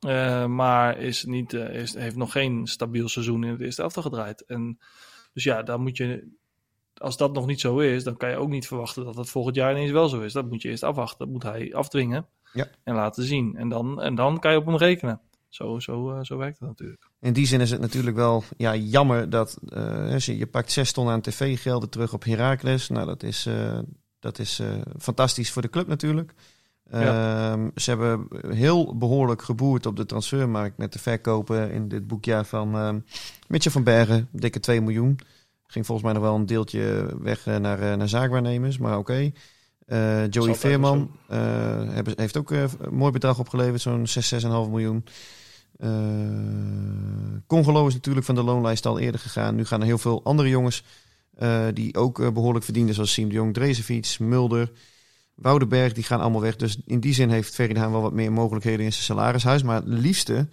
Eh, 0.00 0.46
maar 0.46 0.98
is 0.98 1.24
niet, 1.24 1.52
is, 1.52 1.94
heeft 1.94 2.16
nog 2.16 2.32
geen 2.32 2.66
stabiel 2.66 3.08
seizoen 3.08 3.44
in 3.44 3.50
het 3.50 3.60
eerste 3.60 3.82
elftal 3.82 4.02
gedraaid. 4.02 4.44
En 4.44 4.78
dus 5.32 5.44
ja, 5.44 5.62
dan 5.62 5.80
moet 5.80 5.96
je, 5.96 6.28
als 7.00 7.16
dat 7.16 7.32
nog 7.32 7.46
niet 7.46 7.60
zo 7.60 7.78
is, 7.78 8.04
dan 8.04 8.16
kan 8.16 8.30
je 8.30 8.36
ook 8.36 8.48
niet 8.48 8.66
verwachten 8.66 9.04
dat 9.04 9.14
dat 9.14 9.28
volgend 9.30 9.54
jaar 9.56 9.72
ineens 9.72 9.90
wel 9.90 10.08
zo 10.08 10.20
is. 10.20 10.32
Dat 10.32 10.48
moet 10.50 10.62
je 10.62 10.68
eerst 10.68 10.82
afwachten. 10.82 11.18
Dat 11.18 11.28
moet 11.28 11.42
hij 11.42 11.74
afdwingen 11.74 12.26
Ja. 12.52 12.66
en 12.84 12.94
laten 12.94 13.24
zien. 13.24 13.56
En 13.56 13.68
dan, 13.68 14.02
en 14.02 14.14
dan 14.14 14.38
kan 14.38 14.52
je 14.52 14.58
op 14.58 14.66
hem 14.66 14.76
rekenen. 14.76 15.20
Zo, 15.48 15.78
zo, 15.78 16.10
eh, 16.10 16.22
zo 16.22 16.36
werkt 16.36 16.58
het 16.58 16.68
natuurlijk. 16.68 17.08
In 17.20 17.32
die 17.32 17.46
zin 17.46 17.60
is 17.60 17.70
het 17.70 17.80
natuurlijk 17.80 18.16
wel 18.16 18.44
ja, 18.56 18.74
jammer 18.76 19.30
dat 19.30 19.58
eh, 19.68 20.18
je, 20.18 20.36
je 20.36 20.46
pakt 20.46 20.72
6 20.72 20.92
ton 20.92 21.08
aan 21.08 21.20
tv-gelden 21.20 21.90
terug 21.90 22.12
op 22.12 22.24
Heracles. 22.24 22.88
Nou, 22.88 23.06
dat 23.06 23.22
is, 23.22 23.46
eh, 23.46 23.78
dat 24.18 24.38
is 24.38 24.62
fantastisch 24.98 25.50
voor 25.50 25.62
de 25.62 25.70
club 25.70 25.86
natuurlijk. 25.86 26.34
Ja. 26.90 27.52
Ehm, 27.52 27.68
ze 27.74 27.90
hebben 27.90 28.28
heel 28.48 28.96
behoorlijk 28.96 29.42
geboerd 29.42 29.86
op 29.86 29.96
de 29.96 30.06
transfermarkt 30.06 30.78
met 30.78 30.92
de 30.92 30.98
verkopen 30.98 31.70
in 31.70 31.88
dit 31.88 32.06
boekjaar 32.06 32.44
van 32.44 33.02
Mitchell 33.48 33.72
van 33.72 33.84
Bergen, 33.84 34.28
dikke 34.32 34.60
2 34.60 34.80
miljoen. 34.80 35.18
Ging 35.70 35.86
volgens 35.86 36.06
mij 36.06 36.16
nog 36.16 36.22
wel 36.22 36.34
een 36.34 36.46
deeltje 36.46 37.16
weg 37.20 37.46
eh, 37.46 37.56
naar, 37.56 37.80
eh, 37.80 37.96
naar 37.96 38.08
zaakwaarnemers, 38.08 38.78
maar 38.78 38.98
oké. 38.98 39.32
Eh, 39.86 40.28
Joey 40.28 40.54
Veerman 40.54 41.10
heeft 42.16 42.36
ook 42.36 42.50
een 42.50 42.68
mooi 42.90 43.12
bedrag 43.12 43.38
opgeleverd, 43.38 43.80
zo'n 43.80 44.06
6, 44.06 44.28
6,5 44.28 44.68
miljoen. 44.70 45.04
Eh 45.76 45.88
Congolo 47.46 47.86
is 47.86 47.94
natuurlijk 47.94 48.26
van 48.26 48.34
de 48.34 48.42
loonlijst 48.42 48.86
al 48.86 48.98
eerder 48.98 49.20
gegaan. 49.20 49.54
Nu 49.54 49.64
gaan 49.64 49.80
er 49.80 49.86
heel 49.86 49.98
veel 49.98 50.24
andere 50.24 50.48
jongens 50.48 50.84
die 51.74 51.96
ook 51.96 52.20
eh, 52.20 52.30
behoorlijk 52.30 52.64
verdienen, 52.64 52.94
zoals 52.94 53.12
Siem 53.12 53.28
de 53.28 53.34
Jong, 53.34 53.54
Drezefiets, 53.54 54.18
Mulder, 54.18 54.72
Woudenberg, 55.34 55.92
die 55.92 56.04
gaan 56.04 56.20
allemaal 56.20 56.40
weg. 56.40 56.56
Dus 56.56 56.78
in 56.86 57.00
die 57.00 57.14
zin 57.14 57.30
heeft 57.30 57.58
Haan 57.58 57.92
wel 57.92 58.02
wat 58.02 58.12
meer 58.12 58.32
mogelijkheden 58.32 58.84
in 58.84 58.92
zijn 58.92 59.04
salarishuis. 59.04 59.62
Maar 59.62 59.76
het 59.76 59.88
liefste 59.88 60.48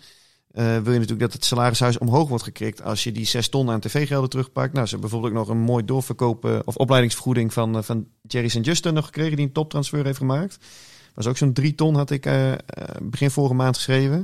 eh, 0.51 0.63
wil 0.63 0.93
je 0.93 0.99
natuurlijk 0.99 1.19
dat 1.19 1.33
het 1.33 1.45
salarishuis 1.45 1.97
omhoog 1.97 2.29
wordt 2.29 2.43
gekrikt 2.43 2.83
als 2.83 3.03
je 3.03 3.11
die 3.11 3.25
6 3.25 3.49
ton 3.49 3.69
aan 3.69 3.79
tv-gelden 3.79 4.29
terugpakt. 4.29 4.73
Nou, 4.73 4.85
ze 4.85 4.91
hebben 4.91 5.09
bijvoorbeeld 5.09 5.41
ook 5.41 5.47
nog 5.47 5.57
een 5.57 5.63
mooi 5.63 5.85
doorverkopen 5.85 6.67
of 6.67 6.75
opleidingsvergoeding 6.75 7.53
van, 7.53 7.77
eh, 7.77 7.83
van 7.83 8.07
Jerry 8.21 8.47
St. 8.47 8.65
Justin 8.65 8.93
nog 8.93 9.05
gekregen, 9.05 9.35
die 9.35 9.45
een 9.45 9.51
toptransfer 9.51 10.05
heeft 10.05 10.17
gemaakt. 10.17 10.57
Dat 10.59 11.25
was 11.25 11.27
ook 11.27 11.37
zo'n 11.37 11.53
3 11.53 11.75
ton, 11.75 11.95
had 11.95 12.09
ik 12.09 12.25
eh, 12.25 12.51
eh, 12.51 12.57
begin 13.01 13.31
vorige 13.31 13.53
maand 13.53 13.75
geschreven. 13.75 14.17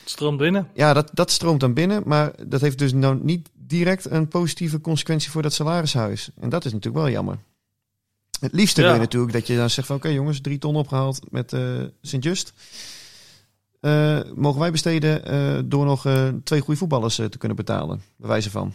Het 0.00 0.10
stroomt 0.10 0.38
binnen. 0.38 0.68
Ja, 0.74 0.92
dat, 0.92 1.10
dat 1.12 1.30
stroomt 1.30 1.60
dan 1.60 1.74
binnen, 1.74 2.02
maar 2.06 2.32
dat 2.46 2.60
heeft 2.60 2.78
dus 2.78 2.92
nou 2.92 3.18
niet 3.22 3.48
direct 3.54 4.10
een 4.10 4.28
positieve 4.28 4.80
consequentie 4.80 5.30
voor 5.30 5.42
dat 5.42 5.52
salarishuis. 5.52 6.30
En 6.40 6.48
dat 6.48 6.64
is 6.64 6.72
natuurlijk 6.72 7.04
wel 7.04 7.12
jammer. 7.12 7.38
Het 8.40 8.52
liefste 8.52 8.80
Ja. 8.80 8.86
wil 8.86 8.96
je 8.96 9.02
natuurlijk 9.02 9.32
dat 9.32 9.46
je 9.46 9.56
dan 9.56 9.70
zegt 9.70 9.86
van 9.86 9.96
oké 9.96 10.08
jongens, 10.08 10.40
drie 10.40 10.58
ton 10.58 10.76
opgehaald 10.76 11.20
met 11.30 11.52
eh 11.52 11.82
Sint-Just. 12.02 12.52
Eh, 13.80 14.20
mogen 14.34 14.60
wij 14.60 14.70
besteden 14.70 15.24
eh, 15.24 15.58
door 15.64 15.84
nog 15.84 16.06
eh, 16.06 16.28
twee 16.44 16.60
goede 16.60 16.78
voetballers 16.78 17.14
te 17.14 17.38
kunnen 17.38 17.56
betalen, 17.56 18.02
bij 18.16 18.28
wijze 18.28 18.50
van. 18.50 18.72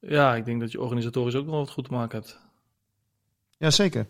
Ja, 0.00 0.34
ik 0.34 0.44
denk 0.44 0.60
dat 0.60 0.72
je 0.72 0.80
organisatorisch 0.80 1.34
ook 1.34 1.46
nog 1.46 1.54
wat 1.54 1.70
goed 1.70 1.84
te 1.84 1.92
maken 1.92 2.18
hebt. 2.18 2.40
Ja, 3.58 3.70
zeker. 3.70 4.06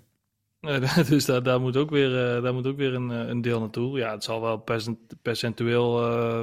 Dus 1.08 1.24
daar, 1.26 1.42
daar, 1.42 1.60
moet 1.60 1.76
ook 1.76 1.90
weer, 1.90 2.10
daar 2.42 2.54
moet 2.54 2.66
ook 2.66 2.76
weer 2.76 2.94
een, 2.94 3.08
een 3.08 3.40
deel 3.40 3.60
naartoe. 3.60 3.98
Ja, 3.98 4.12
het 4.12 4.24
zal 4.24 4.40
wel 4.40 4.56
percent, 4.56 4.98
percentueel 5.22 5.94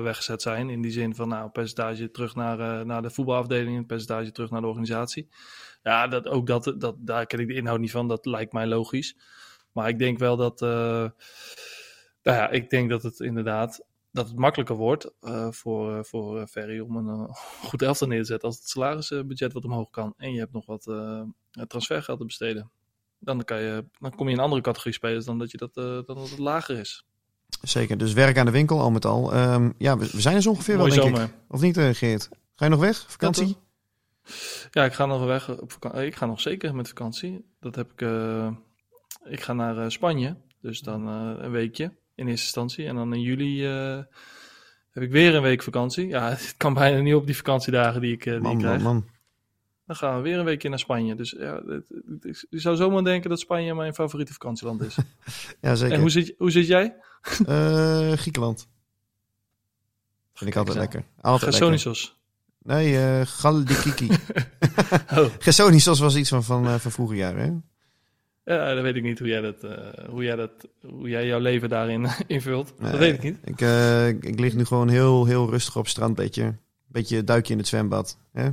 weggezet 0.01 0.41
zijn. 0.41 0.70
In 0.70 0.82
die 0.82 0.91
zin 0.91 1.16
van 1.16 1.28
nou, 1.28 1.49
percentage 1.49 2.11
terug 2.11 2.36
naar, 2.36 2.86
naar 2.86 3.01
de 3.01 3.09
voetbalafdeling, 3.09 3.78
een 3.78 3.86
percentage 3.86 4.32
terug 4.32 4.49
naar 4.49 4.61
de 4.61 4.68
organisatie. 4.68 5.30
Ja, 5.84 6.07
dat, 6.07 6.28
ook 6.28 6.47
dat, 6.47 6.74
dat, 6.78 6.95
daar 6.99 7.26
ken 7.26 7.39
ik 7.39 7.47
de 7.47 7.53
inhoud 7.53 7.80
niet 7.80 7.91
van. 7.91 8.07
Dat 8.07 8.26
lijkt 8.26 8.53
mij 8.53 8.68
logisch. 8.68 9.16
Maar 9.72 9.89
ik 9.89 9.99
denk 9.99 10.18
wel 10.20 10.36
dat. 10.36 10.61
Nou 12.30 12.41
ja, 12.41 12.49
ik 12.49 12.69
denk 12.69 12.89
dat 12.89 13.03
het 13.03 13.19
inderdaad. 13.19 13.88
Dat 14.11 14.27
het 14.27 14.38
makkelijker 14.38 14.75
wordt 14.75 15.11
eh, 15.21 15.51
voor, 15.51 15.97
eh, 15.97 16.03
voor 16.03 16.39
eh, 16.39 16.45
Ferry 16.45 16.80
om 16.80 16.95
een 16.95 17.27
goed 17.69 17.82
elftal 17.82 18.07
neer 18.07 18.19
te 18.19 18.25
zetten 18.25 18.47
als 18.47 18.57
het 18.57 18.69
salarisbudget 18.69 19.53
wat 19.53 19.65
omhoog 19.65 19.89
kan. 19.89 20.13
En 20.17 20.34
je 20.34 20.39
hebt 20.39 20.51
nog 20.51 20.65
wat 20.65 20.88
eh, 20.88 21.21
transfergeld 21.67 22.19
te 22.19 22.25
besteden. 22.25 22.71
Dan, 23.19 23.43
kan 23.43 23.61
je, 23.61 23.86
dan 23.99 24.15
kom 24.15 24.25
je 24.25 24.32
in 24.32 24.38
een 24.38 24.43
andere 24.43 24.61
categorie 24.61 24.93
spelers 24.93 25.25
dan 25.25 25.38
dat, 25.38 25.51
je 25.51 25.57
dat, 25.57 25.73
dan 25.73 26.03
dat 26.05 26.30
het 26.30 26.39
lager 26.39 26.80
is. 26.80 27.05
Zeker. 27.61 27.97
Dus 27.97 28.13
werk 28.13 28.38
aan 28.38 28.45
de 28.45 28.51
winkel 28.51 28.80
al 28.80 28.91
met 28.91 29.05
al. 29.05 29.34
Ehm, 29.34 29.71
ja, 29.77 29.97
we, 29.97 30.09
we 30.11 30.21
zijn 30.21 30.36
er 30.36 30.41
zo 30.41 30.49
ongeveer 30.49 30.77
Mooi 30.77 30.95
wel, 30.95 31.03
denk 31.03 31.15
zomer. 31.15 31.30
ik. 31.30 31.36
Of 31.47 31.61
niet, 31.61 31.77
Geert? 31.97 32.30
Ga 32.55 32.65
je 32.65 32.71
nog 32.71 32.80
weg? 32.80 33.05
Vakantie? 33.07 33.57
Ja, 34.71 34.86
ik 34.86 34.93
ga 34.93 35.05
nog 35.05 35.25
weg 35.25 35.59
op 35.59 35.71
vakantie. 35.71 36.05
Ik 36.05 36.15
ga 36.15 36.25
nog 36.25 36.41
zeker 36.41 36.75
met 36.75 36.88
vakantie. 36.88 37.45
Dat 37.59 37.75
heb 37.75 37.91
ik. 37.91 38.01
ik 39.23 39.41
ga 39.41 39.53
naar 39.53 39.91
Spanje. 39.91 40.38
Dus 40.61 40.80
dan 40.80 41.07
een 41.07 41.51
weekje. 41.51 41.99
In 42.20 42.28
eerste 42.28 42.45
instantie. 42.45 42.86
En 42.86 42.95
dan 42.95 43.13
in 43.13 43.22
juli 43.22 43.65
eh, 43.65 43.97
heb 44.91 45.03
ik 45.03 45.11
weer 45.11 45.36
een 45.36 45.41
week 45.41 45.63
vakantie. 45.63 46.07
Ja, 46.07 46.30
het 46.30 46.53
kan 46.57 46.74
bijna 46.74 46.99
niet 46.99 47.13
op 47.13 47.26
die 47.26 47.36
vakantiedagen 47.36 48.01
die 48.01 48.13
ik, 48.13 48.26
eh, 48.26 48.34
die 48.34 48.41
Man, 48.41 48.51
ik 48.51 48.57
man, 48.57 48.65
krijg. 48.65 48.82
man. 48.82 49.07
Dan 49.86 49.95
gaan 49.95 50.15
we 50.15 50.22
weer 50.22 50.39
een 50.39 50.45
weekje 50.45 50.70
naar 50.70 50.80
Spanje. 50.80 51.15
Dus 51.15 51.32
ja, 51.32 51.61
je 52.49 52.59
zou 52.59 52.76
zomaar 52.76 53.03
denken 53.03 53.30
dat 53.30 53.39
Spanje 53.39 53.76
mijn 53.76 53.93
favoriete 53.93 54.34
vakantieland 54.34 54.82
is. 54.82 54.97
Ja, 55.61 55.76
zeker. 55.76 55.95
en 55.95 56.01
hoe 56.01 56.09
zit, 56.09 56.36
hoe 56.38 56.51
zit 56.51 56.67
jij? 56.67 56.95
Eh, 57.45 58.11
Griekenland. 58.11 58.67
Vind 60.34 60.49
ik 60.49 60.55
altijd 60.55 60.78
lekker. 60.78 61.03
Altijd 61.22 61.41
lekker. 61.51 61.67
Gersonisos. 61.70 62.17
Nee, 62.63 62.97
eh 62.97 63.26
Galdikiki. 63.26 64.09
Oh. 65.13 65.26
Gersonisos 65.39 65.99
was 65.99 66.15
iets 66.15 66.30
van, 66.30 66.43
van, 66.43 66.80
van 66.80 66.91
vroeger 66.91 67.15
jaren, 67.15 67.43
hè? 67.43 67.68
Ja, 68.44 68.74
dan 68.74 68.84
weet 68.84 68.96
ik 68.96 69.04
niet 69.04 69.20
hoe 69.20 69.28
jij, 69.28 69.42
dat, 69.42 69.64
eh, 69.64 70.06
hoe 70.10 70.24
jij, 70.24 70.36
dat, 70.36 70.52
hoe 70.82 71.10
jij 71.10 71.26
jouw 71.26 71.40
leven 71.40 71.70
daarin 71.70 72.08
invult. 72.28 72.74
Nee, 72.80 72.92
dat 72.92 73.00
weet 73.00 73.14
ik 73.14 73.24
niet. 73.24 73.38
Ik, 73.44 73.62
eh, 73.62 74.08
ik, 74.08 74.24
ik 74.24 74.40
lig 74.40 74.54
nu 74.54 74.66
gewoon 74.66 74.90
heel, 74.90 75.26
heel 75.26 75.50
rustig 75.50 75.76
op 75.76 75.82
het 75.82 75.92
strand. 75.92 76.16
Beetje, 76.16 76.56
beetje 76.88 77.24
duikje 77.24 77.54
in 77.54 77.60
het 77.60 77.68
zwembad. 77.68 78.18
Hè? 78.32 78.50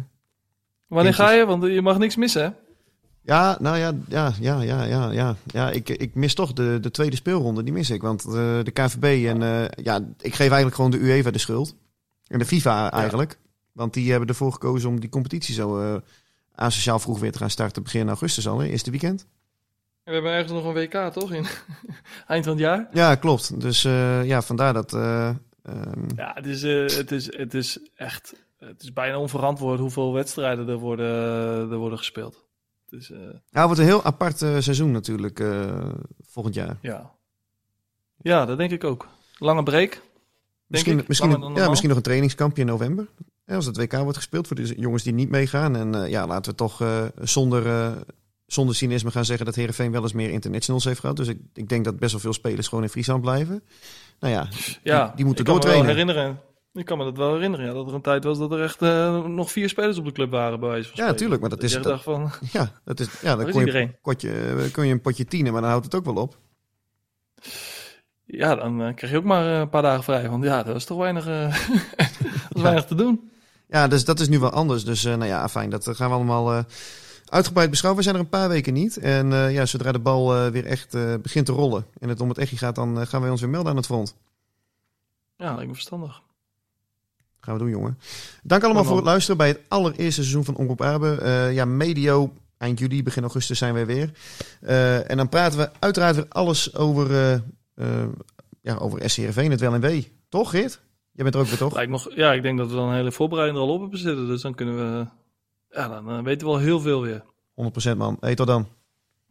Wanneer 0.87 1.15
ga 1.15 1.31
je? 1.31 1.47
Want 1.47 1.65
je 1.65 1.83
mag 1.83 1.99
niks 1.99 2.17
missen, 2.17 2.43
hè? 2.43 2.51
Ja, 3.23 3.57
nou 3.61 3.77
ja, 3.77 3.93
ja, 4.09 4.33
ja, 4.41 4.61
ja, 4.61 4.85
ja, 4.85 5.11
ja. 5.11 5.37
ja 5.47 5.71
ik, 5.71 5.89
ik 5.89 6.15
mis 6.15 6.35
toch 6.35 6.53
de, 6.53 6.79
de 6.81 6.91
tweede 6.91 7.17
speelronde. 7.17 7.63
Die 7.63 7.73
mis 7.73 7.91
ik. 7.91 8.03
Want 8.03 8.25
eh, 8.25 8.33
de 8.63 8.71
KVB 8.73 9.27
en 9.27 9.71
ja, 9.83 9.97
ik 10.21 10.35
geef 10.35 10.39
eigenlijk 10.39 10.75
gewoon 10.75 10.91
de 10.91 10.99
UEFA 10.99 11.31
de 11.31 11.39
schuld. 11.39 11.75
En 12.27 12.39
de 12.39 12.45
FIFA 12.45 12.91
eigenlijk. 12.91 13.39
Want 13.73 13.95
die 13.95 14.11
hebben 14.11 14.29
ervoor 14.29 14.53
gekozen 14.53 14.89
om 14.89 15.01
die 15.01 15.09
competitie 15.09 15.55
zo 15.55 16.01
asociaal 16.55 16.99
vroeg 16.99 17.19
weer 17.19 17.33
te 17.33 17.39
gaan 17.39 17.51
starten. 17.51 17.83
Begin 17.83 18.09
augustus 18.09 18.49
al, 18.49 18.59
hè? 18.59 18.67
eerste 18.67 18.91
weekend. 18.91 19.27
We 20.07 20.13
hebben 20.13 20.33
ergens 20.33 20.53
nog 20.53 20.65
een 20.65 20.73
WK, 20.75 21.13
toch? 21.13 21.33
In 21.33 21.45
eind 22.27 22.45
van 22.45 22.53
het 22.53 22.63
jaar. 22.63 22.89
Ja, 22.93 23.15
klopt. 23.15 23.61
Dus 23.61 23.85
eh, 23.85 24.25
ja, 24.25 24.43
vandaar 24.43 24.73
dat... 24.73 24.93
eh, 24.93 25.29
ehm, 25.63 26.05
Ja, 26.17 26.31
het 26.35 26.47
is, 26.47 26.63
eh, 26.63 26.97
het 26.97 27.13
is, 27.13 27.37
het 27.37 27.55
is 27.55 27.79
echt... 27.95 28.35
Het 28.59 28.83
is 28.83 28.93
bijna 28.93 29.19
onverantwoord 29.19 29.79
hoeveel 29.81 30.13
wedstrijden 30.13 30.69
er 30.69 30.77
worden, 30.77 31.07
er 31.71 31.77
worden 31.77 31.99
gespeeld. 31.99 32.45
Het 32.91 33.01
is, 33.01 33.11
eh, 33.11 33.19
ja, 33.21 33.31
het 33.51 33.65
wordt 33.65 33.79
een 33.79 33.87
heel 33.87 34.05
apart 34.05 34.39
seizoen 34.39 34.91
natuurlijk 34.91 35.41
eh, 35.41 35.89
volgend 36.23 36.55
jaar. 36.55 36.79
ja. 36.81 37.15
Ja, 38.23 38.45
dat 38.47 38.59
denk 38.59 38.71
ik 38.71 38.85
ook. 38.85 39.09
Lange 39.39 39.63
break. 39.63 40.03
Misschien, 40.67 41.05
misschien, 41.07 41.55
ja, 41.55 41.69
misschien 41.69 41.89
nog 41.89 41.97
een 41.99 42.03
trainingskampje 42.05 42.61
in 42.63 42.69
november. 42.69 43.07
Ja, 43.47 43.55
als 43.55 43.67
het 43.67 43.77
WK 43.77 43.93
wordt 43.93 44.17
gespeeld 44.17 44.47
voor 44.47 44.57
de 44.57 44.75
jongens 44.77 45.03
die 45.03 45.13
niet 45.13 45.31
meegaan. 45.31 45.77
En 45.77 45.95
eh, 45.95 46.11
ja, 46.11 46.27
laten 46.27 46.51
we 46.51 46.57
toch 46.57 46.81
eh, 46.81 47.05
zonder, 47.21 47.67
eh, 47.67 47.93
zonder 48.47 48.75
cynisme 48.75 49.11
gaan 49.11 49.25
zeggen 49.25 49.47
dat 49.47 49.55
Herenveen 49.55 49.93
wel 49.93 50.03
eens 50.03 50.13
meer 50.13 50.31
internationals 50.31 50.85
heeft 50.85 51.01
gehad. 51.01 51.17
Dus 51.17 51.29
ik, 51.29 51.39
ik 51.55 51.69
denk 51.69 51.85
dat 51.85 51.99
best 51.99 52.13
wel 52.13 52.21
veel 52.21 52.33
spelers 52.33 52.69
gewoon 52.69 52.85
in 52.85 52.91
Friesland 52.91 53.21
blijven. 53.21 53.63
Nou 54.21 54.33
ja, 54.35 54.49
Ja, 54.83 55.07
die, 55.07 55.17
die 55.17 55.25
moeten 55.25 55.45
ik 55.45 55.51
kan 55.51 55.59
me 55.59 55.63
wel 55.65 55.73
doortrainen. 55.73 55.87
herinneren. 55.87 56.41
Ik 56.73 56.85
kan 56.85 56.99
me 56.99 57.05
dat 57.05 57.17
wel 57.17 57.33
herinneren. 57.35 57.67
Ja, 57.67 57.73
dat 57.73 57.89
er 57.89 57.95
een 57.95 58.01
tijd 58.01 58.25
was 58.25 58.39
dat 58.39 58.53
er 58.53 58.63
echt 58.63 58.83
eh, 58.83 59.25
nog 59.25 59.51
vier 59.53 59.69
spelers 59.69 59.99
op 59.99 60.05
de 60.05 60.13
club 60.13 60.31
waren, 60.31 60.61
bij 60.61 60.69
wijze 60.69 60.91
van 60.95 61.05
Ja, 61.07 61.15
tuurlijk, 61.15 61.41
maar 61.41 61.51
dat 61.51 61.63
is 61.63 61.75
het- 61.75 62.01
van, 62.03 62.31
Ja, 62.53 62.73
dat 62.85 63.01
is, 63.01 63.09
ja 63.21 63.35
dan 63.37 63.47
is 63.47 63.53
kon 63.53 63.61
je, 63.61 63.67
iedereen? 63.67 63.97
potje, 64.03 64.31
eh, 64.33 64.73
kun 64.73 64.87
je 64.87 64.93
een 64.93 65.01
potje 65.01 65.25
tienen, 65.25 65.53
maar 65.53 65.61
dan 65.61 65.71
houdt 65.71 65.85
het 65.85 65.95
ook 65.95 66.05
wel 66.05 66.15
op. 66.15 66.37
ja, 68.25 68.55
dan 68.55 68.83
eh, 68.83 68.95
krijg 68.95 69.13
je 69.13 69.19
ook 69.19 69.25
maar 69.25 69.47
een 69.47 69.69
paar 69.69 69.83
dagen 69.83 70.03
vrij. 70.05 70.29
Want 70.31 70.45
ja, 70.45 70.63
dat 70.63 70.77
is 70.77 70.85
toch 70.85 70.99
weinig, 70.99 71.25
dat 72.49 72.57
is 72.57 72.63
weinig 72.63 72.85
te 72.85 72.95
doen. 72.95 73.31
Ja, 73.69 73.89
dus 73.89 74.05
dat 74.05 74.21
is 74.21 74.29
nu 74.29 74.39
wel 74.39 74.51
anders. 74.51 74.85
Dus 74.85 75.03
nou 75.05 75.25
ja, 75.25 75.49
fijn. 75.49 75.71
Dat 75.71 75.89
gaan 75.93 76.09
we 76.09 76.15
allemaal 76.15 76.65
uitgebreid 77.31 77.71
beschouwen. 77.71 78.03
We 78.03 78.09
zijn 78.09 78.19
er 78.21 78.25
een 78.25 78.39
paar 78.39 78.49
weken 78.49 78.73
niet. 78.73 78.97
En 78.97 79.33
eh, 79.33 79.53
ja, 79.53 79.67
zodra 79.67 79.93
de 79.93 79.99
bal 79.99 80.35
eh, 80.37 80.47
weer 80.51 80.65
echt 80.67 80.95
eh, 80.95 81.15
begint 81.23 81.47
te 81.47 81.53
rollen 81.53 81.87
en 81.99 82.09
het 82.09 82.21
om 82.21 82.29
het 82.29 82.39
echtje 82.39 82.57
gaat, 82.57 82.75
dan 82.75 83.07
gaan 83.07 83.21
wij 83.21 83.31
ons 83.31 83.41
weer 83.41 83.51
melden 83.51 83.71
aan 83.71 83.77
het 83.77 83.87
front. 83.87 84.15
Ja, 85.37 85.53
lijkt 85.55 85.67
me 85.69 85.75
verstandig. 85.75 86.23
Gaan 87.41 87.55
we 87.55 87.61
doen, 87.61 87.71
jongen. 87.71 87.99
Dank 88.43 88.65
allemaal 88.65 88.85
voor 88.85 88.97
het 88.97 89.05
luisteren 89.05 89.37
bij 89.37 89.49
het 89.49 89.61
allereerste 89.69 90.21
seizoen 90.21 90.45
van 90.45 90.55
Omroep 90.57 90.83
Abe. 90.83 91.51
Ja, 91.53 91.65
medio, 91.65 92.33
eind 92.59 92.79
juli, 92.79 93.03
begin 93.03 93.23
augustus 93.23 93.59
zijn 93.59 93.75
wij 93.75 93.87
weer. 93.87 94.11
En 95.07 95.17
dan 95.17 95.29
praten 95.29 95.59
we 95.59 95.71
uiteraard 95.79 96.17
weer 96.17 96.27
alles 96.29 96.75
over, 96.75 97.43
ja, 98.61 98.77
over 98.77 99.11
SCRV, 99.11 99.49
het 99.49 99.61
wel 99.61 99.75
en 99.75 99.81
wee. 99.81 100.13
Toch, 100.29 100.51
Geert? 100.51 100.81
Jij 101.13 101.25
bent 101.25 101.35
er 101.35 101.41
ook 101.41 101.47
weer, 101.47 101.59
toch? 101.59 101.75
Lijkt 101.75 101.91
me, 101.91 101.99
g- 101.99 102.15
ja, 102.17 102.33
ik 102.33 102.43
denk 102.43 102.59
dat 102.59 102.69
we 102.71 102.75
dan 102.77 102.89
een 102.89 102.95
hele 102.95 103.13
voorbereiding 103.13 103.59
er 103.59 103.65
al 103.65 103.73
op 103.75 103.81
hebben 103.81 103.99
zitten. 103.99 104.27
Dus 104.27 104.43
dan 104.43 104.55
kunnen 104.55 104.77
we, 104.77 105.07
ja, 105.77 105.89
dan 105.89 106.11
eh, 106.11 106.23
weten 106.23 106.47
we 106.47 106.53
al 106.53 106.59
heel 106.59 106.81
veel 106.81 107.01
weer. 107.03 107.25
100% 107.95 107.97
man. 107.97 108.17
Hey, 108.21 108.35
tot 108.35 108.47
dan. 108.47 108.67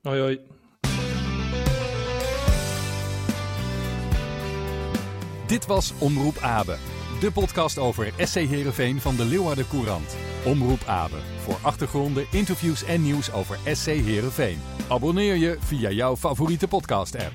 Hoi 0.02 0.20
hoi. 0.20 0.40
Dit 5.48 5.66
was 5.66 5.94
Omroep 6.00 6.38
Abe. 6.38 6.76
De 7.20 7.32
podcast 7.32 7.78
over 7.78 8.14
SC 8.18 8.36
Heerenveen 8.36 9.02
van 9.02 9.16
de 9.16 9.26
Leeuwarden 9.26 9.68
Courant. 9.68 10.16
Omroep 10.46 10.84
Abe. 10.86 11.18
Voor 11.38 11.58
achtergronden, 11.62 12.26
interviews 12.32 12.84
en 12.84 13.02
nieuws 13.02 13.32
over 13.32 13.58
SC 13.74 13.86
Heerenveen. 13.86 14.60
Abonneer 14.90 15.36
je 15.36 15.58
via 15.60 15.90
jouw 15.90 16.16
favoriete 16.16 16.68
podcast 16.68 17.16
app. 17.16 17.34